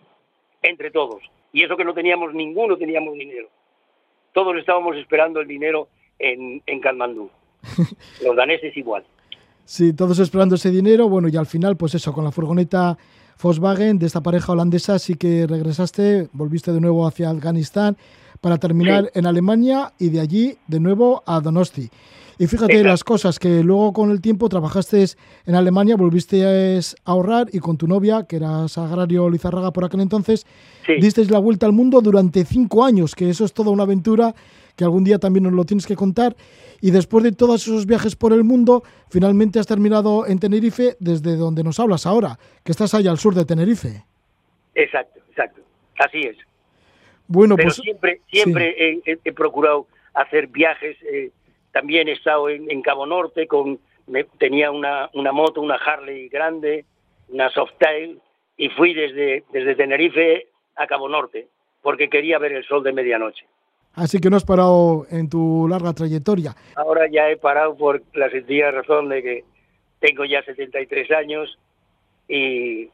[0.63, 1.23] Entre todos.
[1.53, 3.49] Y eso que no teníamos ninguno, teníamos dinero.
[4.33, 5.89] Todos estábamos esperando el dinero
[6.19, 7.31] en, en Katmandú.
[8.25, 9.05] Los daneses igual.
[9.73, 11.09] Sí, todos esperando ese dinero.
[11.09, 12.99] Bueno, y al final, pues eso, con la furgoneta
[13.41, 17.97] Volkswagen de esta pareja holandesa, sí que regresaste, volviste de nuevo hacia Afganistán
[18.41, 19.11] para terminar Sí.
[19.21, 21.89] en Alemania y de allí de nuevo a Donosti.
[22.37, 22.89] Y fíjate Exacto.
[22.89, 25.07] las cosas que luego con el tiempo trabajaste
[25.47, 30.01] en Alemania, volviste a ahorrar y con tu novia, que era Sagrario Lizarraga por aquel
[30.01, 30.47] entonces,
[30.85, 30.95] Sí.
[31.01, 34.35] disteis la vuelta al mundo durante cinco años, que eso es toda una aventura
[34.81, 36.35] que algún día también nos lo tienes que contar.
[36.81, 41.37] Y después de todos esos viajes por el mundo, finalmente has terminado en Tenerife, desde
[41.37, 44.05] donde nos hablas ahora, que estás allá al sur de Tenerife.
[44.75, 45.61] Exacto, exacto.
[45.99, 46.39] Así es.
[47.29, 50.97] Bueno, Pero pues siempre, siempre he, he- he procurado hacer viajes.
[51.03, 51.31] eh,
[51.73, 56.31] también he estado en, en Cabo Norte, con me- tenía una, una moto, una Harley
[56.31, 56.87] grande,
[57.29, 58.19] una Softail,
[58.57, 60.47] y fui desde, desde Tenerife
[60.77, 61.49] a Cabo Norte,
[61.83, 63.45] porque quería ver el sol de medianoche.
[63.95, 66.55] Así que no has parado en tu larga trayectoria.
[66.77, 69.45] Ahora ya he parado por la sencilla razón de que
[70.01, 71.59] tengo ya 73 años
[72.29, 72.89] y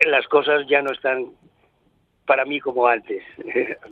[0.00, 1.26] las cosas ya no están
[2.26, 3.22] para mí como antes.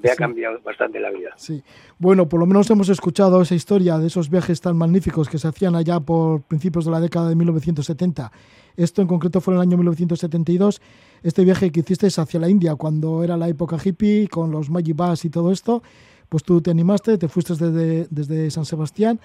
[0.03, 0.19] Me ha Sí.
[0.19, 1.31] cambiado bastante la vida.
[1.37, 1.63] Sí.
[1.99, 5.49] Bueno, por lo menos hemos escuchado esa historia de esos viajes tan magníficos que se
[5.49, 8.31] hacían allá por principios de la década de 1970.
[8.77, 10.83] Esto en concreto fue en el año 1972,
[11.23, 14.95] este viaje que hiciste hacia la India cuando era la época hippie con los Magic
[14.95, 15.83] Bus y todo esto,
[16.29, 19.21] pues tú te animaste, te fuiste desde, desde San Sebastián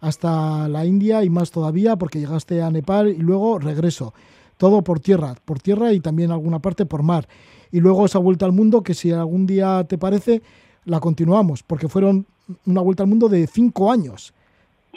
[0.00, 4.12] hasta la India y más todavía porque llegaste a Nepal y luego regreso.
[4.56, 7.26] Todo por tierra, por tierra y también alguna parte por mar.
[7.72, 10.42] Y luego esa vuelta al mundo que si algún día te parece,
[10.84, 12.26] la continuamos, porque fueron
[12.66, 14.32] una vuelta al mundo de cinco años.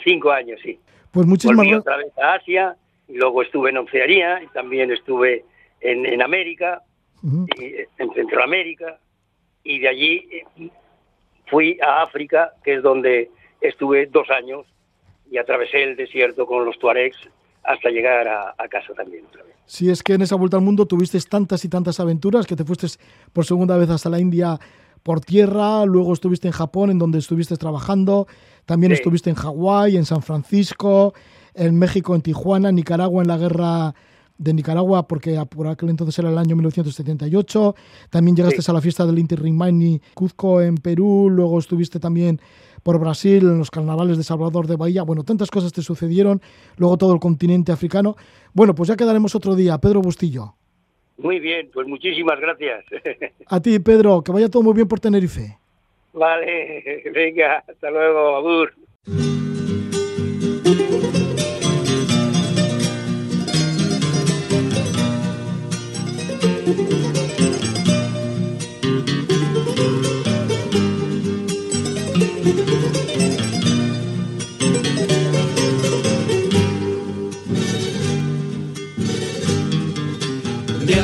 [0.04, 0.78] Cinco años, sí.
[1.10, 2.76] Pues muchísimas Volví gra- otra vez a Asia
[3.08, 5.44] y luego estuve en Oceanía y también estuve
[5.80, 6.82] en, en América,
[7.22, 7.64] y
[7.98, 9.00] en Centroamérica
[9.64, 10.70] y de allí eh,
[11.50, 13.30] fui a África, que es donde
[13.60, 14.66] estuve dos años
[15.30, 17.16] y atravesé el desierto con los tuaregs
[17.64, 19.54] hasta llegar a, a casa también otra vez.
[19.66, 22.64] Si es que en esa vuelta al mundo tuviste tantas y tantas aventuras que te
[22.64, 22.86] fuiste
[23.32, 24.58] por segunda vez hasta la India
[25.02, 28.26] por tierra, luego estuviste en Japón, en donde estuviste trabajando,
[28.64, 28.94] también Sí.
[28.98, 31.12] estuviste en Hawái, en San Francisco,
[31.54, 33.94] en México, en Tijuana, en Nicaragua, en la guerra
[34.38, 37.74] de Nicaragua, porque por aquel entonces era el año 1978.
[38.10, 38.70] También llegaste Sí.
[38.70, 42.40] a la fiesta del Inti Raymi Cuzco en Perú, luego estuviste también
[42.84, 45.02] por Brasil, en los carnavales de Salvador de Bahía.
[45.02, 46.40] Bueno, tantas cosas te sucedieron,
[46.76, 48.16] luego todo el continente africano.
[48.54, 49.76] Bueno, pues ya quedaremos otro día.
[49.78, 50.54] Pedro Bustillo.
[51.18, 52.84] Muy bien, pues muchísimas gracias.
[53.48, 55.58] A ti, Pedro, que vaya todo muy bien por Tenerife.
[56.12, 58.72] vale, venga, hasta luego, Abur.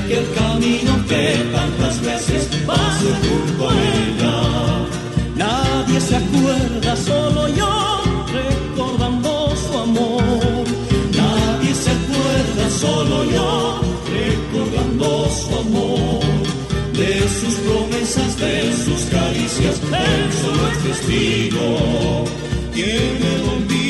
[0.04, 4.36] Aquel camino que tantas veces pasé junto a ella.
[5.36, 8.02] Nadie se acuerda, solo yo
[8.32, 10.64] recordando su amor.
[11.22, 13.80] Nadie se acuerda, solo yo
[14.18, 16.20] recordando su amor.
[16.92, 22.24] De sus promesas, de sus caricias, él solo es testigo.
[22.74, 23.83] El olvido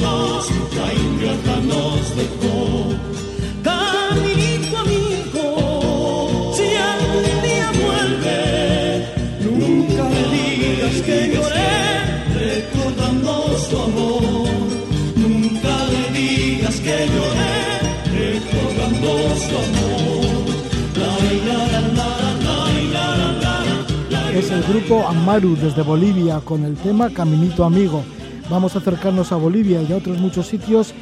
[0.00, 2.58] dos, la ingrata nos dejó.
[3.62, 8.40] Caminito amigo, si algún día vuelve,
[9.40, 11.74] nunca me digas que lloré
[12.34, 13.32] recordando
[13.68, 14.48] su amor.
[15.16, 17.56] Nunca le digas que lloré
[18.18, 19.10] recordando
[19.46, 20.48] su amor.
[20.98, 21.10] La,
[21.46, 22.18] la, la,
[24.38, 28.04] es el grupo Amaru desde Bolivia con el tema Caminito Amigo
[28.50, 30.94] Vamos a acercarnos a Bolivia y a otros muchos sitios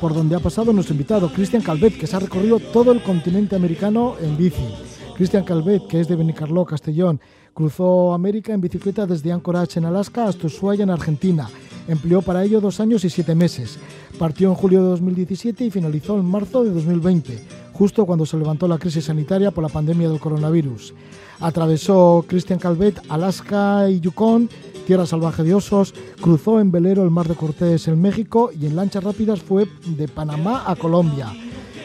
[0.00, 3.56] por donde ha pasado nuestro invitado, Cristian Calvet, que se ha recorrido todo el continente
[3.56, 4.68] americano en bici.
[5.16, 7.20] Cristian Calvet, que es de Benicarló, Castellón,
[7.54, 11.48] cruzó América en bicicleta desde Anchorage en Alaska hasta Ushuaia en Argentina.
[11.88, 13.78] Empleó para ello dos años y siete meses.
[14.18, 17.58] Partió en julio de 2017 y finalizó en marzo de 2020.
[17.72, 20.94] justo cuando se levantó la crisis sanitaria por la pandemia del coronavirus.
[21.38, 24.48] Atravesó Christian Calvet Alaska y Yukon,
[24.88, 28.74] tierra salvaje de osos, cruzó en velero el Mar de Cortés en México y en
[28.74, 31.26] lanchas rápidas fue de Panamá a Colombia.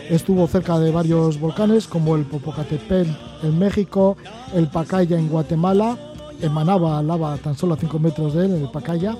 [0.09, 3.09] Estuvo cerca de varios volcanes como el Popocatépetl
[3.43, 4.15] en México,
[4.55, 5.97] el Pacaya en Guatemala,
[6.41, 9.17] emanaba lava tan solo a 5 metros de él, el Pacaya,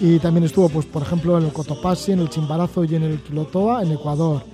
[0.00, 3.18] y también estuvo, pues, por ejemplo, en el Cotopaxi, en el Chimbarazo y en el
[3.18, 4.44] Quilotoa, en Ecuador.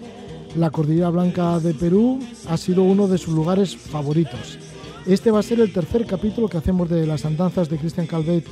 [0.56, 2.18] La Cordillera Blanca de Perú
[2.48, 4.58] ha sido uno de sus lugares favoritos.
[5.08, 8.44] Este va a ser el tercer capítulo que hacemos de las andanzas de Christian Calvet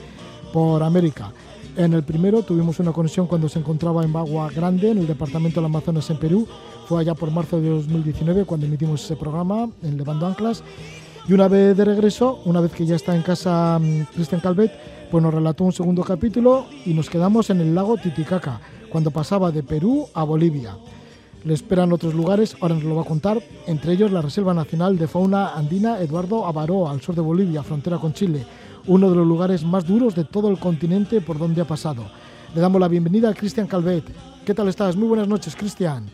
[0.54, 1.30] por América.
[1.76, 5.60] En el primero tuvimos una conexión cuando se encontraba en Bagua Grande, en el departamento
[5.60, 6.48] del Amazonas en Perú.
[6.88, 10.64] Fue allá por marzo de 2019 cuando emitimos ese programa en Levando Anclas.
[11.28, 14.72] Y una vez de regreso, una vez que ya está en casa mm, Christian Calvet,
[15.10, 19.52] pues nos relató un segundo capítulo y nos quedamos en el lago Titicaca, cuando pasaba
[19.52, 20.74] de Perú a Bolivia.
[21.46, 24.98] Le esperan otros lugares, ahora nos lo va a contar, entre ellos la Reserva Nacional
[24.98, 28.44] de Fauna Andina Eduardo Abaró, al sur de Bolivia, frontera con Chile,
[28.88, 32.02] uno de los lugares más duros de todo el continente por donde ha pasado.
[32.52, 34.02] Le damos la bienvenida a Cristian Calvet.
[34.44, 34.96] ¿Qué tal estás?
[34.96, 36.10] Muy buenas noches, Cristian.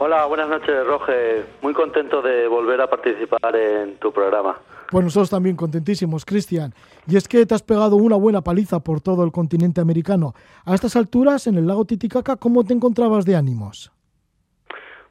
[0.00, 1.44] Hola, buenas noches, Roge.
[1.62, 4.58] Muy contento de volver a participar en tu programa.
[4.90, 6.74] Pues nosotros también contentísimos, Cristian.
[7.06, 10.34] Y es que te has pegado una buena paliza por todo el continente americano.
[10.64, 13.92] A estas alturas, en el lago Titicaca, ¿cómo te encontrabas de ánimos?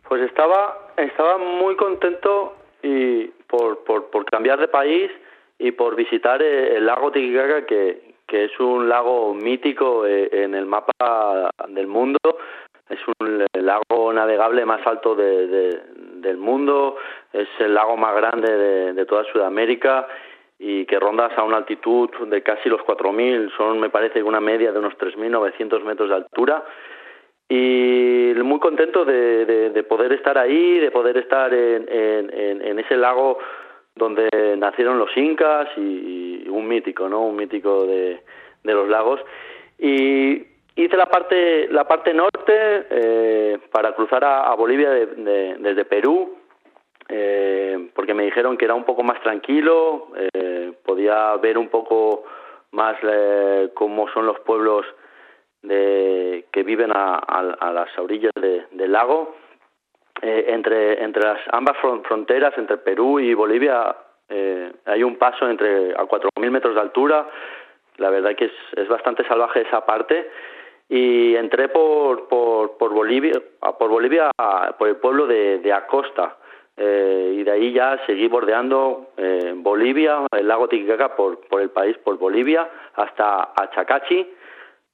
[0.07, 5.11] Pues estaba, estaba muy contento y por, por, cambiar de país
[5.59, 10.65] y por visitar el lago Titicaca, que, que es un lago mítico eh, en el
[10.65, 12.19] mapa del mundo.
[12.89, 15.47] Es un el lago navegable más alto de-
[16.17, 16.95] del mundo,
[17.33, 20.07] es el lago más grande de, de toda Sudamérica
[20.59, 24.71] y que rondas a una altitud de casi los 4.000, son me parece una media
[24.71, 26.63] de unos 3.900 metros de altura
[27.49, 32.95] y muy contento de, de- de poder estar ahí, de poder estar en, en- ese
[32.97, 33.37] lago
[33.95, 37.21] donde nacieron los incas y, un mítico, ¿no?
[37.27, 38.21] Un mítico de,
[38.63, 39.19] de los lagos.
[39.79, 40.45] Y
[40.75, 42.53] hice la parte la parte norte
[42.89, 46.35] eh, para cruzar a, a Bolivia de- de- desde Perú,
[47.09, 52.23] eh, porque me dijeron que era un poco más tranquilo, eh, podía ver un poco
[52.71, 54.85] más eh, cómo son los pueblos
[55.67, 59.35] de, que viven a, a- a las orillas de- del lago.
[60.21, 63.95] Eh, entre, entre las ambas fron- fronteras, entre Perú y Bolivia,
[64.29, 67.27] eh, hay un paso entre a 4.000 metros de altura.
[67.97, 70.29] La verdad que es, es bastante salvaje esa parte.
[70.89, 73.33] Y entré por, por, por Bolivia,
[73.77, 74.31] por Bolivia,
[74.79, 76.37] por el pueblo de, de Acosta.
[76.79, 81.71] Eh, y de ahí ya seguí bordeando eh, Bolivia, el lago Titicaca por, por el
[81.71, 84.31] país, por Bolivia, hasta Achacachi,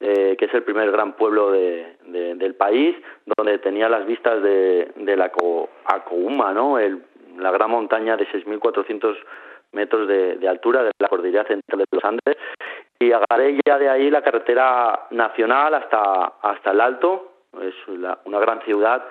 [0.05, 2.93] eh, que es el primer gran pueblo de, de- del país,
[3.38, 6.77] donde tenía las vistas de, de la Co- Acouma, ¿no?
[6.77, 7.01] El-
[7.38, 9.15] la gran montaña de 6.400
[9.71, 12.38] metros de, de altura de la cordillera central de los Andes.
[12.99, 17.31] Y agarré ya de ahí la carretera nacional hasta, hasta el Alto,
[17.61, 19.03] es la- una gran ciudad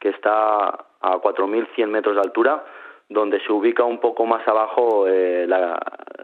[0.00, 0.66] que está
[1.00, 2.64] a 4.100 metros de altura,
[3.08, 5.78] donde se ubica un poco más abajo eh, la,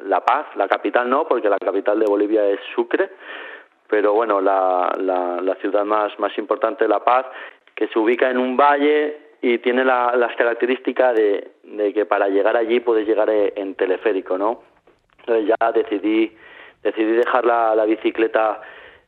[0.04, 3.10] la Paz, la capital no, porque la capital de Bolivia es Sucre,
[3.88, 7.26] pero bueno, la, la, la ciudad más, más importante, La Paz,
[7.74, 12.28] que se ubica en un valle y tiene la, las características de, de que para
[12.28, 14.62] llegar allí puedes llegar en teleférico, ¿no?
[15.20, 16.36] Entonces ya decidí,
[16.82, 18.60] decidí dejar la, la bicicleta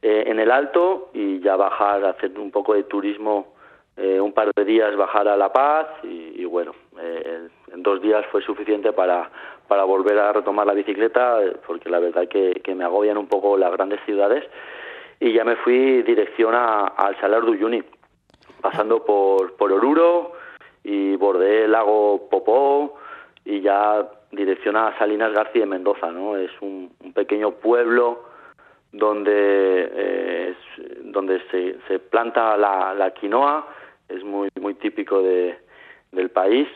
[0.02, 3.54] eh, en el alto y ya bajar, hacer un poco de turismo,
[3.96, 8.00] eh, un par de días bajar a La Paz y, y bueno, eh, en dos
[8.00, 9.30] días fue suficiente para,
[9.68, 13.70] para volver a retomar la bicicleta, porque la verdad que, me agobian un poco las
[13.72, 14.44] grandes ciudades
[15.20, 17.84] y ya me fui dirección a, al Salar de
[18.60, 20.32] pasando por, por Oruro
[20.82, 22.98] y bordeé el lago Popó
[23.44, 26.36] y ya dirección a Salinas García de Mendoza, ¿no?
[26.36, 28.24] Es un, pequeño pueblo
[28.92, 30.56] donde eh,
[31.02, 33.66] donde se, se planta la, la quinoa,
[34.08, 35.58] es muy muy típico de,
[36.12, 36.68] del país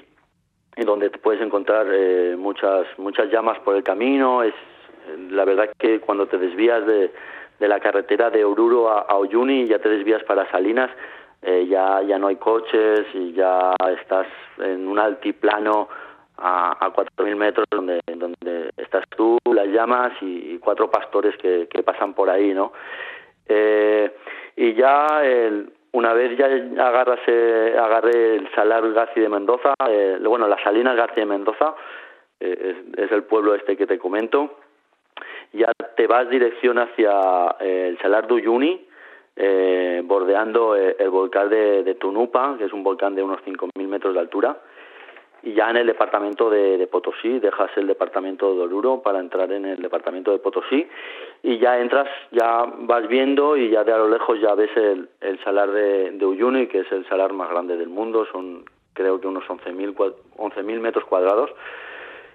[0.77, 4.43] y donde te puedes encontrar eh, muchas muchas llamas por el camino.
[4.43, 4.55] Es
[5.31, 7.12] la verdad que cuando te desvías de,
[7.59, 10.90] de la carretera de Oruro a, a Uyuni y ya te desvías para Salinas,
[11.43, 14.27] eh, ya ya no hay coches y ya estás
[14.59, 15.89] en un altiplano
[16.39, 18.01] a, a 4.000 metros donde,
[18.77, 22.73] estás tú, las llamas y, y cuatro pastores que, que pasan por ahí, ¿no?
[23.49, 24.11] Eh,
[24.57, 26.47] y ya el- una vez ya
[26.86, 31.74] agarras, eh, agarré el Salar García de Mendoza, eh, bueno, las Salinas García de Mendoza,
[32.40, 34.59] eh, es, el pueblo este que te comento,
[35.52, 38.89] ya te vas dirección hacia eh, el Salar de Uyuni,
[40.05, 44.20] bordeando el volcán de, de Tunupa, que es un volcán de unos 5.000 metros de
[44.20, 44.59] altura.
[45.44, 49.51] Y ya en el departamento de, de Potosí, dejas el departamento de Oruro para entrar
[49.51, 50.86] en el departamento de Potosí
[51.43, 55.09] y ya entras, ya vas viendo y ya de a lo lejos ya ves el,
[55.20, 58.64] el salar de, de Uyuni, que es el salar más grande del mundo, son
[58.94, 61.51] creo que unos 11.000 cua- 11.000 metros cuadrados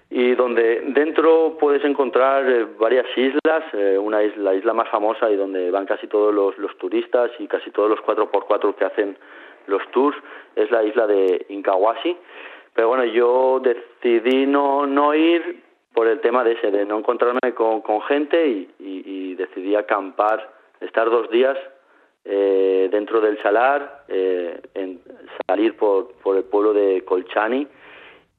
[0.10, 5.30] y donde dentro puedes encontrar eh, varias islas, eh, una isla, la isla más famosa
[5.30, 9.18] y donde van casi todos los, los turistas y casi todos los 4x4 que hacen
[9.68, 10.18] los tours,
[10.56, 12.16] es la isla de Incahuasi.
[12.78, 15.64] Pero bueno, yo decidí no, no ir
[15.96, 18.48] por el tema de ese, de no encontrarme con, con gente
[18.80, 20.48] y, decidí acampar,
[20.80, 21.58] estar dos días
[22.24, 25.00] eh, dentro del salar, eh, en
[25.48, 27.68] salir por, por el pueblo de Colchani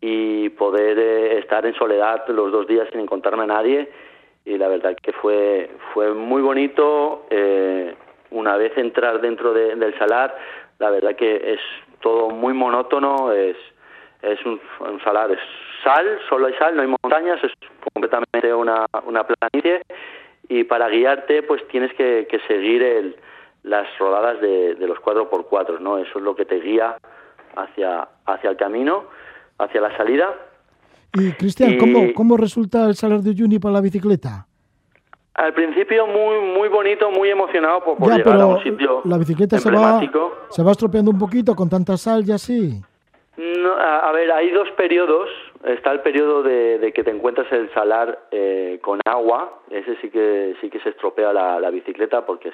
[0.00, 3.88] y poder eh, estar en soledad los dos días sin encontrarme a nadie.
[4.44, 7.92] Y la verdad que fue fue muy bonito eh,
[8.30, 10.36] una vez entrar dentro de- del salar
[10.78, 11.60] la verdad que es
[12.00, 13.56] todo muy monótono es
[14.22, 15.38] es un, un salar es
[15.84, 17.52] sal solo hay sal no hay montañas es
[17.92, 19.82] completamente una una planicie
[20.48, 23.16] y para guiarte pues tienes que, que seguir el,
[23.62, 26.96] las rodadas de, de los 4x4 no eso es lo que te guía
[27.56, 29.04] hacia hacia el camino
[29.58, 30.34] hacia la salida
[31.14, 34.46] Y Cristian, Y- ¿cómo, ¿cómo resulta el salar de Uyuni para la bicicleta?
[35.34, 39.02] Al principio muy muy bonito, muy emocionado por, por ya, llegar a pero un sitio
[39.04, 40.00] la bicicleta se va,
[40.50, 42.80] se va estropeando un poquito con tanta sal y así.
[43.38, 45.30] No, a, ver, hay dos periodos.
[45.64, 49.60] Está el periodo de, que te encuentras el salar eh, con agua.
[49.70, 52.52] Ese sí que sí que se estropea la, bicicleta porque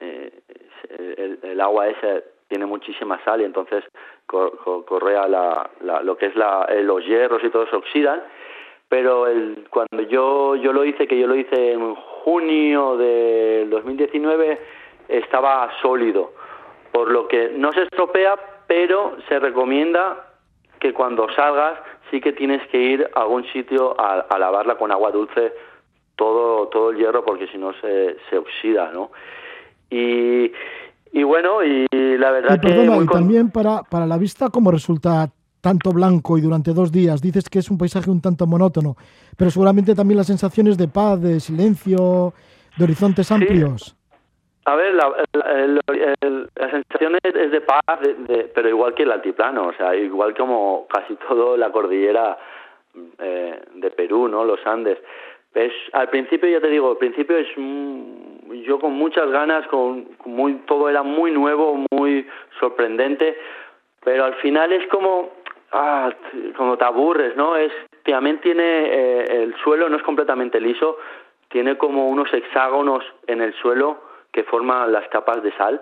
[0.00, 0.32] eh,
[1.42, 3.84] el, agua esa tiene muchísima sal y entonces
[4.26, 7.76] co- co- correa la, la- lo que es la, eh, los hierros y todo se
[7.76, 8.20] oxidan.
[8.88, 14.58] Pero el, cuando yo yo lo hice, que yo lo hice en junio del 2019,
[15.08, 16.32] estaba sólido
[16.90, 18.36] por lo que no se estropea,
[18.66, 20.26] pero se recomienda
[20.80, 21.78] que cuando salgas
[22.10, 25.52] sí que tienes que ir a algún sitio a, a lavarla con agua dulce
[26.16, 29.10] todo todo el hierro porque si no se, se oxida, ¿no?
[29.90, 30.52] Y,
[31.12, 34.48] y bueno, y la verdad Y que perdona, muy y también para, para la vista,
[34.50, 35.30] ¿cómo resulta
[35.60, 37.20] tanto blanco y durante dos días?
[37.20, 38.96] Dices que es un paisaje un tanto monótono,
[39.36, 42.34] pero seguramente también las sensaciones de paz, de silencio,
[42.76, 43.95] de horizontes amplios.
[44.68, 45.80] A ver, la, el-
[46.20, 49.72] el- la sensación es, es de paz, de- de- pero igual que el altiplano, o
[49.74, 52.36] sea, igual como casi todo la cordillera
[53.18, 54.44] eh, de Perú, ¿no?
[54.44, 54.98] Los Andes.
[55.54, 60.08] Es, al principio, ya te digo, al principio es mm, yo con muchas ganas, con,
[60.24, 62.26] muy, todo era muy nuevo, muy
[62.58, 63.38] sorprendente,
[64.04, 65.30] pero al final es como,
[65.72, 66.10] ah,
[66.56, 67.56] como te aburres, ¿no?
[67.56, 67.72] Es,
[68.04, 70.96] también tiene, eh, el suelo no es completamente liso,
[71.50, 73.98] tiene como unos hexágonos en el suelo
[74.36, 75.80] que forman las capas de sal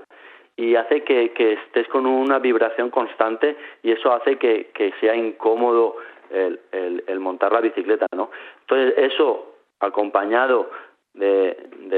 [0.57, 5.97] y hace que, estés con una vibración constante y eso hace que, sea incómodo
[6.31, 8.31] el, montar la bicicleta, ¿no?
[8.61, 10.71] Entonces eso acompañado
[11.15, 11.57] de,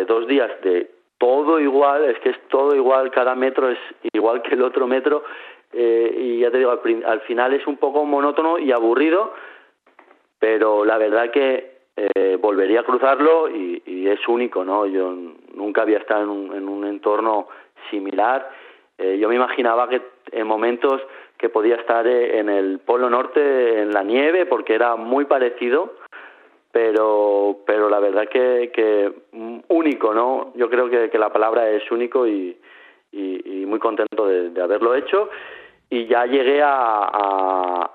[0.08, 3.78] dos días de todo igual, es que es todo igual, cada metro es
[4.14, 5.24] igual que el otro metro
[5.74, 9.34] eh, y ya te digo, al, al final es un poco monótono y aburrido,
[10.38, 14.86] pero la verdad que eh, volvería a cruzarlo y, y es único, ¿no?
[14.86, 15.14] Yo
[15.54, 17.48] nunca había estado en un, en un entorno
[17.90, 18.50] similar.
[18.98, 20.02] Eh, yo me imaginaba que
[20.32, 21.00] en momentos
[21.38, 25.94] que podía estar eh, en el Polo Norte en la nieve porque era muy parecido,
[26.72, 29.12] pero pero la verdad que, que
[29.68, 30.52] único, ¿no?
[30.54, 32.56] Yo creo que, la palabra es único y,
[33.66, 35.28] muy contento de, haberlo hecho
[35.90, 37.02] y ya llegué a,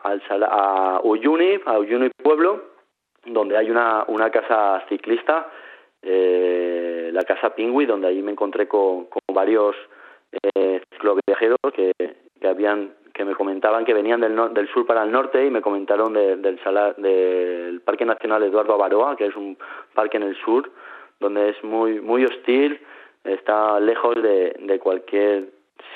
[0.03, 2.70] a, Sala- a Uyuni, a Uyuni Pueblo,
[3.25, 5.47] donde hay una, una casa ciclista,
[6.01, 9.75] eh, la casa Pingui, donde ahí me encontré con, varios
[10.55, 11.91] eh, cicloviajeros que,
[12.39, 15.61] que habían que me comentaban que venían del, del sur para el norte y me
[15.61, 19.57] comentaron de- del, sala- del Parque Nacional Eduardo Avaroa, que es un
[19.93, 20.71] parque en el sur,
[21.19, 22.79] donde es muy muy hostil,
[23.25, 25.49] está lejos de, de cualquier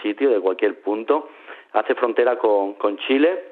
[0.03, 1.29] sitio, de cualquier punto,
[1.71, 3.43] hace frontera con, con Chile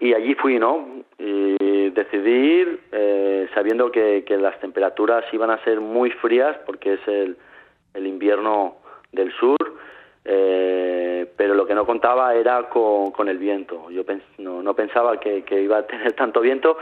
[0.00, 1.04] y allí fui, ¿no?
[1.18, 1.56] Y
[1.96, 7.00] decidí ir eh, sabiendo que, que las temperaturas iban a ser muy frías porque es
[7.08, 7.36] el,
[7.94, 8.76] el invierno
[9.12, 9.56] del sur,
[10.24, 13.90] eh, pero lo que no contaba era con, con el viento.
[13.90, 16.76] Yo pens- no, no pensaba que, que iba a tener tanto viento,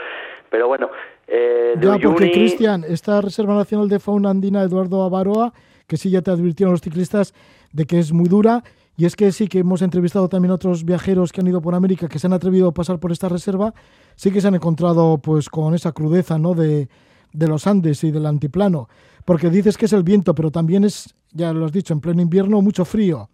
[0.51, 0.91] pero bueno,
[1.27, 5.53] eh, de Ya, porque Cristian, esta Reserva Nacional de Fauna Andina Eduardo Avaroa,
[5.87, 7.35] que sí ya te advirtieron los ciclistas
[7.73, 8.63] de que es muy dura,
[8.97, 11.75] y es que sí que hemos entrevistado también a otros viajeros que han ido por
[11.75, 13.75] América que se han atrevido a pasar por esta reserva,
[14.15, 16.55] sí que se han encontrado pues con esa crudeza ¿no?
[16.55, 16.89] de,
[17.33, 18.89] de los Andes y del antiplano,
[19.25, 22.23] porque dices que es el viento, pero también es ya lo has dicho, en pleno
[22.23, 23.29] invierno, mucho frío.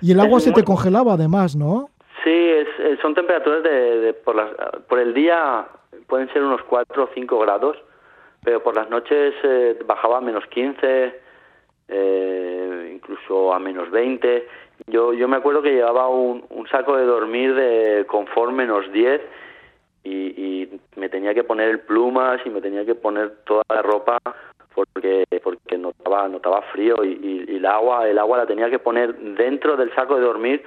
[0.00, 1.90] Y el agua se te congelaba además, ¿no?
[2.24, 3.70] Sí, es, es- son temperaturas de,
[4.00, 4.48] de- por, las,
[4.88, 5.66] por el día
[6.08, 7.76] pueden ser unos 4 o 5 grados,
[8.42, 11.14] pero por las noches eh, bajaba a menos 15,
[11.88, 14.46] eh, incluso a menos 20.
[14.86, 19.20] Yo, yo me acuerdo que llevaba un, un saco de dormir de confort menos 10
[20.02, 23.82] y, y me tenía que poner el plumas y me tenía que poner toda la
[23.82, 24.18] ropa
[24.74, 28.80] porque porque notaba notaba frío y, y- y el agua el agua la tenía que
[28.80, 30.64] poner dentro del saco de dormir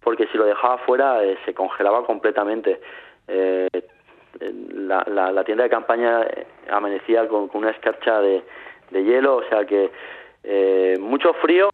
[0.00, 2.80] porque si lo dejaba fuera eh, se congelaba completamente.
[3.26, 3.68] Eh,
[4.40, 8.42] la, la, la tienda de campaña eh, amanecía con, con una escarcha de,
[8.90, 9.90] de hielo o sea que
[10.44, 11.68] eh, mucho frío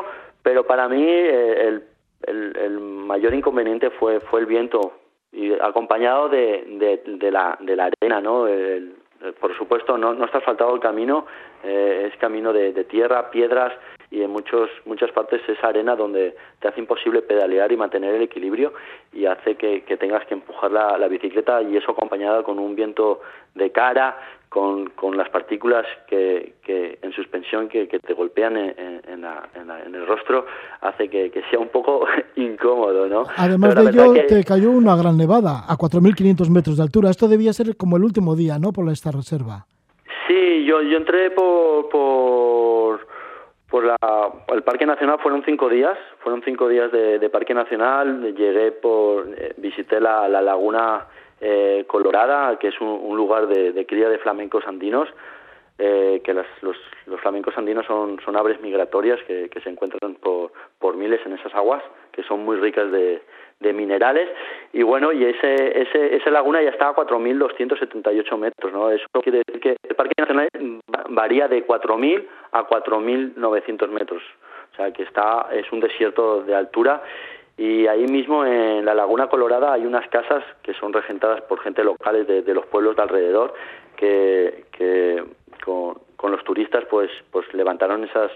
[0.45, 1.83] pero para mí eh, el,
[2.29, 4.93] el, el mayor inconveniente fue fue el viento
[5.33, 8.47] y acompañado de, de, la, de la arena, ¿no?
[8.47, 8.95] El-
[9.41, 11.25] por supuesto, no, no está asfaltado el camino,
[11.63, 13.73] eh, es camino de, de tierra, piedras
[14.11, 18.21] y en muchos, muchas partes es arena donde te hace imposible pedalear y mantener el
[18.23, 18.75] equilibrio
[19.15, 22.75] y hace que, que tengas que empujar la, la bicicleta y eso acompañado con un
[22.77, 23.23] viento
[23.55, 24.19] de cara,
[24.55, 29.49] con, con las partículas que, que en suspensión que, que te golpean en, en- la-
[29.57, 30.47] en la- en el rostro
[30.81, 32.07] hace que, que sea un poco
[32.37, 33.25] incómodo, ¿no?
[33.37, 37.11] Además de ello, te cayó una gran nevada a 4.500 metros de altura.
[37.11, 38.71] Esto debía ser como el último día, ¿no?
[38.73, 39.67] Por esta reserva.
[40.29, 43.01] Sí, yo, yo entré por, por,
[43.69, 43.97] por la,
[44.55, 49.27] el Parque Nacional, fueron cinco días, fueron cinco días de, de Parque Nacional, llegué por,
[49.37, 51.07] eh, visité la, la Laguna
[51.41, 55.09] eh, Colorada, que es un, un lugar de, cría de flamencos andinos,
[55.79, 60.15] eh, que las- los, los flamencos andinos son, son aves migratorias que, que se encuentran
[60.15, 61.83] por, por miles en esas aguas,
[62.13, 63.21] que son muy ricas de,
[63.59, 64.29] de minerales.
[64.73, 68.91] Y bueno, y ese, ese, esa laguna ya está a 4.278 metros, ¿no?
[68.91, 70.49] Eso quiere decir que el Parque Nacional
[70.95, 74.23] va- varía de 4.000 a 4.900 metros.
[74.73, 77.03] O sea, que está, es un desierto de altura
[77.57, 81.85] y ahí mismo en la Laguna Colorada hay unas casas que son regentadas por gente
[81.85, 83.55] locales de, los pueblos de alrededor
[83.97, 85.25] que,
[85.65, 88.31] con los turistas pues pues levantaron esas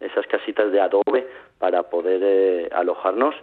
[0.00, 1.26] esas casitas de adobe
[1.58, 3.34] para poder eh, alojarnos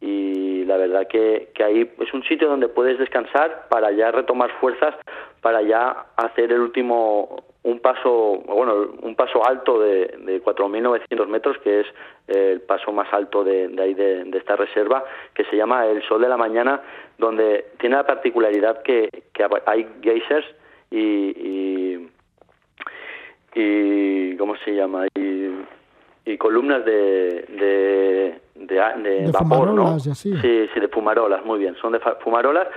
[0.00, 4.50] y la verdad que, que ahí es un sitio donde puedes descansar para ya retomar
[4.60, 4.94] fuerzas
[5.40, 11.58] para ya hacer el último un paso bueno un paso alto de, de 4.900 metros
[11.58, 11.86] que es
[12.28, 15.04] eh, el paso más alto de, de ahí de, esta reserva
[15.34, 16.82] que se llama el Sol de la Mañana
[17.18, 20.46] donde tiene la particularidad que, que hay geysers
[20.90, 22.08] y, y
[23.54, 25.06] y ¿cómo se llama?
[25.14, 25.50] Y,
[26.24, 29.94] y columnas de, de, de, de De vapor, ¿no?
[29.94, 30.12] así.
[30.14, 31.76] Sí, sí, de fumarolas, muy bien.
[31.76, 32.68] Son de fumarolas.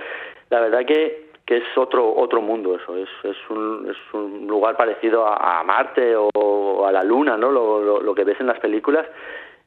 [0.50, 2.96] La verdad que, que es otro otro mundo eso.
[2.96, 7.50] Es, es, un, es un lugar parecido a, a Marte o a la Luna, ¿no?
[7.50, 9.06] Lo, lo, lo que ves en las películas.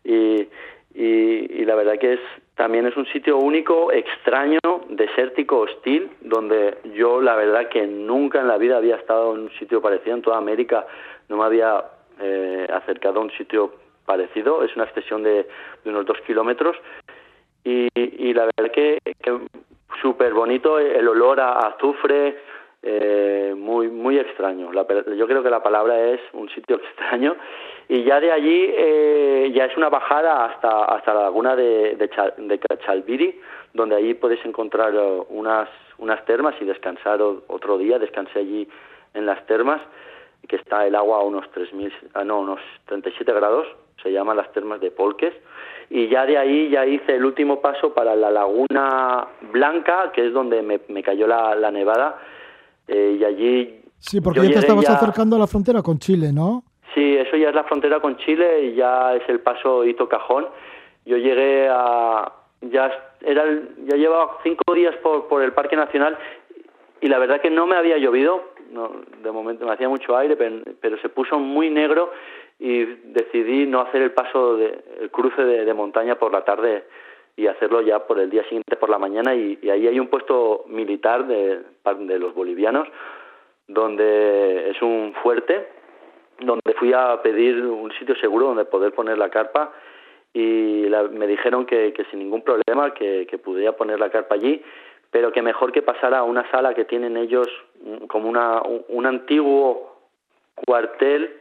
[0.03, 0.47] Y,
[0.93, 2.19] y, y la verdad que es
[2.55, 4.59] también es un sitio único, extraño,
[4.89, 9.51] desértico, hostil, donde yo la verdad que nunca en la vida había estado en un
[9.57, 10.85] sitio parecido en toda América,
[11.29, 11.83] no me había
[12.22, 13.73] eh, acercado a un sitio
[14.06, 15.48] parecido, es una extensión de,
[15.84, 16.76] de unos dos kilómetros
[17.64, 19.39] y, y la verdad que, que
[20.02, 22.38] súper bonito el olor a azufre,
[22.84, 24.72] eh, muy muy extraño.
[24.73, 27.35] La yo creo que la palabra es un sitio extraño
[27.88, 33.35] y ya de allí eh, ya es una bajada hasta hasta la laguna de, de,
[33.73, 35.69] donde allí puedes encontrar eh, unas
[35.99, 37.99] unas termas y descansar otro día.
[37.99, 38.68] Descansé allí
[39.14, 39.81] en las termas,
[40.47, 43.68] que está el agua a unos 3.000, ah, no, unos 37 grados,
[44.01, 45.34] se llaman las termas de Polques,
[45.89, 50.34] y ya de ahí ya hice el último paso para la laguna blanca, que es
[50.34, 52.19] donde me, me cayó la, la nevada,
[52.88, 53.81] eh, y allí...
[53.99, 56.63] Sí, porque ya te estabas ya- acercando a la frontera con Chile, ¿no?
[56.95, 60.47] Sí, eso ya es la frontera con Chile y ya es el paso Hito Cajón.
[61.05, 62.31] Yo llegué a
[62.61, 62.91] ya
[63.22, 66.18] era el- ya llevaba cinco días por, por el Parque Nacional
[67.01, 68.91] y la verdad que no me había llovido, no,
[69.21, 72.11] de momento me hacía mucho aire, pero, se puso muy negro
[72.59, 76.83] y decidí no hacer el paso de el cruce de, montaña por la tarde
[77.35, 80.07] y hacerlo ya por el día siguiente por la mañana y, y ahí hay un
[80.07, 81.61] puesto militar de,
[81.99, 82.87] de los bolivianos
[83.67, 85.67] donde es un fuerte
[86.39, 89.71] donde fui a pedir un sitio seguro donde poder poner la carpa
[90.33, 94.35] y la- me dijeron que, que sin ningún problema que, que pudiera poner la carpa
[94.35, 94.61] allí
[95.11, 97.47] pero que mejor que pasara a una sala que tienen ellos
[97.83, 99.97] mm, como una, un, antiguo
[100.65, 101.38] cuartel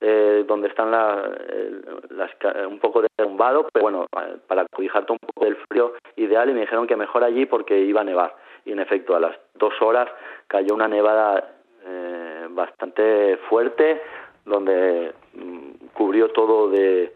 [0.00, 2.30] eh, donde están la, el- las
[2.66, 6.60] un poco derrumbado, pero bueno, eh, para cobijarte un poco del frío ideal y me
[6.62, 8.34] dijeron que mejor allí porque iba a nevar.
[8.64, 10.08] Y en efecto, a las dos horas
[10.48, 11.52] cayó una nevada
[11.84, 14.00] eh, bastante fuerte
[14.46, 17.12] donde mm, cubrió todo de,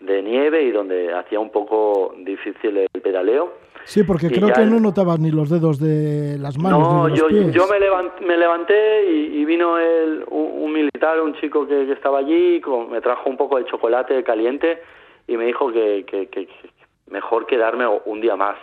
[0.00, 3.52] de nieve y donde hacía un poco difícil el pedaleo.
[3.86, 7.10] Sí, porque creo que no notabas ni los dedos de las manos No, ni de
[7.10, 7.54] los yo, pies.
[7.54, 11.86] yo me, levant- me levanté y, y vino el, un, un militar, un chico que,
[11.86, 14.82] que estaba allí, con- me trajo un poco de chocolate caliente
[15.28, 16.70] y me dijo que, que- que- que
[17.10, 18.56] mejor quedarme un día más.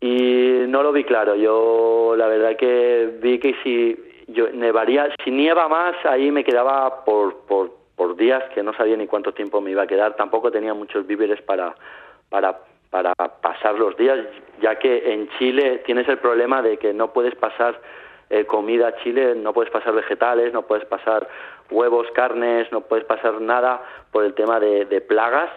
[0.00, 3.96] Y no lo vi claro, yo la verdad que vi que si
[4.28, 8.96] yo nevaría, si nieva más, ahí me quedaba por, por, por días que no sabía
[8.96, 11.74] ni cuánto tiempo me iba a quedar, tampoco tenía muchos víveres para,
[12.28, 12.60] para,
[12.94, 14.20] para pasar los días,
[14.60, 17.80] ya que en Chile tienes el problema de que no puedes pasar
[18.30, 21.26] eh, comida a Chile, no puedes pasar vegetales, no puedes pasar
[21.72, 25.50] huevos, carnes, no puedes pasar nada por el tema de, plagas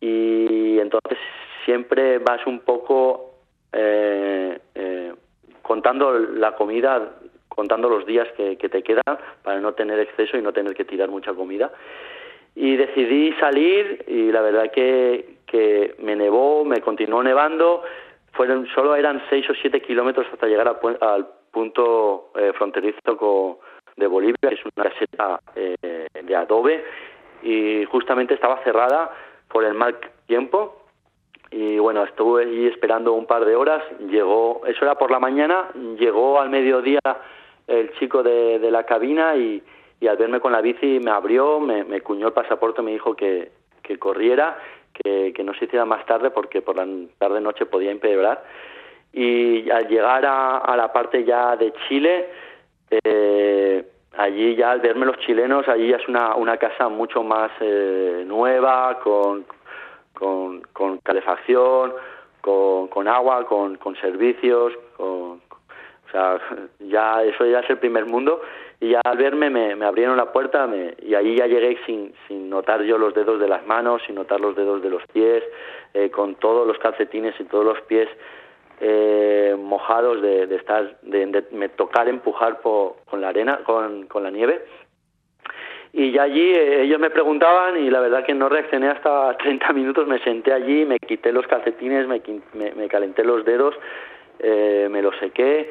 [0.00, 1.18] y entonces
[1.64, 3.34] siempre vas un poco
[3.72, 5.14] eh, eh,
[5.62, 7.10] contando la comida,
[7.48, 11.08] contando los días que te quedan para no tener exceso y no tener que tirar
[11.08, 11.72] mucha comida.
[12.60, 17.84] Y decidí salir y la verdad que, que me nevó, me continuó nevando,
[18.32, 23.58] fueron solo eran 6 o 7 kilómetros hasta llegar al, al punto eh, fronterizo con-
[23.96, 26.84] de Bolivia, que es una caseta eh, de adobe,
[27.44, 29.12] y justamente estaba cerrada
[29.48, 30.82] por el mal tiempo.
[31.52, 35.68] Y bueno, estuve allí esperando un par de horas, llegó, eso era por la mañana,
[35.96, 37.00] llegó al mediodía
[37.68, 39.62] el chico de, de la cabina y,
[40.00, 43.14] y al verme con la bici me abrió, me, me cuñó el pasaporte, me dijo
[43.14, 43.50] que,
[43.82, 44.58] que corriera,
[44.92, 46.86] que, que no se hiciera más tarde porque por la
[47.18, 48.44] tarde noche podía empeorar.
[49.12, 52.28] Y al llegar a, a la parte ya de Chile,
[52.90, 53.84] eh,
[54.16, 58.24] allí ya al verme los chilenos, allí ya es una, una casa mucho más eh,
[58.26, 59.44] nueva, con,
[60.14, 61.92] con, con calefacción,
[62.40, 65.27] con, con agua, con, con servicios, con,
[66.08, 66.38] o sea,
[66.80, 68.40] ya eso ya es el primer mundo.
[68.80, 70.68] Y ya al verme me, abrieron la puerta
[71.02, 74.40] y ahí ya llegué sin, sin notar yo los dedos de las manos, sin notar
[74.40, 75.42] los dedos de los pies,
[75.94, 78.08] eh, con todos los calcetines y todos los pies
[78.80, 84.64] eh, mojados de, estar, de, me tocar empujar con la arena, con, la nieve.
[85.92, 89.72] Y ya allí eh, ellos me preguntaban y la verdad que no reaccioné hasta 30
[89.72, 92.22] minutos, me senté allí, me quité los calcetines, me,
[92.54, 93.74] me, me calenté los dedos,
[94.38, 95.68] eh, me los sequé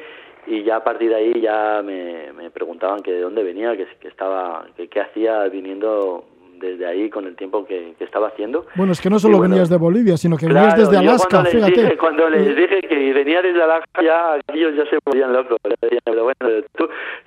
[0.48, 3.86] y ya a partir de ahí ya me, me preguntaban que de dónde venía, que,
[4.00, 6.24] que estaba, que qué hacía viniendo
[6.58, 8.66] desde ahí con el tiempo que, que estaba haciendo.
[8.74, 11.28] Bueno, es que no solo bueno, venías de Bolivia, sino que Claro, venías desde Alaska,
[11.30, 11.82] cuando fíjate.
[11.82, 15.58] Dije, cuando les dije que venía desde Alaska, ya ellos ya se ponían locos.
[16.04, 16.66] Pero bueno,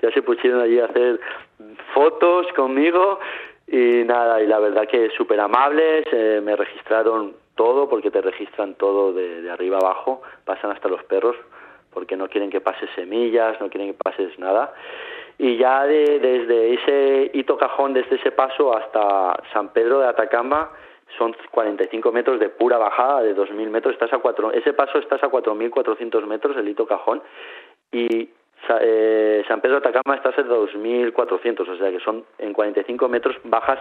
[0.01, 1.19] ya se pusieron allí a hacer
[1.93, 3.19] fotos conmigo
[3.67, 8.75] y nada, y la verdad que súper amables, eh, me registraron todo, porque te registran
[8.75, 11.37] todo de, de arriba abajo, pasan hasta los perros,
[11.93, 14.73] porque no quieren que pases semillas, no quieren que pases nada.
[15.37, 20.71] Y ya de- desde ese hito cajón, desde ese paso hasta San Pedro de Atacama,
[21.17, 23.93] son 45 metros de pura bajada de 2.000 metros.
[23.93, 27.21] Estás a cuatro, ese paso estás a 4.400 metros, el hito cajón,
[27.91, 28.29] y
[28.81, 33.35] eh, San Pedro de Atacama estás a 2.400, o sea que son en 45 metros
[33.45, 33.79] bajas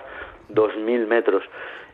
[0.53, 1.43] 2.000 metros.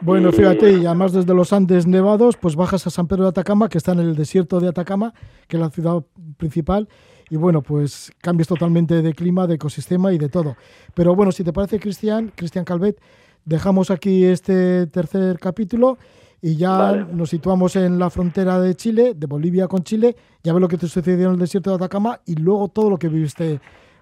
[0.01, 3.31] Bueno, Y- fíjate, y además desde los Andes nevados, pues bajas a San Pedro de
[3.31, 5.13] Atacama, que está en el desierto de Atacama,
[5.49, 6.03] que es la ciudad
[6.39, 6.89] principal,
[7.31, 10.57] y bueno, pues cambias totalmente de clima, de ecosistema y de todo.
[10.95, 13.01] Pero bueno, si te parece, Cristian, Cristian Calvet,
[13.45, 15.99] dejamos aquí este tercer capítulo
[16.43, 17.07] y ya Vale.
[17.13, 20.77] nos situamos en la frontera de Chile, de Bolivia con Chile, ya ves lo que
[20.79, 23.61] te sucedió en el desierto de Atacama y luego todo lo que viviste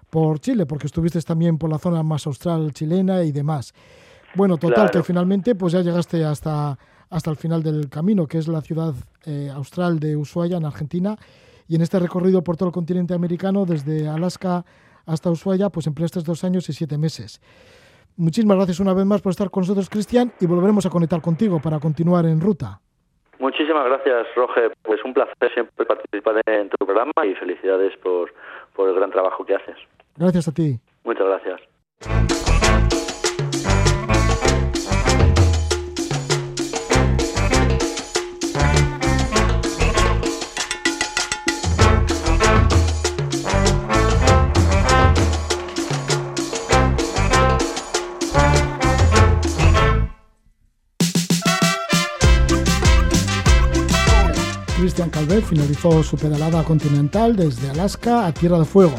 [0.09, 3.73] por Chile, porque estuviste también por la zona más austral chilena y demás.
[4.35, 4.91] Bueno, total, Claro.
[4.91, 6.77] que finalmente pues ya llegaste hasta,
[7.09, 8.93] hasta el final del camino, que es la ciudad
[9.25, 11.17] eh, austral de Ushuaia, en Argentina,
[11.67, 14.65] y en este recorrido por todo el continente americano, desde Alaska
[15.05, 17.39] hasta Ushuaia, pues empleaste dos años y siete meses.
[18.17, 21.59] Muchísimas gracias una vez más por estar con nosotros, Cristian, y volveremos a conectar contigo
[21.61, 22.79] para continuar en ruta.
[23.39, 24.71] Muchísimas gracias, Roge.
[24.81, 28.33] Pues un placer siempre participar en tu programa y felicidades por,
[28.73, 29.75] por el gran trabajo que haces.
[30.15, 30.79] Gracias a ti.
[31.03, 32.54] Muchas gracias.
[54.95, 58.95] Cristian Calvet finalizó su pedalada continental desde Alaska a Tierra de Fuego.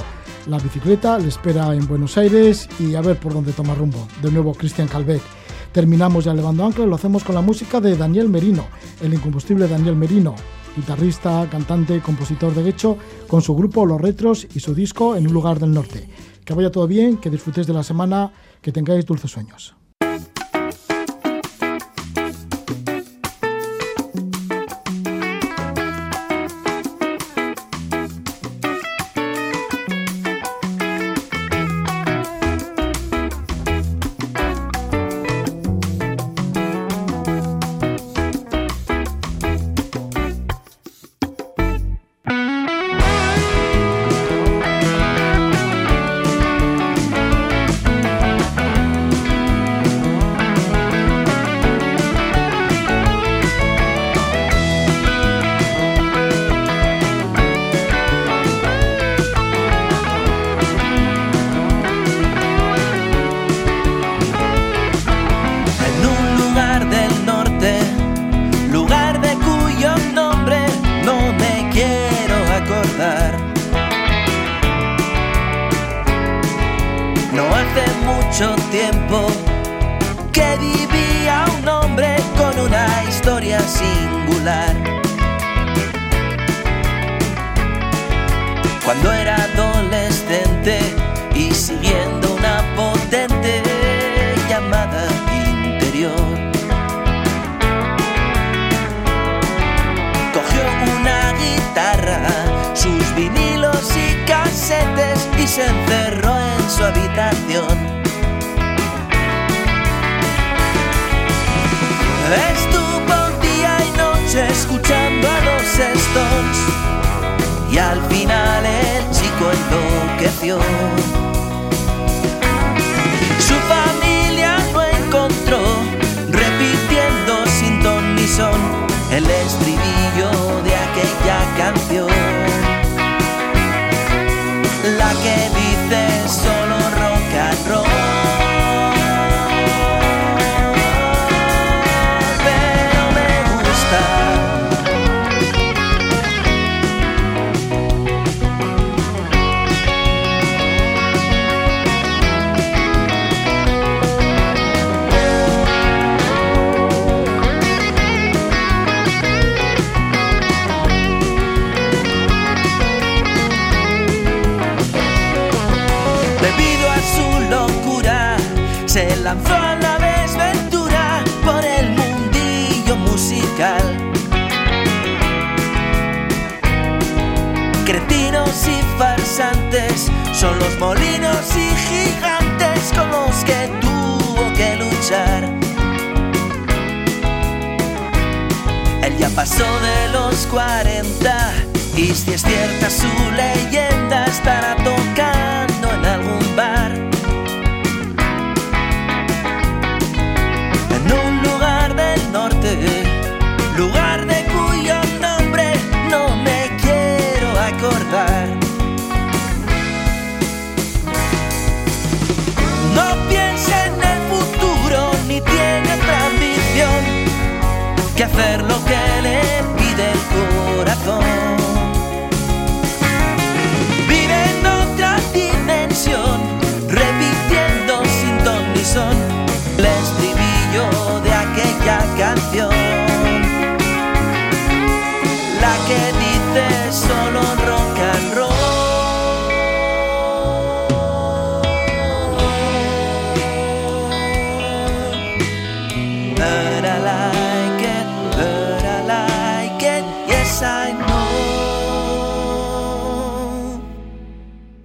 [0.47, 4.07] La bicicleta le espera en Buenos Aires y a ver por dónde toma rumbo.
[4.21, 5.23] De nuevo, Cristian Calvet.
[5.73, 8.67] Terminamos ya levando ancla, lo hacemos con la música de Daniel Merino,
[9.01, 10.35] el incombustible Daniel Merino,
[10.77, 15.33] guitarrista, cantante, compositor de hecho, con su grupo Los Retros y su disco En un
[15.33, 16.11] lugar del norte.
[16.45, 19.75] Que vaya todo bien, que disfrutéis de la semana, que tengáis dulces sueños.